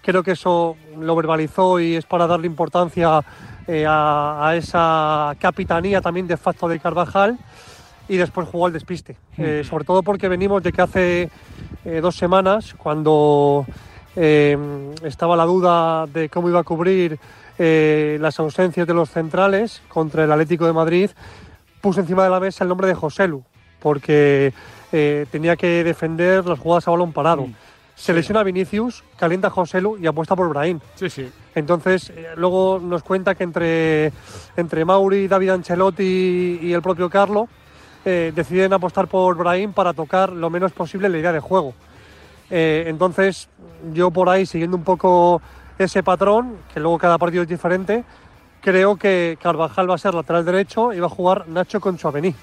Creo 0.03 0.23
que 0.23 0.33
eso 0.33 0.77
lo 0.99 1.17
verbalizó 1.17 1.81
y 1.81 1.97
es 1.97 2.05
para 2.05 2.27
darle 2.27 2.47
importancia 2.47 3.21
eh, 3.67 3.87
a, 3.89 4.49
a 4.49 4.57
esa 4.57 5.35
capitanía 5.39 6.01
también 6.01 6.27
de 6.27 6.37
facto 6.37 6.69
de 6.69 6.79
Carvajal 6.81 7.39
y 8.09 8.17
después 8.17 8.49
jugó 8.49 8.67
al 8.67 8.73
despiste. 8.73 9.17
Eh, 9.39 9.63
sobre 9.65 9.85
todo 9.85 10.03
porque 10.03 10.29
venimos 10.29 10.63
de 10.63 10.73
que 10.73 10.83
hace 10.83 11.31
eh, 11.85 12.01
dos 12.03 12.17
semanas, 12.17 12.75
cuando 12.77 13.65
eh, 14.17 14.57
estaba 15.05 15.37
la 15.37 15.45
duda 15.45 16.07
de 16.07 16.29
cómo 16.29 16.49
iba 16.49 16.61
a 16.61 16.65
cubrir 16.65 17.19
eh, 17.59 18.19
las 18.21 18.39
ausencias 18.39 18.87
de 18.87 18.95
los 18.95 19.11
centrales 19.11 19.83
contra 19.89 20.25
el 20.25 20.33
Atlético 20.33 20.67
de 20.67 20.73
Madrid, 20.73 21.11
puso 21.81 22.01
encima 22.01 22.25
de 22.25 22.31
la 22.31 22.41
mesa 22.41 22.65
el 22.65 22.69
nombre 22.69 22.89
de 22.89 22.95
Joselu, 22.95 23.43
porque 23.81 24.53
eh, 24.93 25.27
tenía 25.31 25.57
que 25.57 25.85
defender 25.85 26.47
las 26.47 26.59
jugadas 26.59 26.89
a 26.89 26.91
balón 26.91 27.13
parado. 27.13 27.49
Se 27.95 28.13
lesiona 28.13 28.43
Vinicius, 28.43 29.05
calienta 29.17 29.49
a 29.49 29.51
Joselu 29.51 29.97
y 29.99 30.07
apuesta 30.07 30.35
por 30.35 30.49
Brahim. 30.49 30.81
Sí, 30.95 31.09
sí. 31.11 31.31
Entonces, 31.55 32.11
eh, 32.11 32.29
luego 32.37 32.81
nos 32.83 33.03
cuenta 33.03 33.35
que 33.35 33.45
entre, 33.45 34.13
entre 34.57 34.85
Mauri, 34.85 35.29
David 35.29 35.51
Ancelotti 35.51 36.59
y 36.63 36.73
el 36.73 36.83
propio 36.83 37.11
Carlo 37.11 37.49
eh, 38.05 38.33
deciden 38.35 38.73
apostar 38.73 39.07
por 39.07 39.37
Brahim 39.37 39.73
para 39.73 39.93
tocar 39.93 40.33
lo 40.33 40.51
menos 40.51 40.73
posible 40.73 41.09
la 41.09 41.19
idea 41.19 41.33
de 41.33 41.41
juego. 41.41 41.75
Eh, 42.55 42.85
entonces, 42.87 43.49
yo 43.95 44.11
por 44.11 44.29
ahí, 44.29 44.45
siguiendo 44.45 44.77
un 44.77 44.85
poco 44.85 45.41
ese 45.79 46.03
patrón, 46.03 46.59
que 46.73 46.81
luego 46.81 46.99
cada 46.99 47.17
partido 47.17 47.43
es 47.43 47.49
diferente, 47.49 48.05
creo 48.61 48.97
que 48.97 49.39
Carvajal 49.41 49.89
va 49.89 49.95
a 49.95 49.99
ser 49.99 50.13
lateral 50.13 50.45
derecho 50.45 50.93
y 50.93 51.01
va 51.01 51.07
a 51.07 51.11
jugar 51.11 51.49
Nacho 51.49 51.81
con 51.81 51.97
Chouameni. 51.97 52.35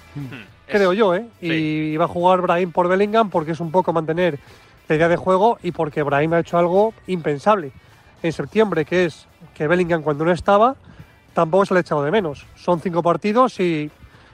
Creo 0.65 0.93
yo, 0.93 1.13
¿eh? 1.13 1.27
Y 1.39 1.95
va 1.95 2.05
a 2.05 2.07
jugar 2.07 2.41
Brahim 2.41 2.71
por 2.71 2.87
Bellingham 2.87 3.29
porque 3.29 3.51
es 3.51 3.59
un 3.59 3.71
poco 3.71 3.93
mantener 3.93 4.39
la 4.87 4.95
idea 4.95 5.07
de 5.07 5.15
juego 5.15 5.59
y 5.61 5.71
porque 5.71 6.01
Brahim 6.01 6.33
ha 6.33 6.39
hecho 6.39 6.57
algo 6.57 6.93
impensable 7.05 7.71
en 8.23 8.33
septiembre, 8.33 8.85
que 8.85 9.05
es 9.05 9.27
que 9.53 9.67
Bellingham 9.67 10.01
cuando 10.01 10.25
no 10.25 10.31
estaba 10.31 10.75
tampoco 11.33 11.67
se 11.67 11.75
le 11.75 11.79
ha 11.79 11.81
echado 11.81 12.03
de 12.03 12.09
menos. 12.09 12.47
Son 12.55 12.81
cinco 12.81 13.03
partidos 13.03 13.59
y 13.59 13.91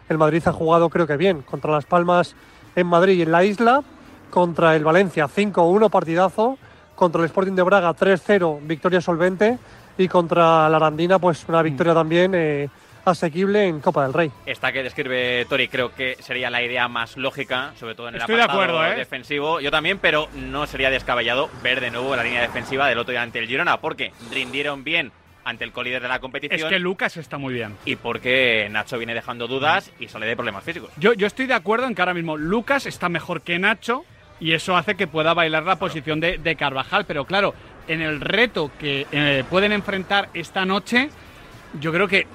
el 0.08 0.18
Madrid 0.18 0.42
ha 0.46 0.54
jugado 0.54 0.90
creo 0.90 1.06
que 1.06 1.18
bien. 1.18 1.42
Contra 1.42 1.70
Las 1.72 1.86
Palmas 1.86 2.34
en 2.78 2.88
Madrid 2.88 3.20
y 3.20 3.22
en 3.24 3.32
la 3.32 3.44
isla, 3.44 3.84
contra 4.30 4.76
el 4.76 4.84
Valencia 4.84 5.28
5-1 5.28 5.90
partidazo, 5.90 6.58
contra 6.96 7.22
el 7.22 7.26
Sporting 7.26 7.54
de 7.54 7.64
Braga 7.64 7.94
3-0 7.94 8.60
victoria 8.62 9.02
solvente 9.02 9.58
y 9.98 10.08
contra 10.08 10.68
la 10.70 10.78
Arandina 10.78 11.20
pues 11.20 11.46
una 11.48 11.62
victoria 11.62 11.94
también 11.94 12.34
eh, 12.36 12.70
asequible 13.06 13.68
en 13.68 13.80
Copa 13.80 14.04
del 14.04 14.14
Rey. 14.14 14.32
Esta 14.46 14.72
que 14.72 14.84
describe 14.84 15.46
Tori 15.46 15.68
creo 15.68 15.94
que 15.94 16.16
sería 16.20 16.50
la 16.50 16.62
idea 16.62 16.88
más 16.88 17.18
lógica, 17.18 17.74
sobre 17.80 17.96
todo 17.96 18.10
en 18.10 18.16
el 18.16 18.22
Estoy 18.22 18.36
de 18.36 18.44
acuerdo, 18.44 18.86
¿eh? 18.86 18.96
defensivo. 18.96 19.60
Yo 19.60 19.72
también, 19.72 20.00
pero 20.00 20.28
no 20.34 20.68
sería 20.68 20.90
descabellado 20.90 21.50
ver 21.64 21.82
de 21.82 21.92
nuevo 21.92 22.16
la 22.16 22.24
línea 22.24 22.42
defensiva 22.42 22.88
del 22.88 22.98
otro 22.98 23.12
día 23.12 23.22
ante 23.22 23.40
el 23.40 23.48
Girona, 23.48 23.78
porque 23.78 24.12
rindieron 24.32 24.84
bien 24.84 25.12
ante 25.44 25.64
el 25.64 25.72
colíder 25.72 26.02
de 26.02 26.08
la 26.08 26.20
competición. 26.20 26.60
Es 26.60 26.66
que 26.66 26.80
Lucas 26.80 27.18
está 27.18 27.38
muy 27.38 27.54
bien. 27.54 27.78
Y 27.86 27.96
porque 27.98 28.68
Nacho 28.72 28.98
viene 28.98 29.14
dejando 29.14 29.48
dudas 29.48 29.92
y 30.00 30.08
sale 30.08 30.26
de 30.26 30.36
problemas 30.36 30.64
físicos. 30.64 30.90
Yo, 30.98 31.14
yo 31.14 31.28
estoy 31.28 31.46
de 31.46 31.54
acuerdo 31.54 31.86
en 31.86 31.94
que 31.94 32.02
ahora 32.02 32.16
mismo 32.16 32.36
Lucas 32.36 32.88
está 32.88 33.10
mejor 33.10 33.42
que 33.42 33.60
Nacho 33.60 34.04
y 34.40 34.54
eso 34.54 34.76
hace 34.76 34.96
que 34.96 35.08
pueda 35.08 35.34
bailar 35.34 35.64
la 35.64 35.78
posición 35.78 36.20
de, 36.20 36.38
de 36.38 36.56
Carvajal. 36.56 37.06
Pero 37.06 37.26
claro, 37.26 37.54
en 37.88 38.02
el 38.02 38.22
reto 38.22 38.72
que 38.80 39.08
eh, 39.12 39.44
pueden 39.50 39.72
enfrentar 39.72 40.30
esta 40.34 40.66
noche, 40.66 41.10
yo 41.80 41.92
creo 41.92 42.08
que 42.08 42.28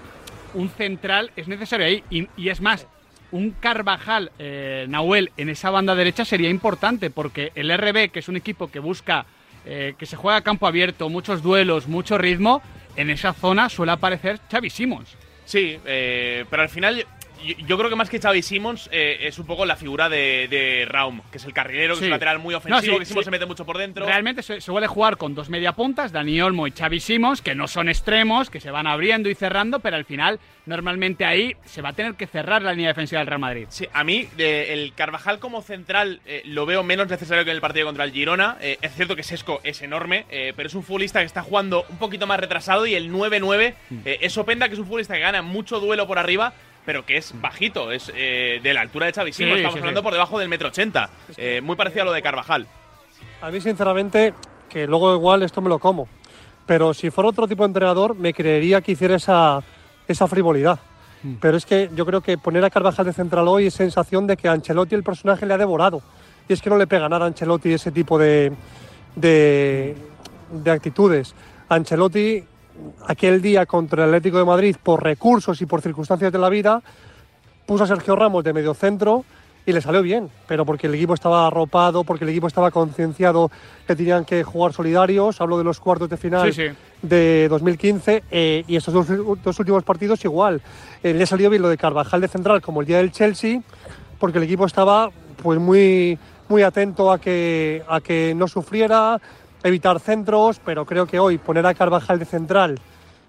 un 0.55 0.69
central 0.71 1.31
es 1.37 1.49
necesario 1.49 1.87
ahí. 1.87 2.03
Y, 2.11 2.29
y 2.37 2.49
es 2.49 2.61
más, 2.61 2.87
un 3.33 3.51
Carvajal, 3.51 4.33
eh, 4.39 4.87
Nahuel, 4.89 5.31
en 5.37 5.49
esa 5.49 5.71
banda 5.71 5.95
derecha 5.95 6.25
sería 6.25 6.51
importante 6.51 7.11
porque 7.11 7.53
el 7.55 7.77
RB, 7.77 8.11
que 8.11 8.21
es 8.21 8.29
un 8.29 8.37
equipo 8.37 8.71
que 8.71 8.79
busca, 8.79 9.27
eh, 9.67 9.95
que 9.99 10.07
se 10.07 10.17
juega 10.17 10.39
a 10.39 10.43
campo 10.43 10.67
abierto, 10.67 11.09
muchos 11.09 11.43
duelos, 11.43 11.87
mucho 11.87 12.19
ritmo, 12.19 12.63
en 12.97 13.11
esa 13.11 13.33
zona 13.33 13.69
suele 13.69 13.93
aparecer 13.93 14.41
Xavi 14.51 14.71
Simons. 14.71 15.17
Sí, 15.45 15.79
pero 15.85 16.63
al 16.63 16.69
final 16.69 17.05
yo, 17.45 17.55
yo 17.67 17.79
creo 17.79 17.91
que 17.91 17.97
más 17.97 18.09
que 18.11 18.19
Xavi 18.21 18.43
Simons 18.43 18.89
eh, 18.93 19.19
es 19.23 19.39
un 19.39 19.47
poco 19.47 19.65
la 19.67 19.77
figura 19.77 20.09
de, 20.09 20.47
de 20.49 20.85
Raum, 20.89 21.21
que 21.31 21.39
es 21.39 21.45
el 21.45 21.53
carrilero, 21.53 21.95
que 21.95 22.01
Sí. 22.01 22.05
es 22.05 22.09
un 22.09 22.11
lateral 22.13 22.39
muy 22.39 22.55
ofensivo, 22.55 22.77
No, 22.77 22.83
sí, 22.95 22.99
que 23.01 23.05
Simons 23.07 23.25
sí. 23.25 23.27
se 23.27 23.31
mete 23.31 23.47
mucho 23.47 23.65
por 23.67 23.79
dentro. 23.79 24.05
Realmente 24.07 24.43
se, 24.43 24.55
se 24.55 24.61
suele 24.61 24.87
jugar 24.87 25.17
con 25.17 25.35
dos 25.35 25.49
mediapuntas, 25.51 26.13
Dani 26.13 26.41
Olmo 26.41 26.67
y 26.67 26.73
Xavi 26.73 27.01
Simons, 27.01 27.43
que 27.43 27.55
no 27.55 27.69
son 27.69 27.89
extremos, 27.89 28.51
que 28.51 28.61
se 28.61 28.71
van 28.71 28.87
abriendo 28.87 29.29
y 29.29 29.35
cerrando, 29.35 29.81
pero 29.81 29.97
al 29.97 30.05
final, 30.05 30.39
normalmente 30.67 31.25
ahí 31.25 31.55
se 31.65 31.83
va 31.83 31.91
a 31.91 31.93
tener 31.93 32.15
que 32.15 32.27
cerrar 32.27 32.63
la 32.63 32.73
línea 32.73 32.89
defensiva 32.89 33.19
del 33.21 33.27
Real 33.29 33.41
Madrid. 33.41 33.67
Sí, 33.71 33.87
a 33.93 34.05
mí 34.05 34.29
de- 34.37 34.73
el 34.73 34.93
Carvajal 34.95 35.39
como 35.39 35.63
central 35.63 36.21
eh, 36.27 36.43
lo 36.47 36.67
veo 36.67 36.83
menos 36.83 37.09
necesario 37.09 37.45
que 37.45 37.51
en 37.51 37.57
el 37.57 37.61
partido 37.61 37.87
contra 37.87 38.05
el 38.05 38.13
Girona. 38.13 38.57
Eh, 38.61 38.79
es 38.81 38.95
cierto 38.95 39.17
que 39.17 39.23
Sesco 39.23 39.61
es 39.65 39.83
enorme, 39.83 40.27
eh, 40.31 40.53
pero 40.57 40.69
es 40.69 40.75
un 40.75 40.83
futbolista 40.83 41.21
que 41.21 41.27
está 41.27 41.43
jugando 41.43 41.85
un 41.89 41.99
poquito 41.99 42.27
más 42.27 42.39
retrasado 42.41 42.87
y 42.87 42.95
el 42.95 43.11
9-9 43.11 43.75
eh, 44.05 44.19
es 44.21 44.37
Openda, 44.39 44.69
que 44.69 44.75
es 44.75 44.81
un 44.81 44.87
futbolista 44.87 45.15
que 45.15 45.21
gana 45.21 45.43
mucho 45.43 45.81
duelo 45.81 46.07
por 46.07 46.19
arriba, 46.19 46.53
pero 46.85 47.05
que 47.05 47.17
es 47.17 47.33
bajito, 47.41 47.93
es 47.93 48.11
eh, 48.15 48.61
de 48.63 48.75
la 48.75 48.81
altura 48.81 49.07
de 49.07 49.13
Xavi 49.13 49.33
Simons. 49.33 49.55
Sí, 49.55 49.59
Estamos 49.59 49.75
sí, 49.75 49.79
hablando 49.79 50.01
sí. 50.01 50.05
por 50.05 50.13
debajo 50.13 50.39
del 50.39 50.49
metro 50.49 50.69
ochenta. 50.69 51.11
Eh, 51.37 51.61
muy 51.63 51.77
parecido 51.77 52.03
a 52.03 52.05
lo 52.07 52.13
de 52.13 52.23
Carvajal. 52.23 52.67
A 53.43 53.51
mí, 53.51 53.61
sinceramente, 53.61 54.35
que 54.69 54.87
luego 54.87 55.15
igual 55.15 55.43
esto 55.43 55.61
me 55.61 55.69
lo 55.69 55.79
como. 55.79 56.09
Pero 56.67 56.95
si 56.95 57.11
fuera 57.11 57.31
otro 57.31 57.49
tipo 57.49 57.63
de 57.65 57.69
entrenador, 57.69 58.15
me 58.15 58.33
creería 58.33 58.81
que 58.81 58.93
hiciera 58.93 59.17
esa, 59.17 59.63
esa 60.07 60.27
frivolidad. 60.27 60.79
Pero 61.39 61.59
es 61.59 61.67
que 61.67 61.91
yo 61.95 62.07
creo 62.07 62.23
que 62.23 62.39
poner 62.39 62.65
a 62.65 62.71
Carvajal 62.71 63.05
de 63.05 63.13
central 63.13 63.47
hoy 63.47 63.67
es 63.67 63.75
sensación 63.75 64.27
de 64.27 64.39
que 64.39 64.49
a 64.49 64.53
Ancelotti 64.53 64.95
el 64.95 65.03
personaje 65.03 65.45
le 65.45 65.53
ha 65.53 65.59
devorado. 65.59 66.01
Y 66.49 66.55
es 66.55 66.63
que 66.63 66.71
no 66.71 66.79
le 66.79 66.87
pega 66.87 67.11
nada 67.11 67.27
a 67.27 67.29
Ancelotti 67.29 67.75
ese 67.75 67.93
tipo 67.93 68.19
de, 68.19 68.53
de, 69.17 69.97
de 70.51 70.71
actitudes. 70.71 71.35
Ancelotti, 71.69 72.43
aquel 73.07 73.43
día 73.43 73.67
contra 73.67 74.05
el 74.05 74.11
Atlético 74.11 74.39
de 74.39 74.45
Madrid, 74.45 74.77
por 74.83 75.03
recursos 75.03 75.61
y 75.61 75.67
por 75.67 75.81
circunstancias 75.81 76.33
de 76.33 76.39
la 76.39 76.49
vida, 76.49 76.83
puso 77.67 77.85
a 77.85 77.87
Sergio 77.87 78.17
Ramos 78.17 78.45
de 78.45 78.53
medio 78.53 78.75
centro 78.75 79.25
y 79.67 79.73
le 79.73 79.81
salió 79.81 80.03
bien, 80.03 80.31
pero 80.49 80.65
porque 80.65 80.87
el 80.87 80.95
equipo 80.95 81.15
estaba 81.15 81.47
arropado, 81.47 82.03
porque 82.03 82.25
el 82.25 82.31
equipo 82.31 82.47
estaba 82.47 82.71
concienciado 82.71 83.51
que 83.87 83.95
tenían 83.95 84.25
que 84.25 84.43
jugar 84.43 84.73
solidarios. 84.73 85.41
Hablo 85.41 85.59
de 85.59 85.65
los 85.65 85.79
cuartos 85.79 86.09
de 86.09 86.17
final 86.17 86.53
Sí, 86.53 86.69
sí. 86.69 86.75
de 87.03 87.47
2015 87.49 88.25
eh, 88.31 88.65
y 88.67 88.77
estos 88.77 88.95
dos, 88.95 89.07
dos 89.45 89.59
últimos 89.59 89.85
partidos 89.85 90.25
igual. 90.25 90.63
Eh, 91.03 91.13
le 91.15 91.27
salió 91.27 91.51
bien 91.51 91.63
lo 91.63 91.69
de 91.69 91.77
Carvajal 91.77 92.23
de 92.23 92.29
central 92.29 92.63
como 92.63 92.81
el 92.81 92.87
día 92.87 92.97
del 92.97 93.13
Chelsea, 93.13 93.61
porque 94.19 94.39
el 94.39 94.45
equipo 94.45 94.65
estaba 94.65 95.11
pues 95.43 95.61
muy, 95.61 96.19
muy 96.49 96.63
atento 96.63 97.13
a 97.13 97.21
que, 97.21 97.83
a 97.87 98.01
que 98.01 98.35
no 98.35 98.49
sufriera, 98.49 99.21
evitar 99.63 100.01
centros, 100.01 100.61
pero 100.65 100.85
creo 100.87 101.07
que 101.07 101.19
hoy 101.19 101.39
poner 101.39 101.67
a 101.67 101.75
Carvajal 101.75 102.19
de 102.19 102.25
central, 102.25 102.79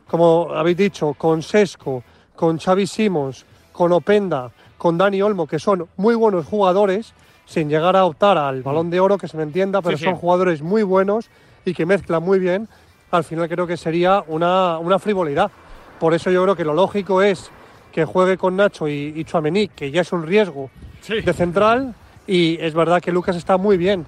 como 0.08 0.50
habéis 0.54 0.78
dicho, 0.78 1.14
con 1.14 1.42
Sesco, 1.42 2.04
con 2.36 2.58
Xavi 2.58 2.88
Simons, 2.88 3.46
con 3.72 3.92
Openda, 3.92 4.52
con 4.78 4.98
Dani 4.98 5.22
Olmo, 5.22 5.48
que 5.48 5.60
son 5.60 5.88
muy 5.98 6.16
buenos 6.16 6.46
jugadores, 6.46 7.14
sin 7.46 7.70
llegar 7.70 7.96
a 7.96 8.06
optar 8.06 8.38
al 8.38 8.64
balón 8.64 8.90
de 8.90 9.00
oro, 9.00 9.18
que 9.18 9.28
se 9.28 9.38
me 9.38 9.44
entienda, 9.44 9.82
pero 9.82 9.98
Sí, 9.98 10.04
sí. 10.04 10.10
son 10.10 10.16
jugadores 10.20 10.62
muy 10.62 10.84
buenos 10.84 11.30
y 11.66 11.74
que 11.74 11.86
mezclan 11.86 12.24
muy 12.24 12.40
bien, 12.40 12.68
al 13.12 13.24
final 13.24 13.48
creo 13.50 13.68
que 13.68 13.78
sería 13.78 14.24
una, 14.28 14.78
una 14.80 14.98
frivolidad. 15.00 15.52
Por 16.00 16.14
eso 16.14 16.32
yo 16.32 16.42
creo 16.44 16.56
que 16.56 16.64
lo 16.66 16.74
lógico 16.74 17.22
es 17.22 17.52
que 17.92 18.06
juegue 18.06 18.38
con 18.38 18.56
Nacho 18.56 18.88
y, 18.88 19.14
y 19.16 19.26
Tchouaméni, 19.26 19.68
que 19.68 19.92
ya 19.92 20.02
es 20.02 20.12
un 20.14 20.24
riesgo 20.26 20.70
de 21.08 21.34
central, 21.34 21.94
y 22.26 22.58
es 22.62 22.74
verdad 22.74 23.02
que 23.02 23.12
Lucas 23.12 23.36
está 23.36 23.58
muy 23.58 23.76
bien, 23.78 24.06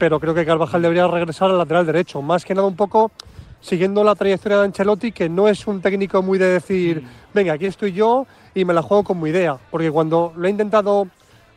pero 0.00 0.18
creo 0.18 0.34
que 0.34 0.46
Carvajal 0.46 0.80
debería 0.80 1.06
regresar 1.06 1.50
al 1.50 1.58
lateral 1.58 1.84
derecho, 1.84 2.22
más 2.22 2.46
que 2.46 2.54
nada 2.54 2.66
un 2.66 2.74
poco 2.74 3.12
siguiendo 3.60 4.02
la 4.02 4.14
trayectoria 4.14 4.56
de 4.56 4.64
Ancelotti, 4.64 5.12
que 5.12 5.28
no 5.28 5.46
es 5.46 5.66
un 5.66 5.82
técnico 5.82 6.22
muy 6.22 6.38
de 6.38 6.46
decir, 6.46 7.04
venga, 7.34 7.52
aquí 7.52 7.66
estoy 7.66 7.92
yo 7.92 8.26
y 8.54 8.64
me 8.64 8.72
la 8.72 8.80
juego 8.80 9.04
con 9.04 9.20
mi 9.20 9.28
idea, 9.28 9.58
porque 9.70 9.90
cuando 9.90 10.32
lo 10.34 10.48
he 10.48 10.50
intentado 10.50 11.06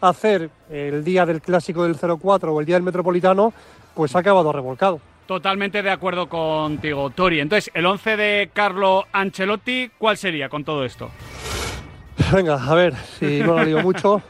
hacer 0.01 0.49
el 0.69 1.05
día 1.05 1.25
del 1.25 1.41
clásico 1.41 1.83
del 1.83 1.95
04 1.95 2.53
o 2.53 2.59
el 2.59 2.65
día 2.65 2.75
del 2.75 2.83
Metropolitano, 2.83 3.53
pues 3.95 4.13
ha 4.13 4.19
acabado 4.19 4.51
revolcado. 4.51 4.99
Totalmente 5.25 5.81
de 5.81 5.91
acuerdo 5.91 6.27
contigo, 6.27 7.11
Tori. 7.11 7.39
Entonces, 7.39 7.71
el 7.73 7.85
11 7.85 8.17
de 8.17 8.49
Carlo 8.51 9.05
Ancelotti, 9.13 9.89
¿cuál 9.97 10.17
sería 10.17 10.49
con 10.49 10.65
todo 10.65 10.83
esto? 10.83 11.09
Venga, 12.33 12.55
a 12.55 12.75
ver, 12.75 12.93
si 13.17 13.39
no 13.39 13.55
la 13.55 13.63
lío 13.65 13.81
mucho, 13.81 14.21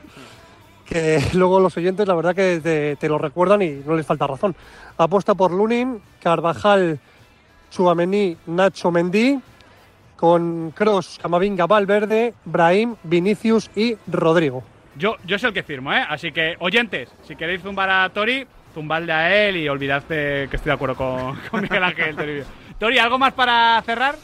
que 0.85 1.21
luego 1.33 1.59
los 1.59 1.75
oyentes 1.77 2.07
la 2.07 2.15
verdad 2.15 2.35
que 2.35 2.59
te, 2.61 2.95
te 2.95 3.09
lo 3.09 3.17
recuerdan 3.17 3.61
y 3.61 3.81
no 3.85 3.95
les 3.95 4.05
falta 4.05 4.27
razón. 4.27 4.55
Apuesta 4.97 5.35
por 5.35 5.51
Lunin, 5.51 6.01
Carvajal, 6.21 6.99
Chouameni, 7.71 8.37
Nacho 8.47 8.91
Mendy, 8.91 9.39
con 10.15 10.71
Cross, 10.71 11.19
Camavinga, 11.21 11.65
Valverde, 11.65 12.33
Brahim, 12.45 12.95
Vinicius 13.03 13.69
y 13.75 13.97
Rodrigo. 14.07 14.63
Yo, 14.95 15.15
yo 15.25 15.35
es 15.37 15.43
el 15.43 15.53
que 15.53 15.63
firmo, 15.63 15.91
¿eh? 15.91 16.03
Así 16.07 16.31
que, 16.31 16.55
oyentes, 16.59 17.09
si 17.27 17.35
queréis 17.35 17.61
zumbar 17.61 17.89
a 17.89 18.07
Tori, 18.09 18.45
zumbadle 18.73 19.11
a 19.11 19.47
él 19.47 19.57
y 19.57 19.67
olvidad 19.67 20.03
que 20.03 20.43
estoy 20.43 20.69
de 20.69 20.71
acuerdo 20.71 20.95
con, 20.95 21.37
con 21.51 21.61
Miguel 21.61 21.83
Ángel. 21.83 22.45
Tori, 22.79 22.99
¿algo 22.99 23.17
más 23.17 23.33
para 23.33 23.81
cerrar? 23.85 24.15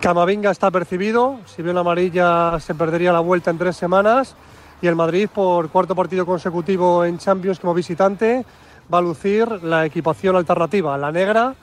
Camavinga 0.00 0.50
está 0.50 0.70
percibido, 0.70 1.40
si 1.46 1.62
bien 1.62 1.74
la 1.74 1.80
amarilla 1.80 2.60
se 2.60 2.74
perdería 2.74 3.12
la 3.12 3.20
vuelta 3.20 3.50
en 3.50 3.58
tres 3.58 3.76
semanas 3.76 4.36
y 4.82 4.86
el 4.86 4.96
Madrid 4.96 5.28
por 5.32 5.70
cuarto 5.70 5.94
partido 5.94 6.26
consecutivo 6.26 7.04
en 7.04 7.18
Champions 7.18 7.58
como 7.58 7.74
visitante 7.74 8.44
va 8.92 8.98
a 8.98 9.02
lucir 9.02 9.48
la 9.62 9.84
equipación 9.84 10.36
alternativa, 10.36 10.96
la 10.96 11.10
negra, 11.10 11.54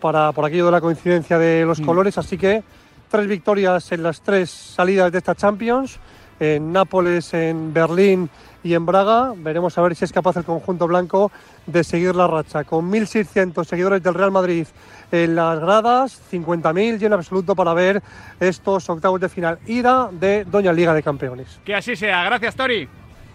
para, 0.00 0.32
por 0.32 0.44
aquello 0.44 0.66
de 0.66 0.72
la 0.72 0.80
coincidencia 0.80 1.38
de 1.38 1.64
los 1.64 1.80
colores, 1.80 2.18
así 2.18 2.36
que 2.36 2.62
tres 3.08 3.26
victorias 3.26 3.92
en 3.92 4.02
las 4.02 4.20
tres 4.20 4.50
salidas 4.50 5.12
de 5.12 5.18
esta 5.18 5.34
Champions, 5.34 5.98
en 6.40 6.72
Nápoles, 6.72 7.34
en 7.34 7.72
Berlín 7.72 8.28
y 8.62 8.74
en 8.74 8.86
Braga. 8.86 9.32
Veremos 9.36 9.76
a 9.78 9.82
ver 9.82 9.94
si 9.94 10.04
es 10.04 10.12
capaz 10.12 10.36
el 10.36 10.44
conjunto 10.44 10.86
blanco 10.86 11.30
de 11.66 11.84
seguir 11.84 12.14
la 12.14 12.26
racha. 12.26 12.64
Con 12.64 12.90
1.600 12.90 13.64
seguidores 13.64 14.02
del 14.02 14.14
Real 14.14 14.30
Madrid 14.30 14.66
en 15.10 15.34
las 15.34 15.60
gradas, 15.60 16.20
50.000 16.30 17.00
y 17.00 17.04
en 17.04 17.12
absoluto 17.12 17.54
para 17.54 17.74
ver 17.74 18.02
estos 18.40 18.88
octavos 18.88 19.20
de 19.20 19.28
final. 19.28 19.58
Ida 19.66 20.08
de 20.12 20.44
Doña 20.44 20.72
Liga 20.72 20.94
de 20.94 21.02
Campeones. 21.02 21.60
Que 21.64 21.74
así 21.74 21.96
sea. 21.96 22.24
Gracias, 22.24 22.56
Tori. 22.56 22.88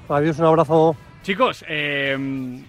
Adiós, 0.10 0.40
un 0.40 0.46
abrazo. 0.46 0.96
Chicos, 1.24 1.66
eh, 1.68 2.18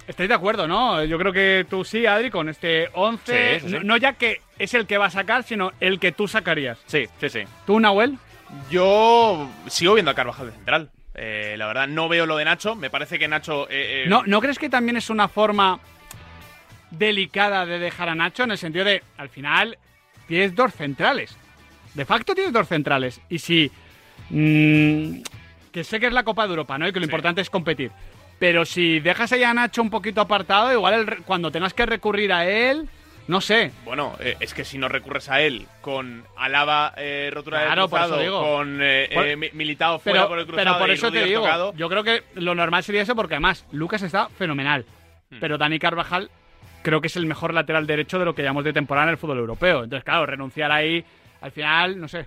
estáis 0.08 0.28
de 0.28 0.34
acuerdo, 0.34 0.66
¿no? 0.66 1.04
Yo 1.04 1.16
creo 1.16 1.32
que 1.32 1.64
tú 1.70 1.84
sí, 1.84 2.06
Adri, 2.06 2.28
con 2.28 2.48
este 2.48 2.88
11. 2.92 3.60
Sí, 3.60 3.60
sí, 3.60 3.70
sí. 3.70 3.76
No, 3.76 3.84
no 3.84 3.96
ya 3.96 4.14
que 4.14 4.40
es 4.58 4.74
el 4.74 4.86
que 4.86 4.98
va 4.98 5.06
a 5.06 5.10
sacar, 5.10 5.44
sino 5.44 5.70
el 5.78 6.00
que 6.00 6.10
tú 6.10 6.26
sacarías. 6.26 6.78
Sí, 6.86 7.06
sí, 7.20 7.28
sí. 7.28 7.40
¿Tú, 7.66 7.78
Nahuel? 7.78 8.18
Yo 8.70 9.48
sigo 9.68 9.94
viendo 9.94 10.10
a 10.10 10.14
Carvajal 10.14 10.46
de 10.46 10.52
central. 10.52 10.90
Eh, 11.20 11.56
la 11.58 11.66
verdad, 11.66 11.88
no 11.88 12.08
veo 12.08 12.26
lo 12.26 12.36
de 12.36 12.44
Nacho. 12.44 12.76
Me 12.76 12.90
parece 12.90 13.18
que 13.18 13.26
Nacho. 13.26 13.68
eh, 13.68 14.04
eh, 14.04 14.08
¿No, 14.08 14.22
¿No 14.24 14.40
crees 14.40 14.58
que 14.58 14.68
también 14.68 14.96
es 14.96 15.10
una 15.10 15.26
forma 15.26 15.80
delicada 16.92 17.66
de 17.66 17.78
dejar 17.80 18.08
a 18.08 18.14
Nacho? 18.14 18.44
En 18.44 18.52
el 18.52 18.58
sentido 18.58 18.84
de, 18.84 19.02
al 19.16 19.28
final, 19.28 19.76
tienes 20.28 20.54
dos 20.54 20.72
centrales. 20.72 21.36
De 21.94 22.04
facto 22.04 22.34
tienes 22.34 22.52
dos 22.52 22.68
centrales. 22.68 23.20
Y 23.28 23.40
si... 23.40 23.70
mm, 24.30 25.22
que 25.72 25.82
sé 25.82 25.98
que 25.98 26.06
es 26.06 26.12
la 26.12 26.22
Copa 26.22 26.44
de 26.44 26.50
Europa, 26.50 26.78
¿no? 26.78 26.86
Y 26.86 26.92
que 26.92 27.00
lo 27.00 27.06
importante 27.06 27.40
es 27.40 27.50
competir. 27.50 27.90
Pero 28.38 28.64
si 28.64 29.00
dejas 29.00 29.32
ahí 29.32 29.42
a 29.42 29.52
Nacho 29.52 29.82
un 29.82 29.90
poquito 29.90 30.20
apartado, 30.20 30.72
igual 30.72 30.94
el 30.94 31.16
cuando 31.24 31.50
tengas 31.50 31.74
que 31.74 31.84
recurrir 31.84 32.32
a 32.32 32.48
él, 32.48 32.88
no 33.28 33.40
sé. 33.40 33.70
Bueno, 33.84 34.16
eh, 34.20 34.36
es 34.40 34.52
que 34.54 34.64
si 34.64 34.76
no 34.78 34.88
recurres 34.88 35.28
a 35.28 35.40
él 35.40 35.66
con 35.80 36.24
Alaba 36.36 36.92
eh, 36.96 37.30
rotura 37.32 37.62
Claro, 37.64 37.82
del 37.82 37.90
por 37.90 37.98
eso 38.00 38.08
cruzado, 38.08 38.22
digo. 38.22 38.42
con 38.42 38.78
eh, 38.82 39.08
Por- 39.14 39.36
Mi- 39.36 39.50
Militao 39.52 39.98
fuera 40.00 40.20
Pero, 40.20 40.28
por 40.28 40.38
el 40.40 40.46
cruzado 40.46 40.64
pero 40.64 40.78
por 40.78 40.90
eso 40.90 41.12
te 41.12 41.24
digo, 41.24 41.42
tocado. 41.42 41.72
yo 41.76 41.88
creo 41.88 42.02
que 42.02 42.24
lo 42.34 42.54
normal 42.54 42.82
sería 42.82 43.02
eso 43.02 43.14
porque 43.14 43.34
además 43.34 43.64
Lucas 43.70 44.02
está 44.02 44.28
fenomenal. 44.30 44.84
Hmm. 45.30 45.36
Pero 45.40 45.56
Dani 45.58 45.78
Carvajal 45.78 46.30
creo 46.82 47.00
que 47.00 47.06
es 47.08 47.16
el 47.16 47.26
mejor 47.26 47.52
lateral 47.54 47.86
derecho 47.86 48.18
de 48.18 48.24
lo 48.24 48.34
que 48.34 48.42
llamamos 48.42 48.64
de 48.64 48.72
temporada 48.72 49.06
en 49.06 49.10
el 49.12 49.18
fútbol 49.18 49.38
europeo. 49.38 49.84
Entonces, 49.84 50.04
claro, 50.04 50.24
renunciar 50.26 50.72
ahí, 50.72 51.04
al 51.40 51.52
final, 51.52 52.00
no 52.00 52.08
sé. 52.08 52.26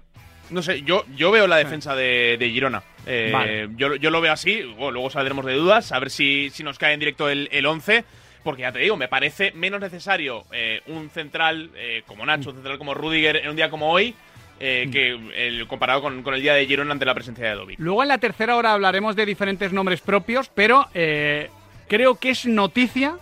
No 0.52 0.62
sé, 0.62 0.82
yo, 0.84 1.06
yo 1.16 1.32
veo 1.32 1.47
la 1.47 1.56
defensa 1.58 1.95
de, 1.95 2.36
de 2.38 2.49
Girona. 2.49 2.84
Eh, 3.08 3.30
Vale. 3.34 3.70
yo, 3.78 3.95
yo 3.95 4.10
lo 4.12 4.20
veo 4.22 4.34
así, 4.34 4.62
luego 4.78 5.10
saldremos 5.10 5.45
de 5.45 5.54
dudas, 5.54 5.91
a 5.93 5.99
ver 5.99 6.10
si, 6.10 6.49
si 6.52 6.62
nos 6.64 6.78
cae 6.78 6.93
en 6.93 6.99
directo 6.99 7.30
el, 7.30 7.47
el 7.54 7.66
11. 7.66 8.04
Porque 8.44 8.64
ya 8.64 8.72
te 8.72 8.80
digo, 8.80 8.98
me 8.98 9.08
parece 9.08 9.52
menos 9.52 9.80
necesario 9.80 10.46
eh, 10.52 10.82
un 10.88 11.10
central 11.10 11.70
eh, 11.76 12.04
como 12.08 12.26
Nacho, 12.26 12.50
un 12.50 12.56
central 12.56 12.78
como 12.78 12.94
Rudiger 12.94 13.38
en 13.38 13.50
un 13.50 13.56
día 13.56 13.70
como 13.70 13.92
hoy, 13.92 14.16
eh, 14.60 14.89
que 14.92 15.10
el, 15.48 15.68
comparado 15.68 16.02
con, 16.02 16.22
con 16.22 16.36
el 16.36 16.42
día 16.42 16.54
de 16.54 16.68
Girona 16.68 16.92
ante 16.92 17.06
la 17.06 17.16
presencia 17.16 17.50
de 17.50 17.56
Dovi. 17.56 17.76
Luego 17.80 18.04
en 18.04 18.10
la 18.10 18.20
tercera 18.20 18.56
hora 18.56 18.74
hablaremos 18.74 19.16
de 19.16 19.26
diferentes 19.26 19.74
nombres 19.74 20.02
propios, 20.02 20.50
pero 20.50 20.88
eh, 20.94 21.50
creo 21.88 22.20
que 22.20 22.30
es 22.30 22.46
noticia 22.46 23.18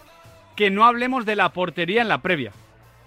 que 0.57 0.69
no 0.69 0.85
hablemos 0.85 1.25
de 1.25 1.37
la 1.37 1.49
portería 1.49 2.01
en 2.01 2.09
la 2.09 2.17
previa. 2.17 2.51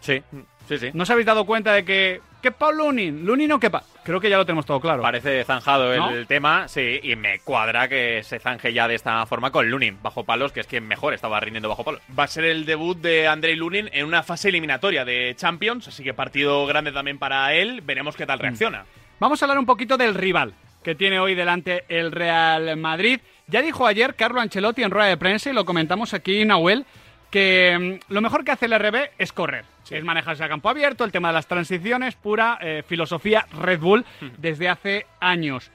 Sí, 0.00 0.22
sí, 0.66 0.78
sí. 0.78 0.90
¿No 0.94 1.02
os 1.02 1.10
habéis 1.10 1.26
dado 1.26 1.44
cuenta 1.44 1.74
de 1.74 1.84
que... 1.84 2.20
¿Qué 2.42 2.50
Pau 2.50 2.72
Lunin? 2.72 3.24
¿Lunin 3.24 3.52
o 3.52 3.60
qué 3.60 3.70
pa? 3.70 3.84
Creo 4.02 4.20
que 4.20 4.28
ya 4.28 4.36
lo 4.36 4.44
tenemos 4.44 4.66
todo 4.66 4.80
claro. 4.80 5.00
Parece 5.00 5.44
zanjado 5.44 5.94
el, 5.94 6.26
tema, 6.26 6.66
sí, 6.66 6.98
y 7.00 7.14
me 7.14 7.38
cuadra 7.38 7.86
que 7.86 8.24
se 8.24 8.40
zanje 8.40 8.72
ya 8.72 8.88
de 8.88 8.96
esta 8.96 9.24
forma 9.26 9.52
con 9.52 9.70
Lunin 9.70 9.98
bajo 10.02 10.24
palos, 10.24 10.50
que 10.50 10.58
es 10.58 10.66
quien 10.66 10.88
mejor 10.88 11.14
estaba 11.14 11.38
rindiendo 11.38 11.68
bajo 11.68 11.84
palos. 11.84 12.00
Va 12.18 12.24
a 12.24 12.26
ser 12.26 12.44
el 12.46 12.66
debut 12.66 12.98
de 12.98 13.28
Andrei 13.28 13.54
Lunin 13.54 13.88
en 13.92 14.06
una 14.06 14.24
fase 14.24 14.48
eliminatoria 14.48 15.04
de 15.04 15.34
Champions, 15.36 15.86
así 15.86 16.02
que 16.02 16.14
partido 16.14 16.66
grande 16.66 16.90
también 16.90 17.20
para 17.20 17.54
él. 17.54 17.80
Veremos 17.80 18.16
qué 18.16 18.26
tal 18.26 18.40
reacciona. 18.40 18.86
Vamos 19.20 19.40
a 19.40 19.44
hablar 19.44 19.60
un 19.60 19.66
poquito 19.66 19.96
del 19.96 20.16
rival 20.16 20.52
que 20.82 20.96
tiene 20.96 21.20
hoy 21.20 21.36
delante 21.36 21.84
el 21.88 22.10
Real 22.10 22.76
Madrid. 22.76 23.20
Ya 23.46 23.62
dijo 23.62 23.86
ayer 23.86 24.16
Carlo 24.16 24.40
Ancelotti 24.40 24.82
en 24.82 24.90
rueda 24.90 25.06
de 25.06 25.16
prensa, 25.16 25.48
y 25.48 25.52
lo 25.52 25.64
comentamos 25.64 26.12
aquí, 26.12 26.44
Nahuel, 26.44 26.86
que 27.32 27.98
mm, 28.08 28.12
lo 28.12 28.20
mejor 28.20 28.44
que 28.44 28.52
hace 28.52 28.66
el 28.66 28.78
RB 28.78 29.10
es 29.18 29.32
correr. 29.32 29.64
Es 29.90 30.04
manejarse 30.04 30.44
a 30.44 30.48
campo 30.48 30.68
abierto, 30.70 31.04
el 31.04 31.10
tema 31.12 31.28
de 31.28 31.34
las 31.34 31.48
transiciones, 31.48 32.14
pura 32.14 32.58
eh, 32.62 32.82
filosofía 32.86 33.46
Red 33.60 33.80
Bull 33.80 34.04
desde 34.38 34.68
hace 34.68 35.06
años. 35.20 35.70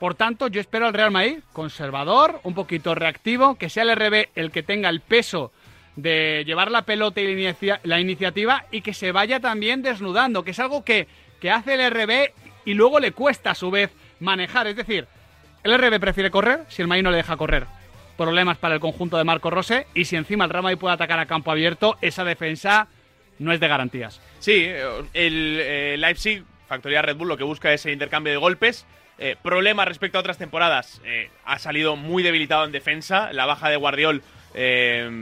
Por 0.00 0.14
tanto, 0.16 0.48
yo 0.48 0.60
espero 0.60 0.86
al 0.86 0.92
Real 0.94 1.10
Madrid 1.12 1.38
conservador, 1.52 2.40
un 2.42 2.54
poquito 2.54 2.94
reactivo, 2.94 3.54
que 3.54 3.70
sea 3.70 3.84
el 3.84 3.94
RB 3.96 4.30
el 4.34 4.50
que 4.50 4.62
tenga 4.64 4.88
el 4.88 5.00
peso 5.00 5.52
de 5.96 6.42
llevar 6.44 6.70
la 6.70 6.82
pelota 6.82 7.20
y 7.20 7.26
la, 7.34 7.40
inicia- 7.52 7.80
la 7.84 8.00
iniciativa 8.00 8.64
y 8.70 8.80
que 8.80 8.94
se 8.94 9.12
vaya 9.12 9.38
también 9.40 9.82
desnudando, 9.82 10.42
que 10.42 10.50
es 10.50 10.58
algo 10.58 10.84
que, 10.84 11.06
que 11.40 11.50
hace 11.50 11.74
el 11.74 11.90
RB 11.90 12.32
y 12.64 12.74
luego 12.74 12.98
le 13.00 13.12
cuesta 13.12 13.52
a 13.52 13.54
su 13.54 13.70
vez 13.70 13.90
manejar. 14.20 14.66
Es 14.66 14.76
decir, 14.76 15.06
el 15.62 15.78
RB 15.78 16.00
prefiere 16.00 16.30
correr 16.30 16.64
si 16.68 16.82
el 16.82 16.88
Madrid 16.88 17.04
no 17.04 17.10
le 17.10 17.18
deja 17.18 17.36
correr. 17.36 17.66
Problemas 18.22 18.56
para 18.56 18.74
el 18.74 18.80
conjunto 18.80 19.16
de 19.18 19.24
Marco 19.24 19.50
Rose 19.50 19.88
y 19.94 20.04
si 20.04 20.14
encima 20.14 20.44
el 20.44 20.62
Madrid 20.62 20.78
puede 20.78 20.94
atacar 20.94 21.18
a 21.18 21.26
campo 21.26 21.50
abierto, 21.50 21.98
esa 22.00 22.22
defensa 22.22 22.86
no 23.40 23.52
es 23.52 23.58
de 23.58 23.66
garantías. 23.66 24.20
Sí, 24.38 24.62
eh, 24.64 24.84
el 25.12 25.58
eh, 25.60 25.96
Leipzig, 25.98 26.44
factoría 26.68 27.02
Red 27.02 27.16
Bull, 27.16 27.26
lo 27.26 27.36
que 27.36 27.42
busca 27.42 27.72
es 27.72 27.84
el 27.84 27.94
intercambio 27.94 28.32
de 28.32 28.36
golpes. 28.36 28.86
Eh, 29.18 29.34
problema 29.42 29.84
respecto 29.84 30.18
a 30.18 30.20
otras 30.20 30.38
temporadas, 30.38 31.02
eh, 31.04 31.30
ha 31.44 31.58
salido 31.58 31.96
muy 31.96 32.22
debilitado 32.22 32.64
en 32.64 32.70
defensa. 32.70 33.32
La 33.32 33.44
baja 33.44 33.68
de 33.68 33.74
Guardiol, 33.74 34.22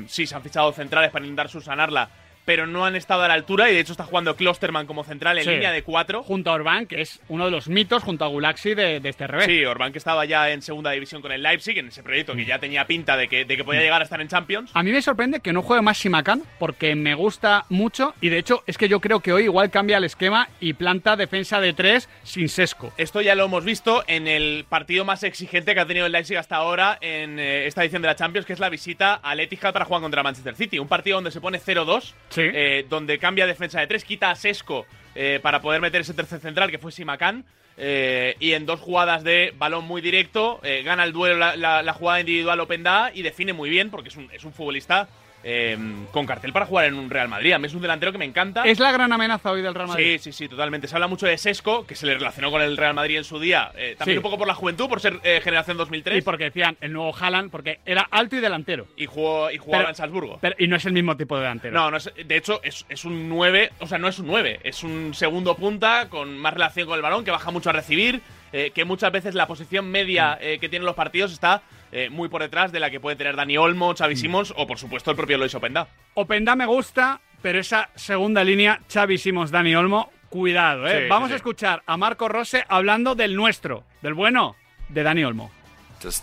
sí, 0.07 0.27
se 0.27 0.35
han 0.35 0.43
fichado 0.43 0.71
centrales 0.73 1.11
para 1.11 1.25
intentar 1.25 1.49
subsanarla, 1.49 2.11
pero 2.45 2.67
no 2.67 2.85
han 2.85 2.97
estado 2.97 3.23
a 3.23 3.29
la 3.29 3.35
altura 3.35 3.71
y 3.71 3.75
de 3.75 3.81
hecho 3.81 3.93
está 3.93 4.05
jugando 4.05 4.37
Klosterman 4.37 4.87
como 4.87 5.05
central 5.05 5.39
en 5.39 5.45
Sí. 5.45 5.51
línea 5.51 5.71
de 5.73 5.83
cuatro. 5.83 6.23
Junto 6.23 6.51
a 6.51 6.55
Orbán, 6.55 6.87
que 6.87 7.01
es 7.01 7.21
uno 7.29 7.45
de 7.45 7.51
los 7.51 7.69
mitos, 7.69 8.03
junto 8.03 8.25
a 8.25 8.29
Gulaxi 8.29 8.75
de, 8.75 9.01
de 9.01 9.09
este 9.09 9.27
RB. 9.27 9.45
Sí, 9.45 9.65
Orbán 9.65 9.93
que 9.93 9.99
estaba 9.99 10.25
ya 10.25 10.51
en 10.51 10.63
segunda 10.63 10.91
división 10.91 11.23
con 11.23 11.33
el 11.33 11.43
Leipzig, 11.43 11.79
en 11.79 11.89
ese 11.89 12.03
proyecto 12.03 12.35
que 12.35 12.45
ya 12.45 12.59
tenía 12.59 12.87
pinta 12.87 13.17
de 13.17 13.29
que, 13.29 13.45
de 13.45 13.57
que 13.57 13.65
podía 13.65 13.81
llegar 13.81 14.01
a 14.01 14.05
estar 14.05 14.21
en 14.21 14.29
Champions. 14.29 14.71
A 14.75 14.83
mí 14.83 14.91
me 14.93 15.03
sorprende 15.03 15.41
que 15.41 15.53
no 15.53 15.63
juegue 15.63 15.83
más 15.83 15.99
Simacan 15.99 16.43
porque 16.59 16.95
me 16.95 17.15
gusta 17.15 17.65
mucho 17.69 18.15
y 18.21 18.29
de 18.29 18.39
hecho 18.39 18.63
es 18.67 18.79
que 18.79 18.89
yo 18.89 19.01
creo 19.01 19.21
que 19.21 19.33
hoy 19.33 19.45
igual 19.45 19.71
cambia 19.71 19.99
el 19.99 20.05
esquema 20.05 20.49
y 20.61 20.73
planta 20.73 21.17
defensa 21.17 21.61
de 21.61 21.73
tres 21.73 22.09
sin 22.23 22.49
sesco. 22.49 22.93
Esto 22.97 23.21
ya 23.21 23.35
lo 23.35 23.45
hemos 23.45 23.65
visto 23.65 24.03
en 24.07 24.27
el 24.29 24.65
partido 24.69 25.05
más 25.05 25.23
exigente 25.23 25.75
que 25.75 25.81
ha 25.81 25.87
tenido 25.87 26.07
el 26.07 26.13
Leipzig 26.13 26.37
hasta 26.37 26.57
ahora 26.57 26.99
en 27.01 27.39
eh, 27.39 27.67
esta 27.67 27.83
edición 27.83 28.03
de 28.03 28.09
la 28.09 28.17
Champions, 28.17 28.47
que 28.47 28.53
es 28.53 28.59
la 28.61 28.69
visita 28.69 29.15
al 29.15 29.41
Etihad 29.41 29.73
para 29.73 29.85
jugar 29.85 30.03
contra 30.03 30.23
Manchester 30.23 30.55
City. 30.57 30.79
Un 30.79 30.89
partido 30.89 31.17
donde 31.17 31.31
se 31.31 31.41
pone 31.41 31.59
0-2, 31.61 32.13
eh, 32.37 32.87
donde 32.89 33.19
cambia 33.19 33.47
defensa 33.47 33.81
de 33.81 33.87
tres, 33.87 34.05
quita 34.05 34.31
a 34.31 34.35
Sesco 34.37 34.87
eh, 35.15 35.41
para 35.43 35.61
poder 35.61 35.81
meter 35.81 36.01
ese 36.03 36.15
tercer 36.15 36.41
central 36.41 36.71
que 36.71 36.79
fue 36.79 36.93
Simacan. 36.93 37.45
eh, 37.77 38.37
y 38.41 38.53
en 38.53 38.67
dos 38.67 38.79
jugadas 38.81 39.25
de 39.25 39.55
balón 39.57 39.85
muy 39.87 40.03
directo, 40.03 40.61
gana 40.85 41.05
el 41.05 41.13
duelo 41.13 41.37
la, 41.39 41.57
la- 41.57 41.93
jugada 41.95 42.21
individual 42.21 42.61
Open 42.61 42.83
Da 42.83 43.11
y 43.15 43.23
define 43.23 43.53
muy 43.55 43.71
bien 43.71 43.91
porque 43.91 44.09
es 44.11 44.17
un, 44.17 44.29
es 44.33 44.45
un 44.45 44.53
futbolista 44.53 45.09
eh, 45.43 45.77
con 46.13 46.27
cartel 46.27 46.53
para 46.53 46.67
jugar 46.67 46.87
en 46.87 46.95
un 46.95 47.09
Real 47.11 47.29
Madrid. 47.29 47.53
A 47.53 47.59
mí 47.59 47.67
es 47.67 47.75
un 47.75 47.83
delantero 47.83 48.13
que 48.13 48.19
me 48.19 48.25
encanta. 48.25 48.65
Es 48.65 48.79
la 48.79 48.93
gran 48.93 49.13
amenaza 49.13 49.51
hoy 49.51 49.63
del 49.63 49.75
Real 49.75 49.89
Madrid. 49.89 50.19
Sí, 50.19 50.33
sí, 50.33 50.33
sí, 50.33 50.49
totalmente. 50.49 50.87
Se 50.89 50.95
habla 50.95 51.07
mucho 51.09 51.27
de 51.27 51.39
Sesco, 51.39 51.87
que 51.87 51.95
se 51.95 52.07
le 52.07 52.15
relacionó 52.15 52.51
con 52.51 52.61
el 52.63 52.77
Real 52.77 52.95
Madrid 52.95 53.17
en 53.19 53.25
su 53.25 53.39
día. 53.41 53.73
eh, 53.77 53.95
también 53.99 54.17
Sí. 54.17 54.19
un 54.19 54.23
poco 54.23 54.39
por 54.39 54.47
la 54.47 54.55
juventud, 54.55 54.89
por 54.89 55.01
ser 55.01 55.19
eh, 55.23 55.41
generación 55.43 55.77
2003. 55.77 56.19
Y 56.19 56.23
porque 56.23 56.45
decían 56.45 56.77
el 56.81 56.93
nuevo 56.93 57.15
Haaland, 57.19 57.51
porque 57.51 57.81
era 57.87 58.03
alto 58.11 58.37
y 58.37 58.41
delantero. 58.41 58.87
Y 58.97 59.07
jugó, 59.07 59.51
y 59.51 59.59
jugaba 59.59 59.83
Pero- 59.85 59.89
en 59.91 59.95
Salzburgo. 59.97 60.39
Pero- 60.41 60.57
y 60.59 60.67
no 60.67 60.77
es 60.77 60.85
el 60.85 60.93
mismo 60.93 61.17
tipo 61.17 61.37
de 61.37 61.43
delantero. 61.43 61.75
No, 61.75 61.91
no 61.91 61.97
es- 61.97 62.13
de 62.25 62.37
hecho 62.37 62.61
es, 62.63 62.85
es 62.89 63.05
un 63.05 63.29
9, 63.29 63.71
o 63.81 63.87
sea, 63.87 63.99
no 63.99 64.09
es 64.09 64.19
un 64.19 64.27
9, 64.27 64.61
es 64.65 64.83
un 64.83 65.15
segundo 65.15 65.57
punta 65.57 66.09
con 66.09 66.37
más 66.39 66.53
relación 66.55 66.87
con 66.87 66.97
el 66.97 67.03
balón, 67.03 67.25
que 67.25 67.31
baja 67.31 67.51
mucho 67.51 67.71
a 67.71 67.73
recibir, 67.73 68.21
eh, 68.53 68.73
que 68.75 68.85
muchas 68.85 69.13
veces 69.13 69.35
la 69.35 69.47
posición 69.47 69.89
media 69.91 70.37
Mm. 70.41 70.59
que 70.61 70.69
tienen 70.69 70.85
los 70.87 70.95
partidos 70.97 71.33
está 71.33 71.63
eh, 71.93 72.09
muy 72.11 72.29
por 72.29 72.43
detrás 72.43 72.73
de 72.73 72.81
la 72.81 72.91
que 72.91 73.01
puede 73.01 73.17
tener 73.17 73.37
Dani 73.37 73.57
Olmo, 73.59 73.93
Mm. 73.93 73.97
Xavi 73.97 74.17
Simons 74.17 74.55
o 74.57 74.67
por 74.67 74.79
supuesto 74.79 75.11
el 75.11 75.17
propio 75.17 75.39
Lois 75.39 75.55
Openda. 75.55 75.89
Openda 76.15 76.55
me 76.57 76.67
gusta, 76.67 77.21
pero 77.43 77.59
esa 77.59 77.89
segunda 77.95 78.45
línea, 78.45 78.81
Xavi 78.93 79.19
Simons, 79.19 79.51
Dani 79.51 79.75
Olmo, 79.75 80.11
cuidado, 80.29 80.87
¿eh? 80.87 81.03
Sí, 81.05 81.09
Vamos 81.09 81.29
sí, 81.29 81.35
a 81.35 81.37
sí. 81.37 81.41
escuchar 81.41 81.83
a 81.87 81.97
Marco 81.97 82.29
Rose 82.29 82.65
hablando 82.69 83.15
del 83.15 83.35
nuestro, 83.35 83.85
del 84.03 84.15
bueno, 84.15 84.57
de 84.89 85.03
Dani 85.03 85.25
Olmo. 85.25 85.51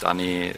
Dani 0.02 0.52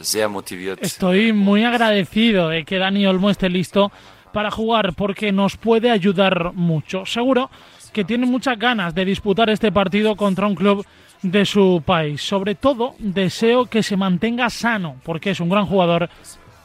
sehr 0.00 0.28
motiviert 0.28 0.82
Estoy 0.82 1.32
muy 1.32 1.64
agradecido 1.64 2.48
de 2.48 2.64
que 2.64 2.76
Dani 2.78 3.06
Olmo 3.06 3.30
esté 3.30 3.48
listo 3.48 3.90
para 4.32 4.50
jugar 4.50 4.94
porque 4.94 5.32
nos 5.32 5.56
puede 5.56 5.90
ayudar 5.90 6.52
mucho. 6.52 7.06
Seguro 7.06 7.50
que 7.92 8.04
tiene 8.04 8.26
muchas 8.26 8.58
ganas 8.58 8.94
de 8.94 9.04
disputar 9.04 9.50
este 9.50 9.72
partido 9.72 10.16
contra 10.16 10.46
un 10.46 10.54
club 10.54 10.84
de 11.22 11.44
su 11.44 11.82
país. 11.84 12.22
Sobre 12.22 12.54
todo, 12.54 12.94
deseo 12.98 13.66
que 13.66 13.82
se 13.82 13.96
mantenga 13.96 14.48
sano, 14.50 14.96
porque 15.04 15.30
es 15.30 15.40
un 15.40 15.48
gran 15.48 15.66
jugador 15.66 16.08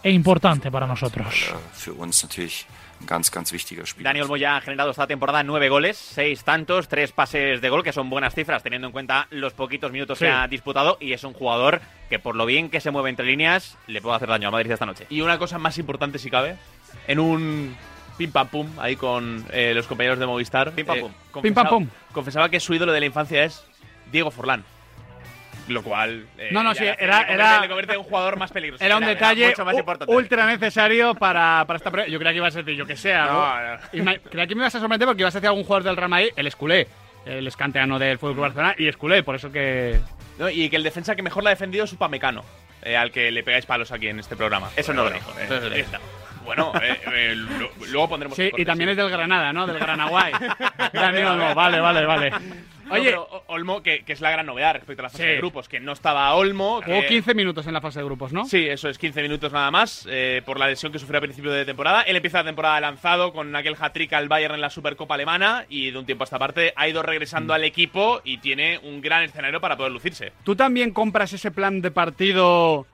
e 0.03 0.11
importante 0.11 0.71
para 0.71 0.87
nosotros. 0.87 1.53
Daniel 3.99 4.27
Moya 4.27 4.55
ha 4.57 4.61
generado 4.61 4.91
esta 4.91 5.05
temporada 5.05 5.43
nueve 5.43 5.67
goles, 5.69 5.97
seis 5.97 6.43
tantos, 6.43 6.87
tres 6.87 7.11
pases 7.11 7.59
de 7.61 7.69
gol, 7.69 7.83
que 7.83 7.91
son 7.91 8.09
buenas 8.09 8.33
cifras 8.33 8.63
teniendo 8.63 8.87
en 8.87 8.93
cuenta 8.93 9.27
los 9.31 9.53
poquitos 9.53 9.91
minutos 9.91 10.17
Sí. 10.17 10.25
que 10.25 10.31
ha 10.31 10.47
disputado. 10.47 10.97
Y 11.01 11.13
es 11.13 11.23
un 11.23 11.33
jugador 11.33 11.81
que, 12.09 12.19
por 12.19 12.35
lo 12.35 12.45
bien 12.45 12.69
que 12.69 12.79
se 12.81 12.91
mueve 12.91 13.09
entre 13.09 13.25
líneas, 13.25 13.77
le 13.87 14.01
puede 14.01 14.15
hacer 14.15 14.29
daño 14.29 14.47
al 14.47 14.51
Madrid 14.53 14.71
esta 14.71 14.85
noche. 14.85 15.05
Y 15.09 15.21
una 15.21 15.37
cosa 15.37 15.57
más 15.57 15.77
importante, 15.77 16.17
si 16.19 16.29
cabe, 16.29 16.55
en 17.07 17.19
un 17.19 17.75
pim 18.17 18.31
pam 18.31 18.47
pum 18.47 18.67
ahí 18.79 18.95
con 18.95 19.45
eh, 19.51 19.73
los 19.75 19.87
compañeros 19.87 20.17
de 20.17 20.25
Movistar. 20.25 20.71
Pim, 20.71 20.85
pam, 20.85 20.97
eh, 20.97 21.01
pum. 21.01 21.11
confesaba- 21.31 21.41
Pim, 21.43 21.53
pam, 21.53 21.67
pum. 21.67 21.87
Confesaba 22.13 22.49
que 22.49 22.59
su 22.61 22.73
ídolo 22.73 22.93
de 22.93 23.01
la 23.01 23.05
infancia 23.07 23.43
es 23.43 23.65
Diego 24.15 24.31
Forlán. 24.31 24.63
Lo 25.67 25.81
cual. 25.81 26.27
eh, 26.37 26.49
No, 26.51 26.61
no, 26.63 26.75
sí, 26.75 26.83
era- 26.85 27.23
le 27.25 27.33
era- 27.33 27.59
le 27.61 27.67
convierte 27.67 27.93
en 27.93 27.99
un 27.99 28.05
jugador 28.05 28.37
más 28.37 28.51
peligroso. 28.51 28.83
Era 28.83 28.97
un 28.97 29.05
detalle 29.05 29.47
mucho 29.47 29.65
más 29.65 29.75
ultra 30.07 30.45
necesario 30.45 31.15
para, 31.15 31.63
para 31.65 31.77
esta 31.77 31.89
prueba. 31.91 32.07
Yo 32.07 32.19
creía 32.19 32.31
que 32.33 32.37
ibas 32.37 32.55
a 32.55 32.59
decir, 32.61 32.75
yo 32.77 32.85
que 32.85 33.13
algo. 33.13 33.33
No, 33.33 33.77
no. 33.93 34.03
Me- 34.03 34.19
creía 34.19 34.45
que 34.47 34.55
me 34.55 34.61
ibas 34.61 34.75
a 34.75 34.79
sorprender 34.79 35.07
porque 35.07 35.23
ibas 35.23 35.35
a 35.35 35.39
decir 35.39 35.47
algún 35.49 35.63
jugador 35.63 35.83
del 35.83 35.97
Real 35.97 36.09
Madrid, 36.09 36.29
el 36.35 36.45
Esculé, 36.47 36.87
el 37.25 37.47
escanteano 37.47 37.97
del 37.97 38.19
Fútbol 38.19 38.33
Club 38.35 38.43
Barcelona, 38.43 38.75
y 38.77 38.87
Esculé, 38.87 39.23
por 39.23 39.35
eso 39.35 39.51
que. 39.51 39.99
No, 40.37 40.49
y 40.49 40.69
que 40.69 40.75
el 40.75 40.83
defensa 40.83 41.15
que 41.15 41.23
mejor 41.23 41.43
la 41.43 41.49
ha 41.49 41.53
defendido 41.53 41.83
es 41.85 41.93
Upamecano, 41.93 42.45
eh, 42.83 42.95
al 42.95 43.11
que 43.11 43.31
le 43.31 43.41
pegáis 43.43 43.65
palos 43.65 43.91
aquí 43.91 44.07
en 44.07 44.19
este 44.19 44.35
programa. 44.35 44.69
Eso 44.75 44.93
no 44.93 45.03
lo 45.03 45.09
Bueno, 45.09 45.25
dijo, 45.25 45.39
eh, 45.39 45.43
eso 45.45 45.59
no 45.61 45.69
lo 45.69 45.75
eh, 45.75 45.85
Bueno, 46.45 46.71
eh, 46.79 46.99
eh, 47.11 47.33
lo- 47.35 47.71
luego 47.87 48.07
pondremos. 48.09 48.35
Sí, 48.37 48.51
y 48.55 48.63
también 48.65 48.89
sí. 48.89 48.91
es 48.91 48.97
del 48.97 49.09
Granada, 49.09 49.51
¿no? 49.51 49.65
Del 49.65 49.79
Granaguay. 49.79 50.31
También, 50.93 51.25
Gran 51.25 51.39
Olmo, 51.41 51.55
vale, 51.55 51.79
vale, 51.79 52.05
No, 52.85 52.93
Oye, 52.93 53.05
pero 53.09 53.43
Olmo, 53.47 53.81
que, 53.83 54.03
que 54.03 54.13
es 54.13 54.21
la 54.21 54.31
gran 54.31 54.45
novedad 54.45 54.73
respecto 54.75 55.01
a 55.01 55.03
la 55.03 55.09
fase 55.09 55.23
Sí. 55.23 55.29
de 55.29 55.37
grupos, 55.37 55.67
que 55.67 55.79
no 55.79 55.91
estaba 55.91 56.33
Olmo. 56.35 56.81
jugó 56.85 57.01
que- 57.01 57.07
15 57.07 57.33
minutos 57.33 57.65
en 57.67 57.73
la 57.73 57.81
fase 57.81 57.99
de 57.99 58.05
grupos, 58.05 58.31
¿no? 58.31 58.45
Sí, 58.45 58.67
eso 58.67 58.89
es 58.89 58.97
15 58.97 59.21
minutos 59.21 59.51
nada 59.51 59.71
más 59.71 60.07
eh, 60.09 60.41
por 60.45 60.59
la 60.59 60.67
lesión 60.67 60.91
que 60.91 60.99
sufrió 60.99 61.17
a 61.17 61.21
principio 61.21 61.51
de 61.51 61.65
temporada. 61.65 62.03
Él 62.03 62.15
empieza 62.15 62.37
la 62.39 62.43
temporada 62.45 62.79
lanzado 62.79 63.33
con 63.33 63.55
aquel 63.55 63.75
hat-trick 63.79 64.13
al 64.13 64.27
Bayern 64.29 64.55
en 64.55 64.61
la 64.61 64.69
Supercopa 64.69 65.15
Alemana 65.15 65.65
y 65.69 65.91
de 65.91 65.97
un 65.97 66.05
tiempo 66.05 66.23
a 66.23 66.25
esta 66.25 66.39
parte 66.39 66.73
ha 66.75 66.87
ido 66.87 67.01
regresando 67.01 67.53
Mm. 67.53 67.55
al 67.55 67.63
equipo 67.63 68.21
y 68.23 68.37
tiene 68.37 68.77
un 68.83 69.01
gran 69.01 69.23
escenario 69.23 69.59
para 69.59 69.75
poder 69.77 69.91
lucirse. 69.91 70.31
¿Tú 70.43 70.55
también 70.55 70.91
compras 70.91 71.33
ese 71.33 71.51
plan 71.51 71.81
de 71.81 71.91
partido 71.91 72.85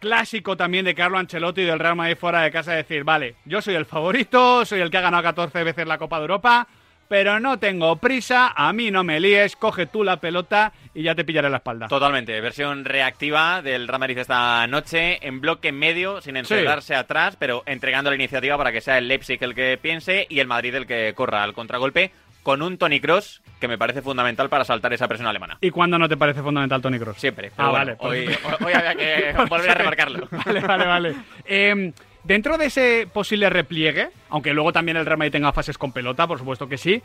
clásico 0.00 0.56
también 0.56 0.84
de 0.84 0.94
Carlo 0.94 1.18
Ancelotti 1.18 1.60
y 1.60 1.64
del 1.64 1.78
Real 1.78 1.96
Madrid 1.96 2.16
fuera 2.16 2.42
de 2.42 2.50
casa? 2.50 2.72
Decir, 2.72 3.04
vale, 3.04 3.34
yo 3.44 3.60
soy 3.60 3.74
el 3.74 3.84
favorito, 3.86 4.64
soy 4.64 4.80
el 4.80 4.90
que 4.90 4.96
ha 4.98 5.02
ganado 5.02 5.22
14 5.22 5.62
veces 5.64 5.86
la 5.86 5.98
Copa 5.98 6.16
de 6.16 6.22
Europa, 6.22 6.66
pero 7.10 7.40
no 7.40 7.58
tengo 7.58 7.96
prisa, 7.96 8.52
a 8.54 8.72
mí 8.72 8.92
no 8.92 9.02
me 9.02 9.18
líes, 9.18 9.56
coge 9.56 9.86
tú 9.86 10.04
la 10.04 10.18
pelota 10.18 10.72
y 10.94 11.02
ya 11.02 11.16
te 11.16 11.24
pillaré 11.24 11.50
la 11.50 11.56
espalda. 11.56 11.88
Totalmente, 11.88 12.40
versión 12.40 12.84
reactiva 12.84 13.62
del 13.62 13.88
Real 13.88 13.98
Madrid 13.98 14.18
esta 14.18 14.64
noche, 14.68 15.18
en 15.26 15.40
bloque 15.40 15.72
medio, 15.72 16.20
sin 16.20 16.36
encerrarse 16.36 16.94
atrás, 16.94 17.34
pero 17.36 17.64
entregando 17.66 18.10
la 18.10 18.14
iniciativa 18.14 18.56
para 18.56 18.70
que 18.70 18.80
sea 18.80 18.96
el 18.96 19.08
Leipzig 19.08 19.42
el 19.42 19.56
que 19.56 19.76
piense 19.76 20.28
y 20.30 20.38
el 20.38 20.46
Madrid 20.46 20.72
el 20.76 20.86
que 20.86 21.12
corra 21.12 21.42
al 21.42 21.52
contragolpe, 21.52 22.12
con 22.44 22.62
un 22.62 22.78
Tony 22.78 23.00
Cross 23.00 23.42
que 23.58 23.66
me 23.66 23.76
parece 23.76 24.02
fundamental 24.02 24.48
para 24.48 24.64
saltar 24.64 24.92
esa 24.92 25.08
presión 25.08 25.26
alemana. 25.26 25.58
¿Y 25.60 25.70
cuándo 25.70 25.98
no 25.98 26.08
te 26.08 26.16
parece 26.16 26.42
fundamental 26.42 26.80
Tony 26.80 27.00
Cross? 27.00 27.16
Siempre. 27.18 27.50
Ah, 27.56 27.70
vale. 27.70 27.96
bueno, 28.00 28.08
hoy, 28.08 28.36
hoy 28.64 28.72
había 28.72 28.94
que 28.94 29.34
volver 29.48 29.70
a 29.70 29.74
remarcarlo. 29.74 30.28
Vale, 30.46 30.60
vale, 30.60 30.86
vale. 30.86 31.14
Eh, 31.44 31.92
dentro 32.24 32.58
de 32.58 32.66
ese 32.66 33.08
posible 33.12 33.50
repliegue, 33.50 34.10
aunque 34.28 34.52
luego 34.52 34.72
también 34.72 34.96
el 34.96 35.06
Real 35.06 35.18
Madrid 35.18 35.32
tenga 35.32 35.52
fases 35.52 35.78
con 35.78 35.92
pelota, 35.92 36.26
por 36.26 36.38
supuesto 36.38 36.68
que 36.68 36.78
sí, 36.78 37.02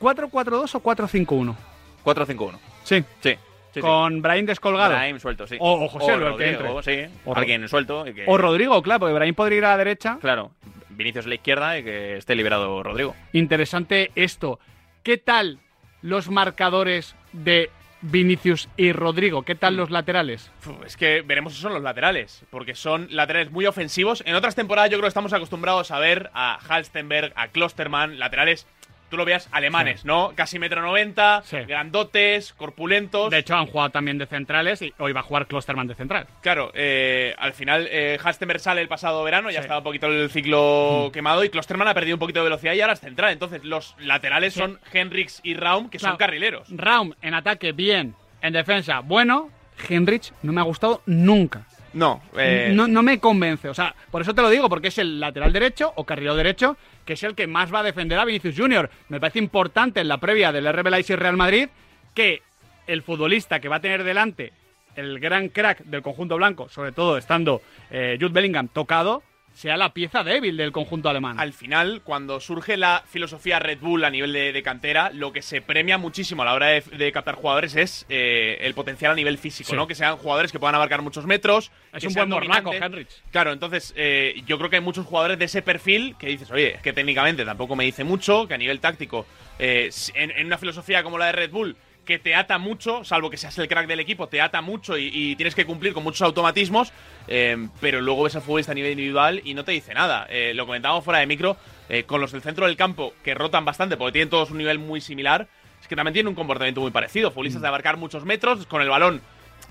¿4-4-2 0.00 0.74
o 0.74 0.82
4-5-1? 0.82 1.56
4-5-1. 2.04 2.58
Sí. 2.84 3.04
Sí. 3.20 3.34
sí, 3.74 3.80
Con 3.80 4.22
Brahim 4.22 4.46
descolgado. 4.46 4.90
Brahim 4.94 5.18
suelto, 5.18 5.46
sí. 5.46 5.56
O, 5.60 5.84
o 5.84 5.88
José, 5.88 6.12
el 6.12 6.18
que 6.20 6.24
Rodrigo, 6.28 6.78
entre. 6.78 7.06
sí. 7.08 7.14
O 7.24 7.34
Alguien 7.36 7.68
suelto. 7.68 8.06
y 8.06 8.14
que- 8.14 8.24
O 8.26 8.38
Rodrigo, 8.38 8.80
claro, 8.82 9.00
porque 9.00 9.14
Brahim 9.14 9.34
podría 9.34 9.58
ir 9.58 9.64
a 9.64 9.70
la 9.70 9.76
derecha. 9.78 10.18
Claro. 10.20 10.52
Vinicius 10.88 11.26
a 11.26 11.28
la 11.28 11.34
izquierda 11.36 11.78
y 11.78 11.84
que 11.84 12.16
esté 12.18 12.34
liberado 12.34 12.82
Rodrigo. 12.82 13.14
Interesante 13.32 14.10
esto. 14.14 14.58
¿Qué 15.02 15.16
tal 15.18 15.58
los 16.02 16.28
marcadores 16.30 17.14
de 17.32 17.70
Vinicius 18.02 18.68
y 18.76 18.92
Rodrigo? 18.92 19.42
¿Qué 19.42 19.54
tal 19.54 19.76
los 19.76 19.90
laterales? 19.90 20.50
Es 20.86 20.96
que 20.96 21.22
veremos 21.22 21.54
si 21.54 21.60
son 21.60 21.74
los 21.74 21.82
laterales, 21.82 22.44
porque 22.50 22.74
son 22.74 23.08
laterales 23.10 23.50
muy 23.50 23.66
ofensivos. 23.66 24.22
En 24.26 24.34
otras 24.34 24.54
temporadas 24.54 24.90
yo 24.90 24.96
creo 24.96 25.04
que 25.04 25.08
estamos 25.08 25.32
acostumbrados 25.32 25.90
a 25.90 25.98
ver 25.98 26.30
a 26.34 26.58
Halstenberg, 26.58 27.32
a 27.36 27.48
Klosterman, 27.48 28.18
laterales, 28.18 28.66
tú 29.10 29.16
lo 29.16 29.24
veas, 29.24 29.48
alemanes, 29.52 30.04
¿no? 30.04 30.32
Casi 30.34 30.58
metro 30.58 30.80
noventa, 30.80 31.42
grandotes, 31.66 32.52
corpulentos. 32.54 33.30
De 33.30 33.38
hecho, 33.38 33.54
han 33.56 33.66
jugado 33.66 33.90
también 33.90 34.18
de 34.18 34.26
centrales 34.26 34.80
y 34.82 34.94
hoy 34.98 35.12
va 35.12 35.20
a 35.20 35.24
jugar 35.24 35.46
Klosterman 35.46 35.86
de 35.86 35.94
central. 35.94 36.26
Claro, 36.40 36.70
eh, 36.74 37.34
al 37.38 37.52
final 37.52 37.86
eh, 37.90 38.18
Halstenberg 38.22 38.60
sale 38.60 38.80
el 38.80 38.88
pasado 38.88 39.22
verano, 39.24 39.50
ya 39.50 39.60
estaba 39.60 39.78
un 39.78 39.84
poquito 39.84 40.06
el 40.06 40.30
ciclo 40.30 41.08
Mm. 41.08 41.12
quemado 41.12 41.44
y 41.44 41.50
Klosterman 41.50 41.88
ha 41.88 41.94
perdido 41.94 42.16
un 42.16 42.20
poquito 42.20 42.40
de 42.40 42.44
velocidad 42.44 42.72
y 42.74 42.80
ahora 42.80 42.92
es 42.94 43.00
central. 43.00 43.32
Entonces 43.32 43.64
los 43.64 43.94
laterales 43.98 44.54
son 44.54 44.78
Henrix 44.92 45.40
y 45.42 45.54
Raum, 45.54 45.88
que 45.90 45.98
son 45.98 46.16
carrileros. 46.16 46.68
Raum 46.70 47.12
en 47.22 47.34
ataque 47.34 47.72
bien, 47.72 48.14
en 48.42 48.52
defensa 48.52 49.00
bueno. 49.00 49.50
Henrich 49.88 50.32
no 50.42 50.52
me 50.52 50.60
ha 50.60 50.64
gustado 50.64 51.02
nunca. 51.06 51.66
No, 51.92 52.22
eh, 52.36 52.70
No, 52.72 53.02
me 53.02 53.18
convence. 53.18 53.68
O 53.68 53.74
sea, 53.74 53.94
por 54.10 54.22
eso 54.22 54.34
te 54.34 54.42
lo 54.42 54.50
digo, 54.50 54.68
porque 54.68 54.88
es 54.88 54.98
el 54.98 55.18
lateral 55.18 55.52
derecho 55.52 55.92
o 55.96 56.04
carrilero 56.04 56.36
derecho, 56.36 56.76
que 57.04 57.14
es 57.14 57.22
el 57.22 57.34
que 57.34 57.46
más 57.46 57.72
va 57.72 57.80
a 57.80 57.84
defender 57.84 58.18
a 58.18 58.24
Vinicius 58.24 58.56
Junior. 58.56 58.90
Me 59.08 59.20
parece 59.20 59.38
importante 59.38 60.00
en 60.00 60.08
la 60.08 60.18
previa 60.18 60.52
del 60.52 60.72
RB 60.72 60.88
Leipzig 60.88 61.16
Real 61.16 61.36
Madrid 61.36 61.68
que 62.14 62.42
el 62.86 63.02
futbolista 63.02 63.60
que 63.60 63.68
va 63.68 63.76
a 63.76 63.80
tener 63.80 64.04
delante 64.04 64.52
el 64.96 65.20
gran 65.20 65.48
crack 65.48 65.84
del 65.84 66.02
conjunto 66.02 66.36
blanco, 66.36 66.68
sobre 66.68 66.92
todo 66.92 67.16
estando 67.16 67.62
eh, 67.90 68.18
Jude 68.20 68.32
Bellingham 68.32 68.68
tocado, 68.68 69.22
sea 69.54 69.76
la 69.76 69.92
pieza 69.92 70.24
débil 70.24 70.56
del 70.56 70.72
conjunto 70.72 71.08
alemán. 71.10 71.38
Al 71.38 71.52
final, 71.52 72.00
cuando 72.02 72.40
surge 72.40 72.76
la 72.76 73.02
filosofía 73.06 73.58
Red 73.58 73.78
Bull 73.80 74.04
a 74.04 74.10
nivel 74.10 74.32
de, 74.32 74.52
de 74.52 74.62
cantera, 74.62 75.10
lo 75.12 75.32
que 75.32 75.42
se 75.42 75.60
premia 75.60 75.98
muchísimo 75.98 76.42
a 76.42 76.44
la 76.46 76.54
hora 76.54 76.66
de, 76.68 76.80
de 76.80 77.12
captar 77.12 77.34
jugadores 77.34 77.76
es 77.76 78.06
eh, 78.08 78.58
el 78.62 78.72
potencial 78.74 79.12
a 79.12 79.14
nivel 79.14 79.36
físico, 79.38 79.70
Sí. 79.70 79.76
¿no? 79.76 79.86
Que 79.86 79.94
sean 79.94 80.16
jugadores 80.16 80.50
que 80.52 80.58
puedan 80.58 80.74
abarcar 80.76 81.02
muchos 81.02 81.26
metros. 81.26 81.70
Es 81.92 82.00
que 82.00 82.08
un 82.08 82.14
buen 82.14 82.28
morlaco. 82.30 82.72
Henrich. 82.72 83.10
Claro, 83.30 83.52
entonces 83.52 83.92
eh, 83.96 84.42
yo 84.46 84.56
creo 84.56 84.70
que 84.70 84.76
hay 84.76 84.82
muchos 84.82 85.04
jugadores 85.04 85.38
de 85.38 85.44
ese 85.44 85.60
perfil 85.62 86.16
que 86.18 86.28
dices, 86.28 86.50
oye, 86.50 86.76
es 86.76 86.80
que 86.82 86.92
técnicamente 86.92 87.44
tampoco 87.44 87.76
me 87.76 87.84
dice 87.84 88.04
mucho, 88.04 88.46
que 88.48 88.54
a 88.54 88.58
nivel 88.58 88.80
táctico, 88.80 89.26
eh, 89.58 89.90
en 90.14 90.46
una 90.46 90.56
filosofía 90.58 91.02
como 91.02 91.18
la 91.18 91.26
de 91.26 91.32
Red 91.32 91.50
Bull, 91.50 91.76
que 92.10 92.18
te 92.18 92.34
ata 92.34 92.58
mucho, 92.58 93.04
salvo 93.04 93.30
que 93.30 93.36
seas 93.36 93.56
el 93.58 93.68
crack 93.68 93.86
del 93.86 94.00
equipo, 94.00 94.26
te 94.26 94.40
ata 94.40 94.60
mucho 94.62 94.98
y, 94.98 95.10
y 95.14 95.36
tienes 95.36 95.54
que 95.54 95.64
cumplir 95.64 95.92
con 95.94 96.02
muchos 96.02 96.22
automatismos, 96.22 96.92
eh, 97.28 97.68
pero 97.80 98.00
luego 98.00 98.24
ves 98.24 98.34
al 98.34 98.42
futbolista 98.42 98.72
a 98.72 98.74
nivel 98.74 98.90
individual 98.92 99.40
y 99.44 99.54
no 99.54 99.64
te 99.64 99.70
dice 99.70 99.94
nada. 99.94 100.26
Eh, 100.28 100.52
lo 100.54 100.66
comentábamos 100.66 101.04
fuera 101.04 101.20
de 101.20 101.26
micro, 101.26 101.56
eh, 101.88 102.02
con 102.02 102.20
los 102.20 102.32
del 102.32 102.42
centro 102.42 102.66
del 102.66 102.76
campo, 102.76 103.14
que 103.22 103.32
rotan 103.34 103.64
bastante 103.64 103.96
porque 103.96 104.12
tienen 104.14 104.28
todos 104.28 104.50
un 104.50 104.58
nivel 104.58 104.80
muy 104.80 105.00
similar, 105.00 105.46
es 105.80 105.86
que 105.86 105.94
también 105.94 106.12
tienen 106.12 106.28
un 106.28 106.34
comportamiento 106.34 106.80
muy 106.80 106.90
parecido. 106.90 107.30
Futbolistas 107.30 107.62
de 107.62 107.68
abarcar 107.68 107.96
muchos 107.96 108.24
metros, 108.24 108.66
con 108.66 108.82
el 108.82 108.88
balón 108.88 109.22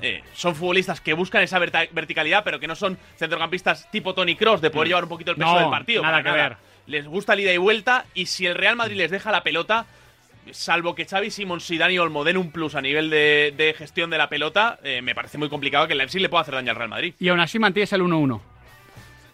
eh, 0.02 0.24
son 0.34 0.56
futbolistas 0.56 1.02
que 1.02 1.12
buscan 1.14 1.44
esa 1.44 1.60
verticalidad, 1.60 2.46
pero 2.46 2.60
que 2.62 2.68
no 2.68 2.76
son 2.76 2.98
centrocampistas 3.18 3.92
tipo 3.92 4.14
Tony 4.14 4.36
Cross 4.38 4.62
de 4.62 4.70
poder 4.72 4.88
Mm. 4.88 4.90
llevar 4.90 5.04
un 5.04 5.10
poquito 5.10 5.32
el 5.32 5.38
peso 5.38 5.52
No, 5.54 5.60
del 5.60 5.70
partido. 5.70 6.02
nada 6.04 6.24
para 6.24 6.32
que 6.36 6.42
ver. 6.42 6.58
Les 6.88 7.06
gusta 7.06 7.34
el 7.34 7.42
ida 7.42 7.52
y 7.54 7.58
vuelta, 7.58 8.06
y 8.14 8.26
si 8.28 8.46
el 8.48 8.56
Real 8.56 8.76
Madrid 8.78 8.96
les 8.98 9.12
deja 9.12 9.30
la 9.32 9.44
pelota, 9.44 9.86
salvo 10.54 10.96
que 10.96 11.06
Xavi 11.06 11.32
Simons 11.32 11.70
y 11.72 11.78
Dani 11.78 12.00
Olmo 12.00 12.24
den 12.24 12.38
un 12.38 12.52
plus 12.52 12.76
a 12.76 12.82
nivel 12.82 13.10
de, 13.10 13.54
de 13.56 13.74
gestión 13.74 14.10
de 14.10 14.18
la 14.18 14.30
pelota, 14.30 14.80
eh, 14.84 15.02
me 15.02 15.16
parece 15.16 15.38
muy 15.38 15.50
complicado 15.50 15.88
que 15.88 15.94
el 15.94 16.00
Leipzig 16.00 16.22
le 16.22 16.30
pueda 16.30 16.42
hacer 16.42 16.56
daño 16.56 16.72
al 16.72 16.78
Real 16.78 16.90
Madrid. 16.90 17.14
Y 17.20 17.30
aún 17.30 17.40
así 17.40 17.60
mantienes 17.60 17.92
el 17.94 18.02
1-1. 18.02 18.42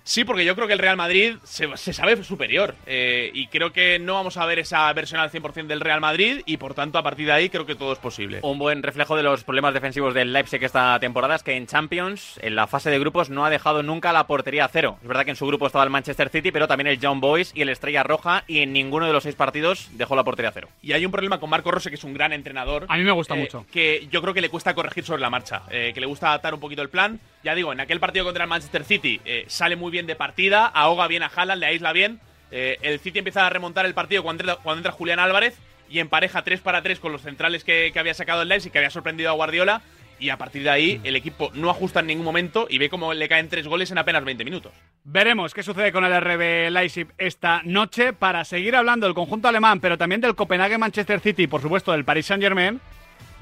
Sí, 0.07 0.23
porque 0.23 0.45
yo 0.45 0.53
creo 0.55 0.67
que 0.67 0.73
el 0.73 0.79
Real 0.79 0.97
Madrid 0.97 1.37
se, 1.43 1.75
se 1.77 1.91
sabe 1.91 2.23
superior. 2.23 2.75
eh, 2.85 3.31
y 3.33 3.47
creo 3.47 3.73
que 3.73 3.97
no 3.97 4.13
vamos 4.13 4.37
a 4.37 4.45
ver 4.45 4.59
esa 4.59 4.93
versión 4.93 5.19
al 5.19 5.31
100% 5.31 5.65
del 5.65 5.81
Real 5.81 5.99
Madrid. 5.99 6.41
Y 6.45 6.57
por 6.57 6.75
tanto, 6.75 6.99
a 6.99 7.03
partir 7.03 7.25
de 7.25 7.31
ahí, 7.31 7.49
creo 7.49 7.65
que 7.65 7.73
todo 7.73 7.91
es 7.91 7.97
posible. 7.97 8.39
Un 8.43 8.59
buen 8.59 8.83
reflejo 8.83 9.15
de 9.17 9.23
los 9.23 9.43
problemas 9.43 9.73
defensivos 9.73 10.13
del 10.13 10.31
Leipzig 10.31 10.63
esta 10.63 10.99
temporada 10.99 11.35
es 11.35 11.41
que 11.41 11.53
en 11.55 11.65
Champions, 11.65 12.39
en 12.43 12.55
la 12.55 12.67
fase 12.67 12.91
de 12.91 12.99
grupos, 12.99 13.31
no 13.31 13.45
ha 13.45 13.49
dejado 13.49 13.81
nunca 13.81 14.13
la 14.13 14.27
portería 14.27 14.65
a 14.65 14.67
cero. 14.67 14.99
Es 15.01 15.07
verdad 15.07 15.25
que 15.25 15.31
en 15.31 15.35
su 15.37 15.47
grupo 15.47 15.65
estaba 15.65 15.83
el 15.83 15.89
Manchester 15.89 16.29
City, 16.29 16.51
pero 16.51 16.67
también 16.67 16.85
el 16.87 16.99
John 17.01 17.19
Boys 17.19 17.51
y 17.55 17.63
el 17.63 17.69
Estrella 17.69 18.03
Roja, 18.03 18.43
y 18.47 18.59
en 18.59 18.73
ninguno 18.73 19.07
de 19.07 19.13
los 19.13 19.23
seis 19.23 19.33
partidos 19.35 19.89
dejó 19.93 20.15
la 20.15 20.23
portería 20.23 20.49
a 20.49 20.53
cero. 20.53 20.69
Y 20.83 20.93
hay 20.93 21.03
un 21.03 21.11
problema 21.11 21.39
con 21.39 21.49
Marco 21.49 21.71
Rose, 21.71 21.89
que 21.89 21.95
es 21.95 22.03
un 22.03 22.13
gran 22.13 22.31
entrenador. 22.31 22.85
A 22.89 22.97
mí 22.97 23.03
me 23.03 23.11
gusta 23.11 23.33
eh, 23.35 23.39
mucho. 23.39 23.65
Que 23.71 24.07
yo 24.11 24.21
creo 24.21 24.35
que 24.35 24.41
le 24.41 24.49
cuesta 24.49 24.75
corregir 24.75 25.03
sobre 25.03 25.21
la 25.21 25.31
marcha. 25.31 25.63
eh, 25.71 25.91
que 25.95 25.99
le 25.99 26.05
gusta 26.05 26.27
adaptar 26.27 26.53
un 26.53 26.59
poquito 26.59 26.83
el 26.83 26.89
plan. 26.89 27.19
Ya 27.43 27.55
digo, 27.55 27.71
en 27.73 27.79
aquel 27.79 27.99
partido 27.99 28.23
contra 28.25 28.43
el 28.43 28.49
Manchester 28.49 28.83
City 28.83 29.19
eh, 29.25 29.45
sale 29.47 29.75
muy 29.75 29.91
bien 29.91 29.94
de 30.07 30.15
partida, 30.15 30.65
ahoga 30.67 31.07
bien 31.07 31.23
a 31.23 31.31
Haaland, 31.33 31.59
le 31.61 31.65
aísla 31.67 31.93
bien. 31.93 32.19
eh, 32.51 32.77
el 32.81 32.99
City 32.99 33.19
empieza 33.19 33.45
a 33.45 33.49
remontar 33.49 33.85
el 33.85 33.93
partido 33.93 34.21
cuando 34.23 34.43
entra, 34.43 34.55
cuando 34.61 34.79
entra 34.79 34.91
Julián 34.91 35.19
Álvarez 35.19 35.57
y 35.89 35.99
empareja 35.99 36.43
3 36.43 36.61
para 36.61 36.81
3 36.81 36.99
con 36.99 37.11
los 37.11 37.21
centrales 37.21 37.63
que, 37.63 37.91
que 37.93 37.99
había 37.99 38.13
sacado 38.13 38.41
el 38.41 38.49
Leipzig, 38.49 38.71
que 38.71 38.77
había 38.79 38.89
sorprendido 38.89 39.29
a 39.29 39.33
Guardiola. 39.33 39.81
y 40.19 40.29
a 40.29 40.37
partir 40.37 40.63
de 40.63 40.69
ahí 40.69 41.01
el 41.03 41.15
equipo 41.17 41.51
no 41.53 41.69
ajusta 41.69 41.99
en 41.99 42.07
ningún 42.07 42.23
momento 42.25 42.67
y 42.69 42.77
ve 42.77 42.89
cómo 42.89 43.13
le 43.13 43.27
caen 43.27 43.49
tres 43.49 43.67
goles 43.67 43.91
en 43.91 43.97
apenas 43.97 44.23
20 44.23 44.45
minutos. 44.45 44.71
Veremos 45.03 45.53
qué 45.53 45.61
sucede 45.61 45.91
con 45.91 46.05
el 46.05 46.21
RB 46.21 46.71
Leipzig 46.71 47.07
esta 47.17 47.61
noche 47.65 48.13
para 48.13 48.45
seguir 48.45 48.75
hablando 48.75 49.05
del 49.07 49.13
conjunto 49.15 49.47
alemán, 49.49 49.79
pero 49.81 49.97
también 49.97 50.21
del 50.21 50.33
Copenhague 50.35 50.77
Manchester 50.77 51.19
City 51.19 51.43
y 51.43 51.47
por 51.47 51.61
supuesto 51.61 51.91
del 51.91 52.05
Paris 52.05 52.25
Saint 52.27 52.41
Germain. 52.41 52.79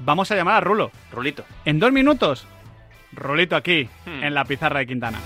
Vamos 0.00 0.30
a 0.32 0.34
llamar 0.36 0.56
a 0.56 0.60
Rulo. 0.60 0.90
Rulito. 1.12 1.44
En 1.64 1.78
dos 1.78 1.92
minutos, 1.92 2.46
Rulito 3.12 3.54
aquí, 3.54 3.88
en 4.06 4.34
la 4.34 4.44
pizarra 4.44 4.80
de 4.80 4.86
Quintana. 4.88 5.20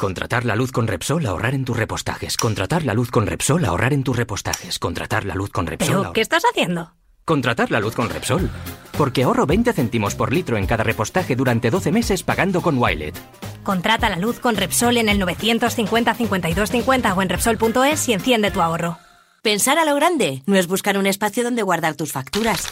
Contratar 0.00 0.46
la 0.46 0.56
luz 0.56 0.72
con 0.72 0.86
Repsol, 0.86 1.26
ahorrar 1.26 1.54
en 1.54 1.66
tus 1.66 1.76
repostajes. 1.76 2.38
Contratar 2.38 2.84
la 2.86 2.94
luz 2.94 3.10
con 3.10 3.26
Repsol, 3.26 3.62
ahorrar 3.66 3.92
en 3.92 4.02
tus 4.02 4.16
repostajes. 4.16 4.78
Contratar 4.78 5.26
la 5.26 5.34
luz 5.34 5.50
con 5.50 5.66
Repsol. 5.66 5.88
¿Pero 5.88 6.04
ahor- 6.06 6.12
qué 6.14 6.22
estás 6.22 6.42
haciendo? 6.50 6.94
Contratar 7.26 7.70
la 7.70 7.80
luz 7.80 7.94
con 7.94 8.08
Repsol. 8.08 8.48
Porque 8.96 9.24
ahorro 9.24 9.44
20 9.44 9.74
céntimos 9.74 10.14
por 10.14 10.32
litro 10.32 10.56
en 10.56 10.66
cada 10.66 10.84
repostaje 10.84 11.36
durante 11.36 11.68
12 11.70 11.92
meses 11.92 12.22
pagando 12.22 12.62
con 12.62 12.78
Wilet. 12.78 13.14
Contrata 13.62 14.08
la 14.08 14.16
luz 14.16 14.40
con 14.40 14.56
Repsol 14.56 14.96
en 14.96 15.10
el 15.10 15.18
950 15.18 16.14
52 16.14 16.70
50 16.70 17.12
o 17.12 17.20
en 17.20 17.28
Repsol.es 17.28 18.08
y 18.08 18.14
enciende 18.14 18.50
tu 18.50 18.62
ahorro. 18.62 18.96
Pensar 19.42 19.78
a 19.78 19.84
lo 19.84 19.94
grande 19.96 20.42
no 20.46 20.56
es 20.56 20.66
buscar 20.66 20.96
un 20.96 21.06
espacio 21.06 21.44
donde 21.44 21.62
guardar 21.62 21.94
tus 21.94 22.10
facturas. 22.12 22.66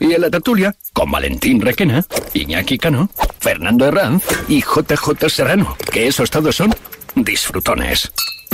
Y 0.00 0.12
en 0.12 0.20
la 0.20 0.30
tertulia, 0.30 0.76
con 0.92 1.10
Valentín 1.10 1.60
Requena, 1.60 2.04
Iñaki 2.34 2.78
Cano, 2.78 3.10
Fernando 3.40 3.86
Herranz 3.86 4.22
y 4.48 4.60
JJ 4.60 5.28
Serrano. 5.28 5.76
Que 5.90 6.06
esos 6.06 6.30
todos 6.30 6.54
son 6.56 6.72
disfrutones. 7.24 8.12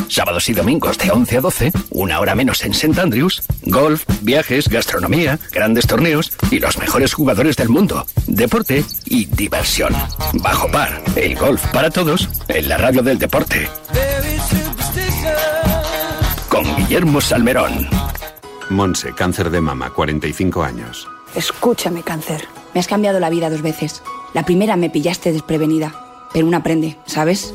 Sábados 0.08 0.48
y 0.48 0.52
domingos 0.52 0.98
de 0.98 1.10
11 1.10 1.38
a 1.38 1.40
12, 1.40 1.72
una 1.90 2.20
hora 2.20 2.34
menos 2.34 2.64
en 2.64 2.72
St. 2.72 3.00
Andrews, 3.00 3.42
golf, 3.62 4.04
viajes, 4.20 4.68
gastronomía, 4.68 5.38
grandes 5.52 5.86
torneos 5.86 6.32
y 6.50 6.58
los 6.58 6.78
mejores 6.78 7.14
jugadores 7.14 7.56
del 7.56 7.68
mundo, 7.68 8.04
deporte 8.26 8.84
y 9.06 9.26
diversión. 9.26 9.94
Bajo 10.34 10.70
par, 10.70 11.02
el 11.16 11.36
golf 11.36 11.64
para 11.68 11.90
todos 11.90 12.28
en 12.48 12.68
la 12.68 12.76
radio 12.76 13.02
del 13.02 13.18
deporte. 13.18 13.68
Con 16.48 16.76
Guillermo 16.76 17.20
Salmerón. 17.20 17.88
Monse, 18.70 19.12
cáncer 19.14 19.50
de 19.50 19.60
mama, 19.60 19.90
45 19.90 20.62
años. 20.62 21.08
Escúchame, 21.34 22.02
cáncer. 22.02 22.46
Me 22.72 22.80
has 22.80 22.86
cambiado 22.86 23.20
la 23.20 23.30
vida 23.30 23.50
dos 23.50 23.62
veces. 23.62 24.02
La 24.34 24.44
primera 24.44 24.76
me 24.76 24.90
pillaste 24.90 25.32
desprevenida, 25.32 25.94
pero 26.32 26.46
uno 26.46 26.56
aprende, 26.56 26.96
¿sabes? 27.06 27.54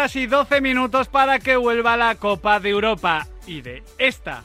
Horas 0.00 0.16
y 0.16 0.26
12 0.26 0.62
minutos 0.62 1.08
para 1.08 1.38
que 1.38 1.56
vuelva 1.56 1.94
la 1.94 2.14
Copa 2.14 2.58
de 2.58 2.70
Europa. 2.70 3.26
Y 3.46 3.60
de 3.60 3.82
esta 3.98 4.42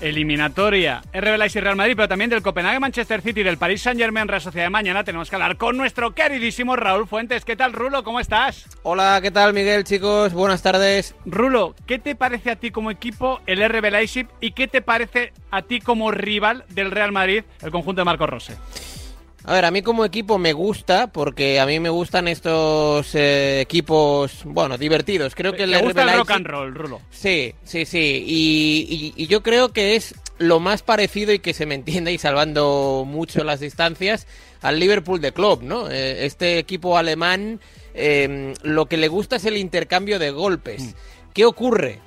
eliminatoria 0.00 1.02
RB 1.12 1.38
Leipzig 1.38 1.58
y 1.58 1.60
Real 1.60 1.74
Madrid, 1.74 1.94
pero 1.96 2.06
también 2.06 2.30
del 2.30 2.40
Copenhague 2.40 2.78
Manchester 2.78 3.20
City 3.20 3.40
y 3.40 3.42
del 3.42 3.58
Paris 3.58 3.82
Saint 3.82 3.98
Germain 3.98 4.28
Real 4.28 4.40
Sociedad 4.40 4.66
de 4.66 4.70
mañana, 4.70 5.02
tenemos 5.02 5.28
que 5.28 5.34
hablar 5.34 5.56
con 5.56 5.76
nuestro 5.76 6.14
queridísimo 6.14 6.76
Raúl 6.76 7.08
Fuentes. 7.08 7.44
¿Qué 7.44 7.56
tal, 7.56 7.72
Rulo? 7.72 8.04
¿Cómo 8.04 8.20
estás? 8.20 8.66
Hola, 8.84 9.18
¿qué 9.20 9.32
tal, 9.32 9.54
Miguel, 9.54 9.82
chicos? 9.82 10.32
Buenas 10.32 10.62
tardes. 10.62 11.16
Rulo, 11.26 11.74
¿qué 11.86 11.98
te 11.98 12.14
parece 12.14 12.52
a 12.52 12.56
ti 12.56 12.70
como 12.70 12.92
equipo 12.92 13.40
el 13.46 13.68
RB 13.68 13.90
Leipzig 13.90 14.28
y 14.40 14.52
qué 14.52 14.68
te 14.68 14.82
parece 14.82 15.32
a 15.50 15.62
ti 15.62 15.80
como 15.80 16.12
rival 16.12 16.64
del 16.68 16.92
Real 16.92 17.10
Madrid, 17.10 17.42
el 17.60 17.72
conjunto 17.72 18.02
de 18.02 18.04
Marco 18.04 18.28
Rose? 18.28 18.56
A 19.44 19.54
ver, 19.54 19.64
a 19.64 19.70
mí 19.70 19.80
como 19.82 20.04
equipo 20.04 20.38
me 20.38 20.52
gusta, 20.52 21.06
porque 21.06 21.58
a 21.60 21.66
mí 21.66 21.80
me 21.80 21.88
gustan 21.88 22.28
estos 22.28 23.14
eh, 23.14 23.60
equipos, 23.62 24.42
bueno, 24.44 24.76
divertidos. 24.76 25.34
Creo 25.34 25.54
que 25.54 25.62
el 25.62 25.70
¿Te 25.72 25.78
RB 25.78 25.84
gusta 25.84 26.02
el 26.02 26.18
rock 26.18 26.30
and 26.32 26.46
roll, 26.46 26.74
Rulo? 26.74 27.00
Sí, 27.10 27.54
sí, 27.64 27.86
sí. 27.86 28.22
Y, 28.26 29.12
y- 29.16 29.22
y 29.22 29.26
yo 29.28 29.42
creo 29.42 29.72
que 29.72 29.96
es 29.96 30.14
lo 30.38 30.60
más 30.60 30.82
parecido 30.82 31.32
y 31.32 31.38
que 31.38 31.54
se 31.54 31.64
me 31.66 31.74
entienda 31.74 32.10
y 32.10 32.18
salvando 32.18 33.04
mucho 33.06 33.42
las 33.44 33.60
distancias 33.60 34.26
al 34.62 34.78
Liverpool 34.78 35.20
de 35.20 35.32
Klopp, 35.32 35.62
¿no? 35.62 35.90
Eh, 35.90 36.26
este 36.26 36.58
equipo 36.58 36.98
alemán 36.98 37.60
eh, 37.94 38.54
lo 38.62 38.86
que 38.86 38.96
le 38.98 39.08
gusta 39.08 39.36
es 39.36 39.44
el 39.46 39.56
intercambio 39.56 40.18
de 40.18 40.30
golpes. 40.30 40.94
¿Qué 41.34 41.44
ocurre? 41.46 42.00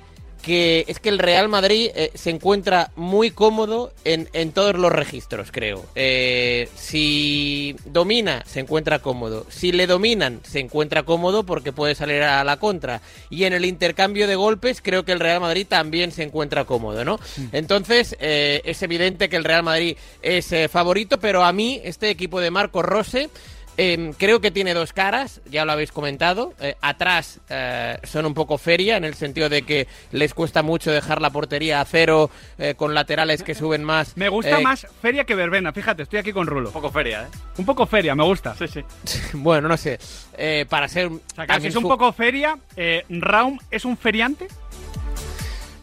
Que 0.44 0.84
es 0.88 1.00
que 1.00 1.08
el 1.08 1.18
Real 1.18 1.48
Madrid 1.48 1.90
eh, 1.94 2.10
se 2.14 2.28
encuentra 2.28 2.90
muy 2.96 3.30
cómodo 3.30 3.92
en, 4.04 4.28
en 4.34 4.52
todos 4.52 4.76
los 4.76 4.92
registros, 4.92 5.50
creo. 5.50 5.86
Eh, 5.94 6.68
si 6.76 7.74
domina, 7.86 8.44
se 8.46 8.60
encuentra 8.60 8.98
cómodo. 8.98 9.46
Si 9.48 9.72
le 9.72 9.86
dominan, 9.86 10.40
se 10.44 10.60
encuentra 10.60 11.04
cómodo 11.04 11.44
porque 11.44 11.72
puede 11.72 11.94
salir 11.94 12.22
a 12.22 12.44
la 12.44 12.58
contra. 12.58 13.00
Y 13.30 13.44
en 13.44 13.54
el 13.54 13.64
intercambio 13.64 14.26
de 14.26 14.36
golpes, 14.36 14.82
creo 14.82 15.04
que 15.04 15.12
el 15.12 15.20
Real 15.20 15.40
Madrid 15.40 15.66
también 15.66 16.12
se 16.12 16.22
encuentra 16.22 16.66
cómodo, 16.66 17.04
¿no? 17.04 17.18
Entonces, 17.52 18.14
eh, 18.20 18.60
es 18.64 18.82
evidente 18.82 19.30
que 19.30 19.36
el 19.36 19.44
Real 19.44 19.62
Madrid 19.62 19.96
es 20.20 20.52
favorito, 20.70 21.18
pero 21.18 21.42
a 21.42 21.52
mí, 21.52 21.80
este 21.84 22.10
equipo 22.10 22.40
de 22.40 22.50
Marco 22.50 22.82
Rose. 22.82 23.30
Em, 23.76 24.12
creo 24.12 24.40
que 24.40 24.52
tiene 24.52 24.72
dos 24.72 24.92
caras, 24.92 25.40
ya 25.50 25.64
lo 25.64 25.72
habéis 25.72 25.90
comentado. 25.90 26.54
Eh, 26.60 26.76
atrás 26.80 27.40
eh, 27.48 27.98
son 28.04 28.24
un 28.24 28.32
poco 28.32 28.56
feria, 28.56 28.96
en 28.96 29.04
el 29.04 29.14
sentido 29.14 29.48
de 29.48 29.62
que 29.62 29.88
les 30.12 30.32
cuesta 30.32 30.62
mucho 30.62 30.92
dejar 30.92 31.20
la 31.20 31.30
portería 31.30 31.80
a 31.80 31.84
cero 31.84 32.30
eh, 32.56 32.74
con 32.76 32.94
laterales 32.94 33.42
que 33.42 33.54
suben 33.56 33.82
más. 33.82 34.16
Me 34.16 34.28
gusta 34.28 34.60
Eh, 34.60 34.62
más 34.62 34.86
feria 35.02 35.24
que 35.24 35.34
verbena, 35.34 35.72
fíjate, 35.72 36.04
estoy 36.04 36.20
aquí 36.20 36.32
con 36.32 36.46
Rulo. 36.46 36.68
Un 36.68 36.72
poco 36.74 36.90
feria, 36.92 37.22
¿eh? 37.24 37.38
Un 37.58 37.64
poco 37.64 37.84
feria, 37.86 38.14
me 38.14 38.22
gusta. 38.22 38.54
Sí, 38.56 38.68
sí. 38.68 38.80
Bueno, 39.32 39.66
no 39.68 39.76
sé. 39.76 39.98
eh, 40.38 40.66
para 40.68 40.86
ser. 40.86 41.06
O 41.08 41.20
sea, 41.34 41.44
que 41.46 41.52
si 41.52 41.54
también 41.54 41.70
es 41.70 41.76
un 41.76 41.82
poco 41.88 42.12
feria, 42.12 42.56
eh, 42.76 43.04
Raum 43.08 43.58
es 43.72 43.84
un 43.84 43.96
feriante. 43.96 44.46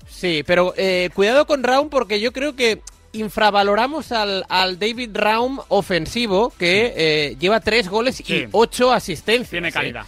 Sí, 0.08 0.44
pero 0.46 0.74
eh, 0.78 1.10
cuidado 1.14 1.46
con 1.46 1.64
Raum 1.64 1.90
porque 1.90 2.20
yo 2.22 2.32
creo 2.32 2.56
que 2.56 2.82
infravaloramos 3.14 4.12
al, 4.12 4.46
al 4.50 4.80
David 4.80 5.12
Raum 5.14 5.60
ofensivo 5.70 6.52
que 6.58 6.94
eh, 6.96 7.36
lleva 7.40 7.60
tres 7.60 7.90
goles 7.90 8.16
Sí. 8.18 8.24
y 8.34 8.48
ocho 8.52 8.92
asistencias. 8.92 9.50
Tiene 9.50 9.70
eh. 9.70 9.72
calidad. 9.72 10.06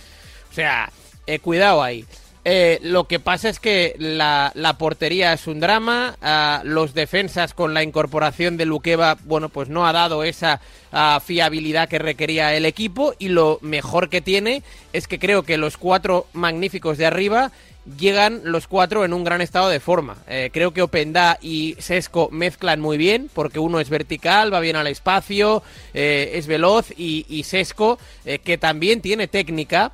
O 0.52 0.54
sea, 0.54 0.92
eh, 1.28 1.40
cuidado 1.40 1.82
ahí. 1.82 2.06
Eh, 2.46 2.80
lo 2.82 3.06
que 3.06 3.22
pasa 3.22 3.48
es 3.48 3.58
que 3.60 3.96
la, 3.98 4.52
la 4.54 4.78
portería 4.78 5.32
es 5.32 5.48
un 5.48 5.62
drama, 5.62 6.18
ah, 6.22 6.62
los 6.66 6.94
defensas 6.94 7.54
con 7.54 7.74
la 7.74 7.84
incorporación 7.84 8.58
de 8.58 8.66
Luqueva, 8.66 9.18
bueno, 9.24 9.48
pues 9.48 9.70
no 9.70 9.88
ha 9.88 9.94
dado 9.94 10.26
esa 10.26 10.60
ah, 10.92 11.22
fiabilidad 11.26 11.88
que 11.88 12.00
requería 12.00 12.54
el 12.54 12.66
equipo 12.66 13.14
y 13.18 13.30
lo 13.30 13.60
mejor 13.62 14.10
que 14.10 14.20
tiene 14.20 14.62
es 14.92 15.08
que 15.08 15.20
creo 15.20 15.44
que 15.44 15.58
los 15.58 15.78
cuatro 15.78 16.28
magníficos 16.34 16.98
de 16.98 17.06
arriba 17.06 17.52
llegan 18.00 18.42
los 18.44 18.68
cuatro 18.68 19.06
en 19.06 19.14
un 19.14 19.24
gran 19.24 19.42
estado 19.42 19.70
de 19.70 19.80
forma. 19.80 20.18
Eh, 20.28 20.50
creo 20.54 20.72
que 20.72 20.82
Openda 20.82 21.38
y 21.42 21.76
Sesco 21.80 22.30
mezclan 22.32 22.80
muy 22.80 22.98
bien, 22.98 23.30
porque 23.34 23.60
uno 23.60 23.80
es 23.80 23.90
vertical, 23.90 24.54
va 24.54 24.60
bien 24.60 24.76
al 24.76 24.88
espacio, 24.88 25.64
eh, 25.94 26.32
es 26.36 26.48
veloz, 26.48 26.92
y, 26.98 27.44
Sesco, 27.44 28.00
eh, 28.26 28.40
que 28.40 28.58
también 28.58 29.02
tiene 29.02 29.28
técnica, 29.28 29.92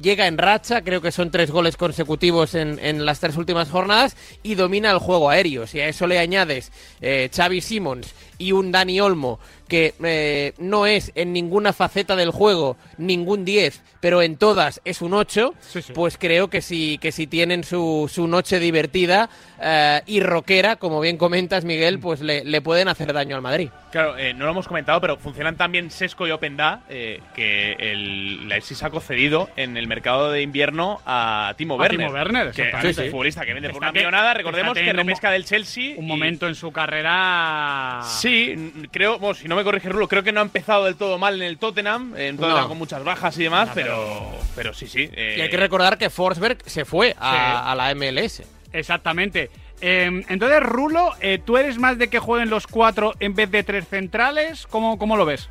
llega 0.00 0.28
en 0.28 0.38
racha, 0.38 0.82
creo 0.82 1.00
que 1.00 1.10
son 1.10 1.32
tres 1.32 1.50
goles 1.50 1.76
consecutivos 1.76 2.54
en, 2.54 2.78
en 2.78 3.04
las 3.04 3.18
tres 3.18 3.36
últimas 3.36 3.68
jornadas, 3.68 4.16
y 4.44 4.54
domina 4.54 4.92
el 4.92 4.98
juego 4.98 5.28
aéreo. 5.28 5.66
Si 5.66 5.80
a 5.80 5.88
eso 5.88 6.06
le 6.06 6.20
añades 6.20 6.70
Xavi 7.00 7.60
Simons 7.60 8.14
y 8.42 8.52
un 8.52 8.72
Dani 8.72 9.00
Olmo, 9.00 9.38
que 9.68 9.94
eh, 10.02 10.52
no 10.58 10.86
es 10.86 11.12
en 11.14 11.32
ninguna 11.32 11.72
faceta 11.72 12.16
del 12.16 12.30
juego 12.30 12.76
ningún 12.98 13.44
10, 13.44 13.82
pero 14.00 14.20
en 14.20 14.36
todas 14.36 14.80
es 14.84 15.00
un 15.00 15.14
8, 15.14 15.54
pues 15.94 16.18
creo 16.18 16.48
que 16.48 16.60
si, 16.60 16.98
que 16.98 17.12
si 17.12 17.26
tienen 17.26 17.62
su, 17.64 18.10
su 18.12 18.26
noche 18.26 18.58
divertida 18.58 19.30
eh, 19.60 20.02
y 20.06 20.20
rockera, 20.20 20.76
como 20.76 21.00
bien 21.00 21.16
comentas, 21.16 21.64
Miguel, 21.64 22.00
pues 22.00 22.20
le, 22.20 22.44
le 22.44 22.60
pueden 22.60 22.88
hacer 22.88 23.12
daño 23.12 23.36
al 23.36 23.42
Madrid. 23.42 23.70
Claro, 23.92 24.16
eh, 24.18 24.34
no 24.34 24.44
lo 24.46 24.50
hemos 24.52 24.66
comentado, 24.68 25.00
pero 25.00 25.16
funcionan 25.18 25.56
también 25.56 25.90
Sesco 25.90 26.26
y 26.26 26.30
Openda, 26.32 26.80
eh, 26.88 27.20
que 27.34 27.72
el 27.78 28.48
Leipzig 28.48 28.78
ha 28.84 28.90
concedido 28.90 29.48
en 29.56 29.76
el 29.76 29.86
mercado 29.86 30.30
de 30.32 30.42
invierno 30.42 31.00
a 31.06 31.54
Timo 31.56 31.74
A 31.74 31.78
Werner. 31.78 31.98
Timo 32.06 32.12
Werner, 32.12 32.50
que 32.52 32.70
es 32.88 32.98
un 32.98 33.10
futbolista 33.10 33.44
que 33.46 33.54
vende 33.54 33.68
por 33.70 33.78
una 33.82 33.92
que- 33.92 34.00
millonada. 34.00 34.34
Recordemos 34.34 34.74
que 34.74 34.92
repesca 34.92 35.30
del 35.30 35.44
Chelsea. 35.44 35.94
Un 35.96 36.04
y- 36.04 36.08
momento 36.08 36.48
en 36.48 36.54
su 36.54 36.72
carrera. 36.72 38.00
Sí, 38.04 38.31
n- 38.52 38.88
creo, 38.90 39.18
bueno, 39.18 39.34
si 39.34 39.48
no 39.48 39.56
me 39.56 39.64
corrige 39.64 39.88
Rulo, 39.88 40.08
creo 40.08 40.22
que 40.22 40.32
no 40.32 40.40
ha 40.40 40.42
empezado 40.42 40.84
del 40.86 40.96
todo 40.96 41.18
mal 41.18 41.34
en 41.36 41.42
el 41.42 41.58
Tottenham, 41.58 42.14
en 42.16 42.36
Tottenham 42.36 42.62
No. 42.62 42.68
con 42.68 42.78
muchas 42.78 43.04
bajas 43.04 43.36
y 43.38 43.44
demás, 43.44 43.68
No, 43.68 43.74
pero, 43.74 44.32
pero 44.56 44.74
sí, 44.74 44.86
sí. 44.86 45.08
eh, 45.12 45.36
Y 45.38 45.40
hay 45.40 45.50
que 45.50 45.56
recordar 45.56 45.98
que 45.98 46.10
Forsberg 46.10 46.58
se 46.66 46.84
fue 46.84 47.14
a, 47.18 47.30
Sí. 47.30 47.70
a 47.70 47.74
la 47.74 47.94
MLS. 47.94 48.42
Exactamente. 48.72 49.50
Eh, 49.80 50.24
entonces, 50.28 50.60
Rulo, 50.62 51.12
eh, 51.20 51.40
¿tú 51.44 51.56
eres 51.56 51.78
más 51.78 51.98
de 51.98 52.08
que 52.08 52.18
jueguen 52.20 52.50
los 52.50 52.66
cuatro 52.66 53.14
en 53.20 53.34
vez 53.34 53.50
de 53.50 53.62
tres 53.64 53.86
centrales? 53.88 54.66
¿Cómo, 54.68 54.96
cómo 54.98 55.16
lo 55.16 55.24
ves? 55.24 55.48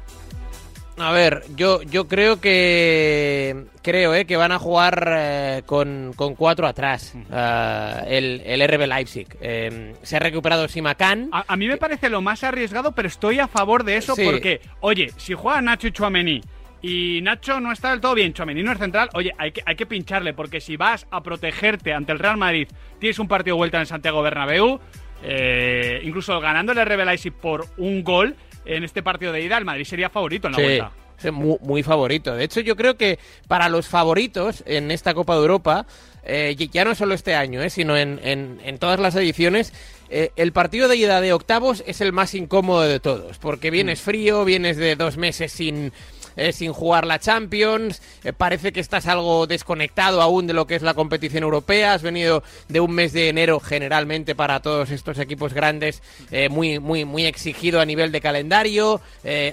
A 0.98 1.12
ver, 1.12 1.44
yo, 1.56 1.82
yo 1.84 2.08
creo 2.08 2.40
que 2.42 3.66
creo 3.82 4.14
eh, 4.14 4.26
que 4.26 4.36
van 4.38 4.52
a 4.52 4.60
jugar 4.60 5.08
eh, 5.18 5.64
con, 5.66 6.14
con 6.16 6.36
cuatro 6.36 6.68
atrás 6.68 7.14
ah, 7.32 8.04
el, 8.08 8.42
el 8.46 8.68
RB 8.68 8.88
Leipzig. 8.88 9.28
Eh, 9.42 9.96
se 10.04 10.18
ha 10.18 10.20
recuperado 10.20 10.68
Simacan. 10.68 11.30
A, 11.32 11.46
a 11.48 11.56
mí 11.56 11.68
me 11.68 11.78
parece 11.78 12.10
lo 12.10 12.22
más 12.22 12.44
arriesgado, 12.44 12.92
pero 12.92 13.08
estoy 13.08 13.40
a 13.40 13.48
favor 13.48 13.84
de 13.84 13.98
eso 13.98 14.16
Sí. 14.16 14.24
porque, 14.26 14.62
oye, 14.82 15.12
si 15.18 15.34
juega 15.34 15.62
Nacho 15.62 15.88
y 15.88 15.92
Chuamení 15.92 16.42
y 16.84 17.22
Nacho 17.22 17.60
no 17.60 17.72
está 17.72 17.92
del 17.92 18.02
todo 18.02 18.14
bien, 18.14 18.34
Chuamení 18.34 18.62
no 18.62 18.72
es 18.72 18.78
central, 18.78 19.10
oye, 19.14 19.32
hay 19.38 19.52
que, 19.54 19.62
hay 19.66 19.76
que 19.76 19.86
pincharle 19.86 20.34
porque 20.34 20.60
si 20.60 20.78
vas 20.78 21.08
a 21.10 21.22
protegerte 21.24 21.94
ante 21.94 22.12
el 22.12 22.20
Real 22.20 22.38
Madrid, 22.38 22.68
tienes 23.00 23.18
un 23.18 23.28
partido 23.28 23.56
de 23.56 23.60
vuelta 23.60 23.80
en 23.80 23.86
Santiago 23.86 24.22
Bernabéu, 24.22 24.80
eh, 25.24 26.02
incluso 26.04 26.40
ganando 26.40 26.72
el 26.74 26.86
RB 26.86 27.06
Leipzig 27.06 27.34
por 27.34 27.66
un 27.78 28.04
gol 28.04 28.36
en 28.66 28.84
este 28.84 29.02
partido 29.04 29.32
de 29.32 29.42
ida, 29.42 29.58
el 29.58 29.66
Madrid 29.66 29.86
sería 29.86 30.10
favorito 30.10 30.48
en 30.48 30.54
la 30.54 30.58
Sí, 30.58 30.64
vuelta. 30.64 30.92
sí, 31.18 31.32
muy, 31.32 31.58
muy 31.62 31.84
favorito. 31.84 32.36
De 32.36 32.44
hecho, 32.44 32.60
yo 32.62 32.76
creo 32.76 32.96
que 32.98 33.20
para 33.48 33.70
los 33.70 33.88
favoritos 33.88 34.64
en 34.66 34.92
esta 34.92 35.14
Copa 35.14 35.34
de 35.36 35.42
Europa, 35.42 35.86
eh, 36.24 36.56
ya 36.72 36.86
no 36.86 36.94
solo 36.96 37.14
este 37.16 37.34
año, 37.36 37.62
eh, 37.62 37.70
sino 37.70 37.98
en, 37.98 38.20
en- 38.24 38.60
en 38.64 38.78
todas 38.78 39.00
las 39.00 39.16
ediciones, 39.16 39.74
eh, 40.10 40.32
el 40.36 40.52
partido 40.52 40.88
de 40.88 40.96
ida 40.98 41.20
de 41.22 41.34
octavos 41.34 41.84
es 41.88 42.02
el 42.02 42.12
más 42.14 42.36
incómodo 42.36 42.82
de 42.82 43.00
todos, 43.00 43.38
porque 43.40 43.72
vienes 43.72 44.02
frío, 44.02 44.46
vienes 44.46 44.78
de 44.78 44.96
dos 44.96 45.18
meses 45.18 45.52
sin... 45.52 45.92
eh, 46.36 46.52
sin 46.52 46.74
jugar 46.74 47.06
la 47.06 47.20
Champions, 47.20 48.02
eh, 48.24 48.34
parece 48.34 48.72
que 48.72 48.80
estás 48.80 49.08
algo 49.08 49.48
desconectado 49.48 50.22
aún 50.22 50.48
de 50.48 50.54
lo 50.54 50.68
que 50.68 50.76
es 50.76 50.82
la 50.82 50.94
competición 50.94 51.44
europea, 51.44 51.94
has 51.94 52.02
venido 52.02 52.44
de 52.68 52.80
un 52.80 52.92
mes 52.92 53.14
de 53.14 53.30
enero 53.30 53.60
generalmente 53.60 54.36
para 54.36 54.62
todos 54.62 54.92
estos 54.92 55.20
equipos 55.20 55.54
grandes 55.54 56.02
eh, 56.32 56.50
muy, 56.50 56.80
muy, 56.80 57.06
muy 57.06 57.26
exigido 57.26 57.82
a 57.82 57.86
nivel 57.86 58.12
de 58.12 58.22
calendario, 58.22 59.02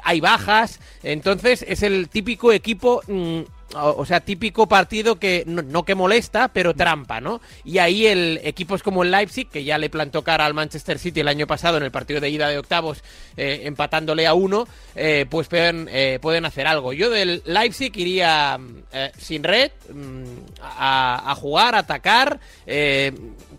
hay 0.02 0.20
bajas, 0.20 0.80
entonces 1.02 1.64
es 1.68 1.82
el 1.82 2.08
típico 2.08 2.52
equipo... 2.52 3.02
mm, 3.06 3.57
o 3.74 4.04
sea, 4.06 4.20
típico 4.20 4.66
partido 4.66 5.18
que 5.18 5.44
no, 5.46 5.84
que 5.84 5.94
molesta, 5.94 6.48
pero 6.48 6.74
trampa, 6.74 7.20
¿no? 7.20 7.40
Y 7.64 7.78
ahí 7.78 8.06
el 8.06 8.40
equipos 8.42 8.82
como 8.82 9.02
el 9.02 9.10
Leipzig, 9.10 9.48
que 9.48 9.64
ya 9.64 9.76
le 9.78 9.90
plantó 9.90 10.22
cara 10.22 10.46
al 10.46 10.54
Manchester 10.54 10.98
City 10.98 11.20
el 11.20 11.28
año 11.28 11.46
pasado 11.46 11.76
en 11.76 11.82
el 11.82 11.90
partido 11.90 12.20
de 12.20 12.30
ida 12.30 12.48
de 12.48 12.58
octavos, 12.58 13.02
eh, 13.36 13.62
empatándole 13.64 14.26
a 14.26 14.34
uno, 14.34 14.66
eh, 14.94 15.26
pues 15.28 15.48
pueden, 15.48 15.88
eh, 15.90 16.18
pueden 16.20 16.46
hacer 16.46 16.66
algo. 16.66 16.92
Yo 16.92 17.10
del 17.10 17.42
Leipzig 17.44 17.92
iría 17.96 18.56
mm, 18.58 18.82
sin 19.18 19.44
red, 19.44 19.70
mm, 19.92 20.24
a, 20.62 21.30
a 21.30 21.34
jugar, 21.34 21.74
a 21.74 21.78
atacar, 21.78 22.40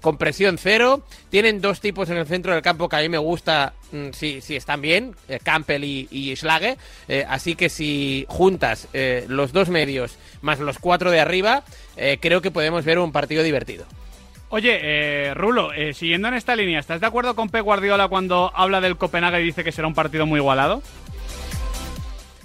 con 0.02 0.18
presión 0.18 0.58
cero. 0.58 1.02
Tienen 1.30 1.62
dos 1.62 1.82
tipos 1.82 2.10
en 2.10 2.18
el 2.18 2.26
centro 2.26 2.54
del 2.54 2.62
campo 2.62 2.89
que 2.89 2.95
a 2.95 3.00
mí 3.02 3.10
me 3.10 3.18
gusta 3.18 3.74
mm, 3.91 4.10
si, 4.12 4.41
si 4.41 4.56
están 4.56 4.82
bien, 4.82 5.16
eh, 5.28 5.39
Campbell 5.41 5.84
y, 5.84 6.08
y 6.12 6.36
Schlage. 6.36 6.78
Eh, 7.08 7.26
así 7.28 7.56
que 7.56 7.70
si 7.70 8.26
juntas 8.28 8.88
eh, 8.93 9.26
los 9.28 9.52
dos 9.54 9.70
medios 9.70 10.18
más 10.41 10.60
los 10.60 10.80
cuatro 10.80 11.12
de 11.12 11.20
arriba, 11.20 11.64
creo 12.22 12.41
que 12.41 12.50
podemos 12.50 12.86
ver 12.86 12.97
un 12.97 13.12
partido 13.12 13.43
divertido. 13.43 13.86
Oye, 14.47 15.34
Rulo, 15.34 15.72
siguiendo 15.93 16.30
en 16.30 16.34
esta 16.34 16.56
línea, 16.56 16.80
¿estás 16.80 17.02
de 17.02 17.08
acuerdo 17.08 17.36
con 17.36 17.50
Pep 17.50 17.64
Guardiola 17.64 18.08
cuando 18.08 18.54
habla 18.56 18.80
del 18.80 18.95
Copenhague 18.95 19.41
y 19.41 19.43
dice 19.43 19.66
que 19.66 19.74
será 19.74 19.88
un 19.88 19.93
partido 19.93 20.26
muy 20.26 20.39
igualado? 20.39 20.82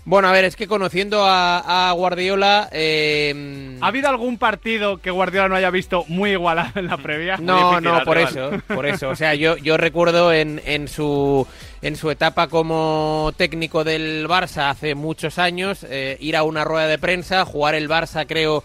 Bueno, 0.07 0.29
a 0.29 0.33
ver, 0.33 0.45
es 0.45 0.55
que 0.55 0.67
conociendo 0.67 1.25
a, 1.25 1.89
a 1.89 1.93
Guardiola... 1.93 2.69
eh, 2.73 3.79
¿Ha 3.81 3.87
habido 3.87 4.09
algún 4.11 4.37
partido 4.37 4.99
que 4.99 5.11
Guardiola 5.11 5.49
no 5.49 5.57
haya 5.57 5.71
visto 5.71 6.05
muy 6.09 6.33
igualado 6.33 6.79
en 6.79 6.89
la 6.89 6.99
previa? 6.99 7.39
No, 7.39 7.81
no, 7.81 8.05
por 8.05 8.19
eso, 8.19 8.51
por 8.75 8.87
eso. 8.87 9.09
O 9.09 9.17
sea, 9.17 9.35
yo, 9.35 9.57
yo 9.57 9.77
recuerdo 9.79 10.33
en, 10.33 10.61
en 10.67 10.89
su 10.89 11.47
en 11.81 11.97
su 11.97 12.11
etapa 12.11 12.49
como 12.49 13.33
técnico 13.37 13.85
del 13.85 14.27
Barça 14.27 14.71
hace 14.71 14.95
muchos 14.95 15.39
años, 15.39 15.85
eh, 15.89 16.17
ir 16.21 16.35
a 16.37 16.43
una 16.43 16.65
rueda 16.65 16.87
de 16.87 16.99
prensa, 16.99 17.45
jugar 17.45 17.75
el 17.75 17.91
Barça, 17.91 18.25
creo, 18.27 18.65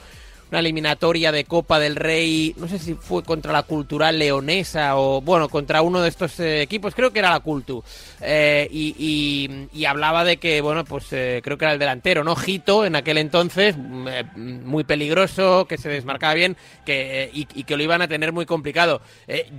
una 0.52 0.60
eliminatoria 0.60 1.32
de 1.32 1.44
Copa 1.44 1.80
del 1.80 1.96
Rey, 1.96 2.56
no 2.58 2.68
sé 2.68 2.80
si 2.80 2.96
fue 2.96 3.24
contra 3.24 3.52
la 3.52 3.64
Cultural 3.64 4.18
Leonesa 4.18 4.96
o, 4.96 5.22
bueno, 5.22 5.50
contra 5.50 5.82
uno 5.82 6.02
de 6.02 6.10
estos 6.10 6.40
eh, 6.40 6.62
equipos, 6.62 6.96
creo 6.96 7.12
que 7.12 7.20
era 7.20 7.30
la 7.30 7.42
Cultu. 7.42 7.84
Eh, 8.22 8.68
y, 8.72 8.96
y- 9.00 9.68
y 9.80 9.86
hablaba 9.86 10.24
de 10.24 10.38
que, 10.38 10.62
bueno, 10.62 10.84
pues 10.86 11.08
eh, 11.12 11.42
creo 11.44 11.58
que 11.58 11.66
era 11.66 11.74
el 11.74 11.80
delantero, 11.80 12.24
¿no? 12.24 12.36
Gito, 12.36 12.86
en 12.86 12.96
aquel 12.96 13.18
entonces, 13.18 13.76
mm, 13.78 14.08
eh, 14.08 14.24
muy 14.36 14.84
peligroso, 14.84 15.66
que 15.68 15.78
se 15.78 15.90
desmarcaba 15.90 16.34
bien 16.34 16.58
que, 16.86 17.30
y, 17.34 17.48
y 17.54 17.64
que 17.64 17.78
lo 17.78 17.84
iban 17.84 18.02
a 18.02 18.08
tener 18.08 18.32
muy 18.34 18.46
complicado. 18.46 19.02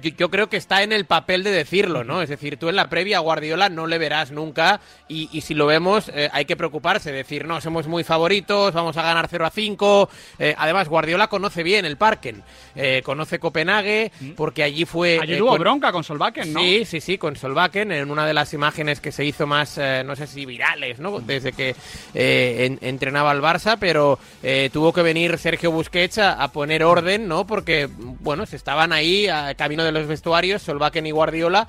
Yo, 0.03 0.11
yo 0.17 0.31
creo 0.31 0.49
que 0.49 0.57
está 0.57 0.83
en 0.83 0.93
el 0.93 1.05
papel 1.07 1.43
de 1.43 1.51
decirlo, 1.51 2.05
¿no? 2.05 2.23
Es 2.23 2.29
decir, 2.29 2.57
tú 2.57 2.69
en 2.69 2.77
la 2.77 2.89
previa 2.89 3.19
a 3.19 3.21
Guardiola 3.21 3.69
no 3.69 3.87
le 3.87 3.99
verás 3.99 4.31
nunca 4.31 4.81
y, 5.09 5.29
y 5.33 5.41
si 5.43 5.55
lo 5.55 5.67
vemos 5.67 6.11
hay 6.33 6.45
que 6.45 6.57
preocuparse, 6.57 7.13
decir, 7.13 7.47
no, 7.47 7.61
somos 7.61 7.87
muy 7.87 8.05
favoritos, 8.05 8.75
vamos 8.75 8.97
a 8.97 9.03
ganar 9.03 9.27
0 9.29 9.47
a 9.47 9.51
5. 9.51 10.11
Eh, 10.39 10.55
además, 10.59 10.89
Guardiola 10.89 11.29
conoce 11.29 11.63
bien 11.63 11.85
el 11.85 11.97
Parken, 11.97 12.43
eh, 12.75 13.01
conoce 13.05 13.39
Copenhague, 13.39 14.13
porque 14.37 14.63
allí 14.63 14.85
fue... 14.85 15.19
Ayer 15.21 15.39
eh, 15.39 15.43
hubo 15.43 15.51
con- 15.51 15.61
bronca 15.61 15.93
con 15.93 16.05
Solbakken, 16.05 16.53
¿no? 16.53 16.61
Sí, 16.61 16.85
sí, 16.85 17.01
sí, 17.01 17.19
con 17.19 17.37
Solbakken, 17.37 17.93
en 17.93 18.11
una 18.11 18.27
de 18.27 18.35
imágenes 18.55 19.01
que 19.01 19.13
se 19.13 19.25
hizo 19.25 19.47
más, 19.47 19.79
eh, 19.79 20.03
no 20.05 20.17
sé 20.17 20.27
si 20.27 20.47
virales, 20.47 20.99
¿no? 20.99 21.21
Desde 21.21 21.53
que 21.53 21.75
eh, 22.15 22.67
en- 22.67 22.79
entrenaba 22.81 23.31
al 23.31 23.41
Barça, 23.41 23.77
pero 23.79 24.19
eh, 24.43 24.71
tuvo 24.73 24.93
que 24.93 25.03
venir 25.03 25.39
Sergio 25.39 25.71
Busquets 25.71 26.19
a, 26.19 26.49
poner 26.53 26.83
orden, 26.85 27.29
¿no? 27.29 27.47
Porque, 27.47 27.89
bueno, 27.97 28.47
se 28.47 28.57
estaban 28.57 28.93
ahí 28.93 29.29
a 29.29 29.55
camino 29.55 29.85
de 29.85 29.93
los 29.93 30.07
vestuarios, 30.07 30.63
Solbakken 30.63 31.07
y 31.07 31.11
Guardiola, 31.13 31.69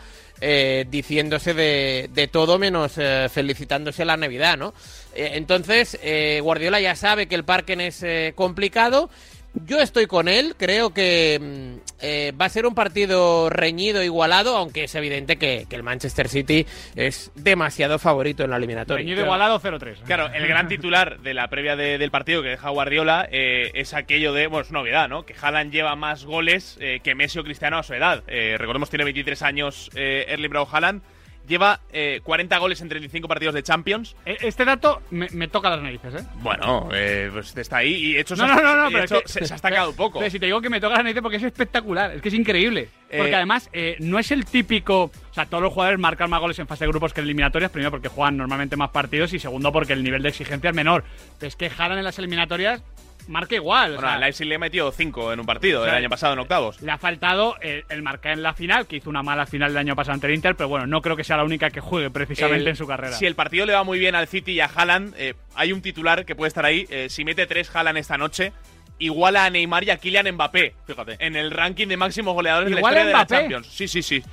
diciéndose 0.89 1.53
de, 1.53 2.29
todo 2.31 2.57
menos 2.57 2.93
felicitándose 3.31 4.05
la 4.05 4.17
Navidad, 4.17 4.57
¿no? 4.57 4.73
Entonces, 5.13 5.99
Guardiola 6.41 6.79
ya 6.79 6.95
sabe 6.95 7.27
que 7.27 7.35
el 7.35 7.43
Parken 7.43 7.81
es 7.81 8.03
complicado. 8.33 9.09
Yo 9.53 9.79
estoy 9.81 10.05
con 10.07 10.29
él, 10.29 10.55
creo 10.57 10.93
que 10.93 11.37
mm, 11.41 11.89
eh, 12.01 12.31
va 12.39 12.45
a 12.45 12.49
ser 12.49 12.65
un 12.65 12.73
partido 12.73 13.49
reñido, 13.49 14.01
igualado, 14.01 14.55
aunque 14.55 14.85
es 14.85 14.95
evidente 14.95 15.35
que, 15.37 15.65
que 15.69 15.75
el 15.75 15.83
Manchester 15.83 16.29
City 16.29 16.65
es 16.95 17.31
demasiado 17.35 17.99
favorito 17.99 18.45
en 18.45 18.49
la 18.51 18.55
eliminatoria. 18.57 19.03
Reñido 19.03 19.23
igualado 19.23 19.59
0-3. 19.59 20.03
Claro, 20.05 20.29
el 20.33 20.47
gran 20.47 20.69
titular 20.69 21.19
de 21.19 21.33
la 21.33 21.49
previa 21.49 21.75
de- 21.75 21.97
del 21.97 22.11
partido 22.11 22.41
que 22.41 22.49
deja 22.49 22.69
Guardiola 22.69 23.27
eh, 23.29 23.71
es 23.73 23.93
aquello 23.93 24.31
de, 24.31 24.47
bueno, 24.47 24.63
es 24.65 24.71
novedad, 24.71 25.09
¿no? 25.09 25.25
Que 25.25 25.35
Haaland 25.39 25.71
lleva 25.73 25.95
más 25.97 26.23
goles 26.23 26.77
eh, 26.79 27.01
que 27.03 27.13
Messi 27.13 27.39
o 27.39 27.43
Cristiano 27.43 27.77
a 27.77 27.83
su 27.83 27.93
edad. 27.93 28.23
Eh, 28.27 28.55
recordemos, 28.57 28.89
tiene 28.89 29.03
23 29.03 29.41
años 29.41 29.89
eh, 29.95 30.25
Erling 30.29 30.49
Braut 30.49 30.69
Haaland. 30.71 31.01
Lleva 31.47 31.81
eh, 31.91 32.21
40 32.23 32.57
goles 32.59 32.79
en 32.81 32.87
35 32.89 33.27
partidos 33.27 33.53
de 33.53 33.63
Champions. 33.63 34.15
E- 34.25 34.37
Este 34.41 34.63
dato 34.63 35.01
me, 35.09 35.27
me 35.31 35.47
toca 35.47 35.69
las 35.69 35.81
narices, 35.81 36.13
¿eh? 36.15 36.25
Bueno, 36.35 36.87
eh, 36.93 37.29
pues 37.33 37.55
está 37.57 37.77
ahí 37.77 37.93
y 37.93 38.17
hecho 38.17 38.35
No, 38.35 38.47
no, 38.47 38.55
no, 38.61 38.75
no, 38.75 38.89
pero 38.91 39.03
hecho 39.03 39.15
es 39.17 39.23
que- 39.23 39.29
se, 39.29 39.45
se 39.47 39.53
ha 39.53 39.55
estancado 39.55 39.89
un 39.89 39.95
poco. 39.97 40.19
Pero 40.19 40.31
si 40.31 40.39
te 40.39 40.45
digo 40.45 40.61
que 40.61 40.69
me 40.69 40.79
toca 40.79 40.93
las 40.95 41.03
narices 41.03 41.21
porque 41.21 41.37
es 41.37 41.43
espectacular, 41.43 42.11
es 42.11 42.21
que 42.21 42.29
es 42.29 42.35
increíble. 42.35 42.89
Porque 43.09 43.31
Eh, 43.31 43.35
además 43.35 43.69
eh, 43.73 43.97
no 43.99 44.19
es 44.19 44.31
el 44.31 44.45
típico. 44.45 45.05
O 45.05 45.33
sea, 45.33 45.45
todos 45.45 45.61
los 45.61 45.73
jugadores 45.73 45.99
marcan 45.99 46.29
más 46.29 46.39
goles 46.39 46.57
en 46.59 46.67
fase 46.67 46.85
de 46.85 46.89
grupos 46.91 47.13
que 47.13 47.19
en 47.19 47.25
eliminatorias. 47.25 47.69
Primero 47.71 47.91
porque 47.91 48.07
juegan 48.07 48.37
normalmente 48.37 48.77
más 48.77 48.91
partidos 48.91 49.33
y 49.33 49.39
segundo 49.39 49.71
porque 49.73 49.91
el 49.93 50.03
nivel 50.03 50.21
de 50.23 50.29
exigencia 50.29 50.69
es 50.69 50.75
menor. 50.75 51.03
Pero 51.39 51.47
es 51.49 51.55
que 51.57 51.69
Haaland 51.75 51.97
en 51.99 52.05
las 52.05 52.17
eliminatorias 52.19 52.81
marca 53.27 53.55
igual. 53.55 53.91
o 53.91 53.95
Bueno, 53.95 54.07
sea, 54.09 54.15
a 54.17 54.19
Leipzig 54.19 54.47
le 54.47 54.57
metió 54.57 54.91
5 54.91 55.33
en 55.33 55.39
un 55.39 55.45
partido 55.45 55.81
O 55.81 55.83
sea, 55.83 55.93
el 55.93 55.99
año 55.99 56.09
pasado 56.09 56.33
en 56.33 56.39
octavos. 56.39 56.81
Le 56.81 56.91
ha 56.91 56.97
faltado 56.97 57.55
el, 57.61 57.85
el 57.89 58.01
marcar 58.01 58.33
en 58.33 58.43
la 58.43 58.53
final, 58.53 58.87
que 58.87 58.97
hizo 58.97 59.09
una 59.09 59.23
mala 59.23 59.45
final 59.45 59.71
el 59.71 59.77
año 59.77 59.95
pasado 59.95 60.13
ante 60.15 60.27
el 60.27 60.33
Inter, 60.33 60.55
pero 60.55 60.69
bueno, 60.69 60.87
no 60.87 61.01
creo 61.01 61.15
que 61.15 61.23
sea 61.23 61.37
la 61.37 61.43
única 61.43 61.69
que 61.69 61.79
juegue 61.81 62.09
precisamente 62.09 62.61
El- 62.63 62.67
en 62.69 62.75
su 62.75 62.87
carrera. 62.87 63.15
Si 63.15 63.25
el 63.25 63.35
partido 63.35 63.65
le 63.65 63.73
va 63.73 63.83
muy 63.83 63.99
bien 63.99 64.15
al 64.15 64.27
City 64.27 64.53
y 64.53 64.59
a 64.59 64.65
Haaland, 64.65 65.13
eh, 65.17 65.35
hay 65.55 65.71
un 65.73 65.81
titular 65.81 66.25
que 66.25 66.35
puede 66.35 66.47
estar 66.49 66.65
ahí. 66.65 66.85
eh, 66.89 67.07
si 67.09 67.23
mete 67.25 67.45
tres 67.47 67.73
Haaland 67.75 67.97
esta 67.97 68.17
noche, 68.17 68.51
iguala 68.99 69.45
a 69.45 69.49
Neymar 69.49 69.83
y 69.83 69.89
a 69.89 69.97
Kylian 69.97 70.31
Mbappé. 70.33 70.75
Fíjate. 70.85 71.15
En 71.19 71.35
el 71.35 71.51
ranking 71.51 71.87
de 71.87 71.97
máximos 71.97 72.33
goleadores 72.33 72.69
de 72.69 72.75
la 72.75 72.79
¿Iguala 72.81 72.97
historia 73.01 73.17
de 73.17 73.23
la? 73.23 73.25
Champions. 73.25 73.67
Sí, 73.67 73.87
sí, 73.87 74.01
sí. 74.03 74.23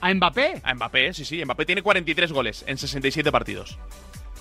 ¿A 0.00 0.14
Mbappé? 0.14 0.60
A 0.62 0.74
Mbappé, 0.74 1.12
sí, 1.14 1.24
sí. 1.24 1.44
Mbappé 1.44 1.66
tiene 1.66 1.82
43 1.82 2.30
goles 2.32 2.64
en 2.68 2.78
67 2.78 3.32
partidos. 3.32 3.76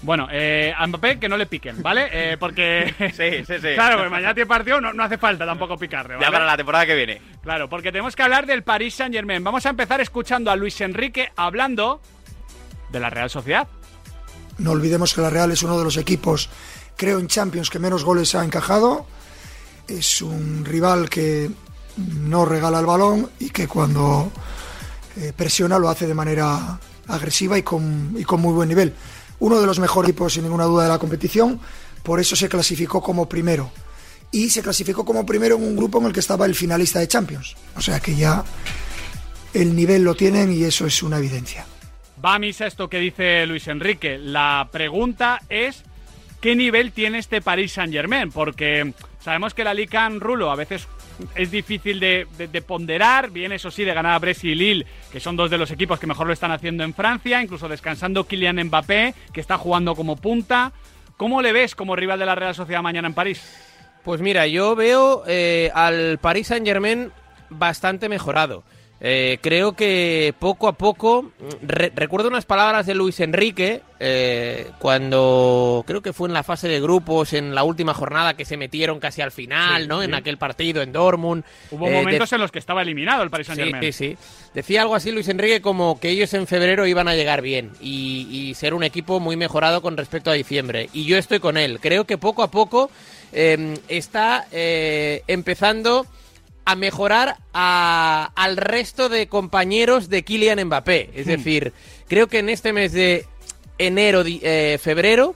Bueno, 0.02 0.28
eh, 0.32 0.74
a 0.78 0.86
Mbappé 0.86 1.20
que 1.20 1.28
no 1.28 1.38
le 1.38 1.48
piquen, 1.48 1.82
¿vale? 1.82 2.10
Eh, 2.12 2.38
porque. 2.38 2.93
Sí, 3.18 3.43
sí, 3.45 3.56
sí. 3.62 3.74
Claro, 3.74 3.98
porque 3.98 4.10
mañana 4.12 4.34
tiene 4.34 4.48
partido, 4.48 4.80
no, 4.80 4.93
no 4.93 5.04
hace 5.04 5.18
falta 5.18 5.45
tampoco 5.45 5.78
picarle, 5.78 6.16
¿vale? 6.16 6.26
Ya 6.26 6.32
para 6.32 6.45
la 6.45 6.58
temporada 6.58 6.86
que 6.86 6.95
viene. 6.95 7.22
Claro, 7.41 7.68
porque 7.70 7.91
tenemos 7.91 8.16
que 8.16 8.24
hablar 8.24 8.45
del 8.45 8.64
Paris 8.64 8.95
Saint 8.95 9.14
Germain. 9.14 9.43
Vamos 9.43 9.66
a 9.66 9.70
empezar 9.70 10.02
escuchando 10.02 10.52
a 10.52 10.56
Luis 10.56 10.80
Enrique 10.82 11.32
hablando 11.36 12.02
de 12.89 13.00
la 13.00 13.10
Real 13.10 13.30
Sociedad. 13.30 13.68
No 14.60 14.72
olvidemos 14.72 15.14
que 15.14 15.22
la 15.22 15.30
Real 15.30 15.52
es 15.52 15.64
uno 15.64 15.78
de 15.78 15.84
los 15.84 15.98
equipos, 15.98 16.50
creo, 16.95 17.20
en 17.20 17.28
Champions 17.28 17.70
que 17.70 17.80
menos 17.80 18.04
goles 18.04 18.36
ha 18.36 18.43
encajado. 18.43 19.08
Es 19.88 20.22
un 20.22 20.66
rival 20.66 21.10
que 21.10 21.50
no 21.98 22.45
regala 22.45 22.80
el 22.80 22.86
balón 22.86 23.30
y 23.39 23.50
que 23.50 23.68
cuando 23.68 24.32
eh, 25.16 25.34
presiona 25.36 25.80
lo 25.80 25.89
hace 25.89 26.06
de 26.08 26.14
manera 26.14 26.80
agresiva 27.08 27.58
y 27.58 27.64
con, 27.64 28.16
y 28.18 28.24
con 28.24 28.41
muy 28.41 28.54
buen 28.54 28.70
nivel. 28.70 28.93
Uno 29.39 29.59
de 29.59 29.67
los 29.67 29.79
mejores 29.79 30.09
equipos, 30.09 30.33
sin 30.33 30.43
ninguna 30.43 30.65
duda, 30.65 30.83
de 30.83 30.89
la 30.89 30.99
competición. 30.99 31.59
Por 32.03 32.19
eso 32.19 32.35
se 32.35 32.49
clasificó 32.49 33.01
como 33.01 33.27
primero. 33.27 33.71
Y 34.31 34.49
se 34.49 34.61
clasificó 34.61 35.05
como 35.05 35.25
primero 35.25 35.55
en 35.55 35.63
un 35.63 35.75
grupo 35.75 35.99
en 35.99 36.05
el 36.05 36.13
que 36.13 36.19
estaba 36.19 36.45
el 36.45 36.55
finalista 36.55 36.99
de 36.99 37.07
Champions. 37.07 37.55
O 37.75 37.81
sea 37.81 37.99
que 37.99 38.15
ya 38.15 38.43
el 39.53 39.75
nivel 39.75 40.03
lo 40.03 40.15
tienen 40.15 40.51
y 40.51 40.63
eso 40.63 40.85
es 40.85 41.01
una 41.03 41.17
evidencia. 41.17 41.65
Va 42.23 42.35
a 42.35 42.39
misa 42.39 42.67
esto 42.67 42.89
que 42.89 42.99
dice 42.99 43.45
Luis 43.45 43.67
Enrique. 43.67 44.17
La 44.17 44.67
pregunta 44.71 45.41
es: 45.49 45.83
¿qué 46.41 46.55
nivel 46.55 46.91
tiene 46.91 47.19
este 47.19 47.41
Paris 47.41 47.73
Saint 47.73 47.93
Germain? 47.93 48.31
Porque 48.31 48.93
sabemos 49.23 49.53
que 49.53 49.63
la 49.63 49.73
Liga 49.73 50.05
en 50.05 50.19
Rulo 50.19 50.51
a 50.51 50.55
veces 50.55 50.88
es 51.36 51.51
difícil 51.51 51.99
de, 51.99 52.28
de- 52.38 52.47
de 52.47 52.61
ponderar. 52.61 53.30
Bien, 53.32 53.51
eso 53.51 53.72
sí, 53.72 53.84
de 53.84 53.93
ganar 53.93 54.13
a 54.13 54.20
Brescia 54.20 54.51
y 54.51 54.55
Lille, 54.55 54.86
que 55.11 55.20
son 55.20 55.36
dos 55.36 55.49
de 55.49 55.57
los 55.57 55.72
equipos 55.72 55.99
que 55.99 56.07
mejor 56.07 56.28
lo 56.28 56.34
están 56.34 56.51
haciendo 56.51 56.84
en 56.84 56.93
Francia, 56.93 57.41
incluso 57.41 57.68
descansando 57.68 58.26
Kylian 58.26 58.63
Mbappé, 58.65 59.13
que 59.34 59.41
está 59.41 59.57
jugando 59.57 59.95
como 59.95 60.15
punta. 60.15 60.72
¿Cómo 61.18 61.41
le 61.41 61.51
ves 61.51 61.74
como 61.76 61.95
rival 61.95 62.20
de 62.20 62.26
la 62.26 62.36
Real 62.36 62.53
Sociedad 62.55 62.82
mañana 62.84 63.07
en 63.07 63.13
París? 63.13 63.41
Pues 64.03 64.22
mira, 64.22 64.47
yo 64.47 64.76
veo 64.76 65.24
eh, 65.28 65.72
al 65.74 66.18
Paris 66.20 66.47
Saint 66.47 66.65
Germain 66.65 67.11
bastante 67.49 68.07
mejorado. 68.07 68.63
Eh, 69.00 69.38
creo 69.41 69.74
que 69.74 70.34
poco 70.39 70.68
a 70.68 70.74
poco. 70.74 71.32
re- 71.62 71.91
recuerdo 71.95 72.30
unas 72.30 72.45
palabras 72.45 72.88
de 72.88 72.95
Luis 72.95 73.20
Enrique 73.20 73.84
eh, 74.00 74.72
cuando 74.80 75.84
creo 75.86 76.02
que 76.02 76.14
fue 76.14 76.28
en 76.28 76.34
la 76.34 76.41
fase 76.41 76.68
de 76.68 76.82
grupos, 76.82 77.34
en 77.34 77.54
la 77.54 77.64
última 77.64 77.93
jornada 77.93 78.34
que 78.36 78.43
se 78.43 78.58
metieron 78.58 79.00
casi 79.00 79.22
al 79.22 79.32
final, 79.32 79.84
Sí, 79.84 79.88
¿no? 79.88 80.00
sí. 80.00 80.06
En 80.06 80.16
aquel 80.16 80.38
partido 80.39 80.82
en 80.82 80.91
Dortmund. 80.91 81.43
Hubo 81.70 81.88
Eh, 81.88 81.91
momentos 81.91 82.34
en 82.34 82.41
los 82.41 82.52
que 82.52 82.58
estaba 82.58 82.82
eliminado 82.82 83.22
el 83.22 83.30
Paris 83.30 83.45
Saint 83.48 83.62
Germain. 83.62 83.84
Sí, 83.84 83.91
sí, 83.93 84.18
sí. 84.18 84.50
Decía 84.56 84.82
algo 84.82 84.95
así 84.95 85.12
Luis 85.12 85.28
Enrique 85.28 85.62
como 85.62 86.00
que 86.00 86.10
ellos 86.10 86.34
en 86.34 86.48
febrero 86.48 86.88
iban 86.88 87.08
a 87.08 87.14
llegar 87.14 87.41
bien 87.43 87.72
y, 87.80 88.28
y 88.32 88.54
ser 88.56 88.74
un 88.74 88.84
equipo 88.84 89.20
muy 89.20 89.36
mejorado 89.36 89.84
con 89.84 89.95
respecto 89.95 90.32
a 90.32 90.34
diciembre. 90.34 90.89
Y 90.93 91.06
yo 91.06 91.18
estoy 91.20 91.39
con 91.39 91.58
él. 91.58 91.80
Creo 91.80 92.06
que 92.06 92.18
poco 92.18 92.41
a 92.41 92.50
poco 92.50 92.89
eh, 93.32 93.78
está 93.89 94.48
empezando 95.28 96.06
a 96.70 96.76
mejorar 96.76 97.38
a- 97.53 98.32
al 98.36 98.57
resto 98.57 99.07
de 99.07 99.28
compañeros 99.28 100.09
de 100.09 100.24
Kylian 100.24 100.61
Mbappé. 100.65 101.11
Es 101.15 101.26
Hmm. 101.26 101.30
decir, 101.30 101.74
creo 102.09 102.28
que 102.28 102.39
en 102.39 102.49
este 102.49 102.74
mes 102.74 102.91
de 102.91 103.26
enero, 103.78 104.24
eh, 104.26 104.78
febrero, 104.82 105.36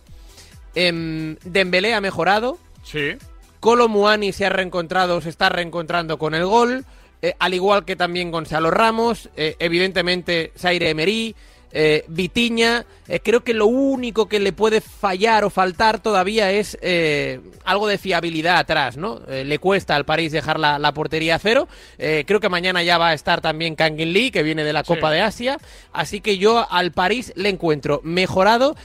em, 0.76 1.38
Dembélé 1.46 1.94
ha 1.94 2.02
mejorado. 2.02 2.58
Sí. 2.84 3.14
Colo 3.62 3.88
Muani 3.88 4.34
se 4.34 4.46
ha 4.46 4.50
reencontrado, 4.50 5.22
se 5.22 5.30
está 5.30 5.48
reencontrando 5.48 6.18
con 6.18 6.36
el 6.36 6.46
gol, 6.46 6.84
eh, 7.22 7.34
al 7.40 7.54
igual 7.54 7.86
que 7.86 7.96
también 7.96 8.30
Gonzalo 8.32 8.70
Ramos, 8.70 9.30
eh, 9.38 9.56
evidentemente 9.60 10.52
Zaire 10.58 10.90
Emery, 10.90 11.34
eh, 11.72 12.04
Vitiña. 12.08 12.86
Eh, 13.08 13.20
creo 13.22 13.44
que 13.44 13.54
lo 13.54 13.66
único 13.66 14.28
que 14.28 14.40
le 14.40 14.54
puede 14.54 14.82
fallar 14.82 15.44
o 15.44 15.50
faltar 15.50 16.00
todavía 16.00 16.52
es 16.52 16.78
eh, 16.82 17.40
algo 17.66 17.88
de 17.88 17.98
fiabilidad 17.98 18.58
atrás, 18.58 18.98
¿no? 18.98 19.22
Eh, 19.28 19.44
le 19.44 19.60
cuesta 19.60 19.96
al 19.96 20.06
París 20.06 20.32
dejar 20.32 20.60
la, 20.60 20.80
la 20.80 20.94
portería 20.94 21.36
a 21.36 21.40
cero. 21.40 21.68
Eh, 21.98 22.24
creo 22.26 22.40
que 22.40 22.50
mañana 22.50 22.84
ya 22.84 22.98
va 22.98 23.10
a 23.10 23.14
estar 23.14 23.42
también 23.42 23.76
Kangin 23.76 24.14
Lee, 24.14 24.32
que 24.32 24.44
viene 24.44 24.64
de 24.64 24.74
la 24.74 24.84
Copa 24.84 25.10
Sí. 25.10 25.16
de 25.16 25.22
Asia. 25.22 25.58
Así 25.94 26.22
que 26.22 26.38
yo 26.38 26.66
al 26.72 26.92
París 26.92 27.34
le 27.36 27.50
encuentro 27.50 28.00
mejorado 28.04 28.76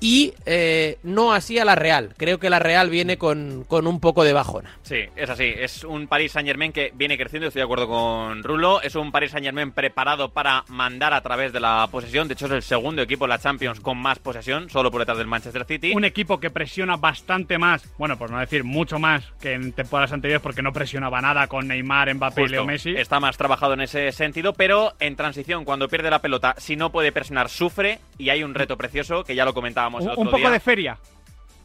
y 0.00 0.34
eh, 0.44 0.98
no 1.02 1.32
así 1.32 1.58
a 1.58 1.64
la 1.64 1.74
Real. 1.74 2.14
Creo 2.16 2.38
que 2.38 2.50
la 2.50 2.58
Real 2.58 2.90
viene 2.90 3.16
con, 3.18 3.64
con 3.64 3.86
un 3.86 4.00
poco 4.00 4.24
de 4.24 4.32
bajona. 4.32 4.76
Sí, 4.82 5.04
es 5.16 5.30
así. 5.30 5.52
Es 5.56 5.84
un 5.84 6.06
Paris 6.06 6.32
Saint 6.32 6.46
Germain 6.46 6.72
que 6.72 6.92
viene 6.94 7.16
creciendo, 7.16 7.48
estoy 7.48 7.60
de 7.60 7.64
acuerdo 7.64 7.88
con 7.88 8.42
Rulo. 8.42 8.80
Es 8.82 8.94
un 8.94 9.12
Paris 9.12 9.30
Saint 9.30 9.44
Germain 9.44 9.72
preparado 9.72 10.30
para 10.30 10.64
mandar 10.68 11.12
a 11.14 11.20
través 11.22 11.52
de 11.52 11.60
la 11.60 11.88
posesión. 11.90 12.28
De 12.28 12.34
hecho, 12.34 12.46
es 12.46 12.52
el 12.52 12.62
segundo 12.62 13.02
equipo 13.02 13.24
en 13.24 13.30
la 13.30 13.38
Champions 13.38 13.80
con 13.80 13.98
más 13.98 14.18
posesión, 14.18 14.68
solo 14.70 14.90
por 14.90 15.00
detrás 15.00 15.18
del 15.18 15.26
Manchester 15.26 15.64
City. 15.64 15.92
Un 15.94 16.04
equipo 16.04 16.40
que 16.40 16.50
presiona 16.50 16.96
bastante 16.96 17.58
más, 17.58 17.84
bueno, 17.98 18.18
por 18.18 18.30
no 18.30 18.38
decir 18.38 18.64
mucho 18.64 18.98
más 18.98 19.24
que 19.40 19.54
en 19.54 19.72
temporadas 19.72 20.12
anteriores, 20.12 20.42
porque 20.42 20.62
no 20.62 20.72
presionaba 20.72 21.20
nada 21.20 21.46
con 21.46 21.68
Neymar, 21.68 22.14
Mbappé 22.14 22.42
y. 22.42 22.48
Leo 22.48 22.64
Messi. 22.64 22.94
Está 22.96 23.20
más 23.20 23.36
trabajado 23.36 23.74
en 23.74 23.80
ese 23.80 24.12
sentido, 24.12 24.52
pero 24.52 24.94
en 25.00 25.16
transición, 25.16 25.64
cuando 25.64 25.88
pierde 25.88 26.10
la 26.10 26.20
pelota, 26.20 26.54
si 26.58 26.76
no 26.76 26.90
puede 26.92 27.12
presionar, 27.12 27.48
sufre. 27.48 27.98
Y 28.18 28.30
hay 28.30 28.42
un 28.42 28.54
reto 28.54 28.76
precioso 28.76 29.24
que 29.24 29.34
ya 29.34 29.44
lo 29.44 29.54
comentábamos 29.90 30.02
el 30.02 30.06
Un, 30.08 30.12
otro 30.12 30.22
un 30.22 30.26
poco 30.28 30.38
día. 30.38 30.50
de 30.50 30.60
feria. 30.60 30.98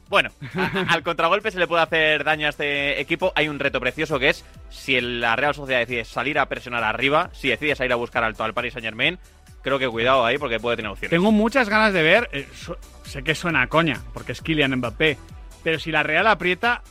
Bueno, 0.10 0.30
a- 0.58 0.94
al 0.94 1.04
contragolpe 1.04 1.52
se 1.52 1.60
le 1.60 1.68
puede 1.68 1.84
hacer 1.84 2.24
daño 2.26 2.48
a 2.48 2.50
este 2.50 3.00
equipo. 3.00 3.32
Hay 3.36 3.48
un 3.48 3.60
reto 3.60 3.80
precioso 3.80 4.20
que 4.20 4.30
es 4.30 4.44
si 4.70 4.96
el- 4.98 5.22
la 5.22 5.36
Real 5.38 5.56
Sociedad 5.56 5.80
decide 5.80 6.04
salir 6.04 6.38
a 6.38 6.48
presionar 6.48 6.84
arriba, 6.84 7.30
si 7.34 7.48
decide 7.50 7.76
salir 7.76 7.94
a 7.94 7.96
buscar 7.96 8.24
alto 8.24 8.44
al 8.44 8.54
Paris 8.54 8.74
Saint 8.74 8.84
Germain, 8.86 9.18
creo 9.62 9.80
que 9.80 9.88
cuidado 9.88 10.26
ahí 10.26 10.38
porque 10.38 10.60
puede 10.60 10.76
tener 10.76 10.92
opciones. 10.92 11.12
Tengo 11.12 11.32
muchas 11.32 11.70
ganas 11.70 11.94
de 11.94 12.04
ver, 12.04 12.30
eh, 12.34 12.46
sé 13.04 13.24
que 13.24 13.36
suena 13.36 13.62
a 13.62 13.68
coña, 13.68 14.02
porque 14.14 14.34
es 14.34 14.42
Kylian 14.42 14.76
Mbappé, 14.76 15.18
pero 15.64 15.80
si 15.80 15.92
la 15.92 16.04
Real 16.04 16.28
aprieta, 16.28 16.82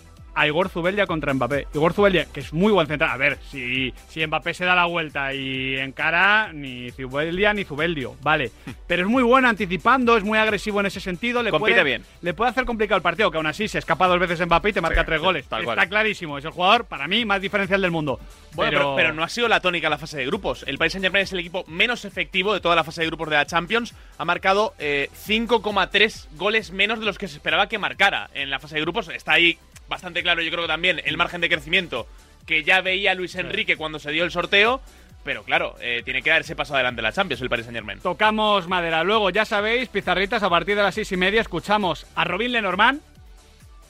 a 0.41 0.47
Igor 0.47 0.71
Zubeldia 0.71 1.07
contra 1.07 1.35
Mbappé. 1.35 1.67
Igor 1.75 1.93
Zubeldia, 1.93 2.25
que 2.33 2.41
es 2.41 2.53
muy 2.55 2.73
buen 2.73 2.87
central. 2.87 3.11
A 3.11 3.17
ver, 3.19 3.39
si, 3.51 3.93
si 4.09 4.27
Mbappé 4.27 4.55
se 4.55 4.65
da 4.65 4.75
la 4.75 4.87
vuelta 4.87 5.35
y 5.35 5.77
encara, 5.77 6.51
ni 6.55 6.91
Zubeldia 6.93 7.53
ni 7.53 7.65
Zubeldio, 7.65 8.17
vale. 8.23 8.51
Pero 8.87 9.03
es 9.03 9.09
muy 9.09 9.23
bueno 9.23 9.49
anticipando, 9.49 10.17
es 10.17 10.25
muy 10.25 10.39
agresivo 10.39 10.81
en 10.81 10.87
ese 10.87 10.99
sentido. 11.01 11.43
Le 11.43 11.51
Compite 11.51 11.73
puede, 11.73 11.85
bien. 11.85 12.05
Le 12.23 12.33
puede 12.33 12.51
hacer 12.51 12.65
complicado 12.65 12.97
el 12.97 13.03
partido, 13.03 13.31
que 13.31 13.37
aún 13.37 13.47
así 13.47 13.69
se 13.69 13.79
escapa 13.79 14.09
dos 14.09 14.19
veces 14.19 14.41
Mbappé 14.47 14.71
y 14.71 14.73
te 14.73 14.81
marca 14.81 15.03
Sí, 15.03 15.07
tres 15.07 15.21
goles. 15.21 15.47
tal 15.47 15.61
Está 15.61 15.75
cual. 15.75 15.89
clarísimo, 15.91 16.39
es 16.39 16.45
el 16.47 16.53
jugador, 16.53 16.87
para 16.87 17.07
mí, 17.07 17.27
más 17.27 17.43
diferencial 17.43 17.83
del 17.83 17.91
mundo. 17.91 18.19
Bueno, 18.55 18.79
pero, 18.79 18.97
pero 18.97 19.13
no 19.13 19.23
ha 19.23 19.29
sido 19.29 19.47
la 19.47 19.61
tónica 19.61 19.91
la 19.91 19.99
fase 19.99 20.17
de 20.17 20.25
grupos. 20.27 20.65
El 20.67 20.79
Paris 20.79 20.93
Saint-Germain 20.95 21.25
es 21.25 21.33
el 21.35 21.41
equipo 21.41 21.65
menos 21.69 22.07
efectivo 22.07 22.55
de 22.55 22.61
toda 22.61 22.75
la 22.77 22.83
fase 22.85 23.03
de 23.03 23.09
grupos 23.09 23.29
de 23.29 23.37
la 23.37 23.45
Champions. 23.45 23.95
Ha 24.17 24.25
marcado 24.25 24.73
eh, 24.79 25.11
5,3 25.29 26.29
goles 26.37 26.71
menos 26.73 26.99
de 26.99 27.05
los 27.07 27.19
que 27.19 27.29
se 27.29 27.37
esperaba 27.37 27.69
que 27.69 27.79
marcara 27.79 28.31
en 28.33 28.49
la 28.51 28.59
fase 28.59 28.77
de 28.77 28.81
grupos. 28.81 29.09
Está 29.09 29.33
ahí 29.35 29.59
bastante 29.91 30.23
claro, 30.23 30.41
yo 30.41 30.51
creo 30.51 30.63
que 30.63 30.69
también, 30.69 31.03
el 31.05 31.19
margen 31.19 31.43
de 31.43 31.51
crecimiento 31.51 32.07
que 32.47 32.65
ya 32.65 32.81
veía 32.81 33.15
Luis 33.15 33.35
Enrique 33.35 33.77
cuando 33.77 33.99
se 33.99 34.11
dio 34.11 34.25
el 34.25 34.31
sorteo. 34.31 34.81
Pero 35.23 35.43
claro, 35.43 35.77
eh, 35.81 36.01
tiene 36.03 36.23
que 36.23 36.31
dar 36.31 36.41
ese 36.41 36.57
paso 36.57 36.75
adelante 36.75 37.03
la 37.03 37.13
Champions, 37.13 37.43
el 37.43 37.51
Paris 37.51 37.67
Saint-Germain. 37.67 38.01
Tocamos 38.01 38.67
madera. 38.69 39.05
Luego, 39.05 39.29
ya 39.29 39.45
sabéis, 39.45 39.91
pizarritas 39.91 40.43
a 40.43 40.49
partir 40.49 40.77
de 40.77 40.83
las 40.83 40.95
seis 40.95 41.13
y 41.13 41.19
media. 41.19 41.43
Escuchamos 41.43 42.07
a 42.15 42.25
Robin 42.25 42.53
Lenormand, 42.53 43.03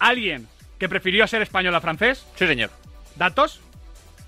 alguien 0.01 0.49
que 0.79 0.89
prefirió 0.89 1.29
ser 1.29 1.43
español 1.43 1.75
a 1.77 1.81
francés. 1.81 2.27
Sí, 2.35 2.49
señor. 2.49 2.71
Datos. 3.15 3.61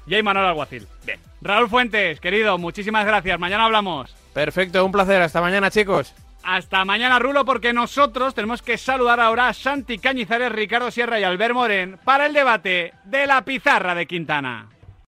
Y 0.06 0.14
hay 0.14 0.22
Manuel 0.22 0.46
Alguacil. 0.46 0.86
Bien. 1.04 1.18
Raúl 1.40 1.68
Fuentes, 1.68 2.20
querido, 2.20 2.56
muchísimas 2.58 3.04
gracias. 3.04 3.38
Mañana 3.38 3.64
hablamos. 3.64 4.14
Perfecto, 4.32 4.84
un 4.84 4.92
placer. 4.92 5.20
Hasta 5.22 5.40
mañana, 5.40 5.70
chicos. 5.70 6.14
Hasta 6.42 6.84
mañana, 6.84 7.18
Rulo, 7.18 7.44
porque 7.44 7.72
nosotros 7.72 8.34
tenemos 8.34 8.62
que 8.62 8.76
saludar 8.76 9.20
ahora 9.20 9.48
a 9.48 9.54
Santi 9.54 9.98
Cañizares, 9.98 10.50
Ricardo 10.50 10.90
Sierra 10.90 11.20
y 11.20 11.24
Albert 11.24 11.54
Moren 11.54 11.98
para 12.04 12.26
el 12.26 12.32
debate 12.32 12.94
de 13.04 13.26
la 13.26 13.44
pizarra 13.44 13.94
de 13.94 14.06
Quintana. 14.06 14.71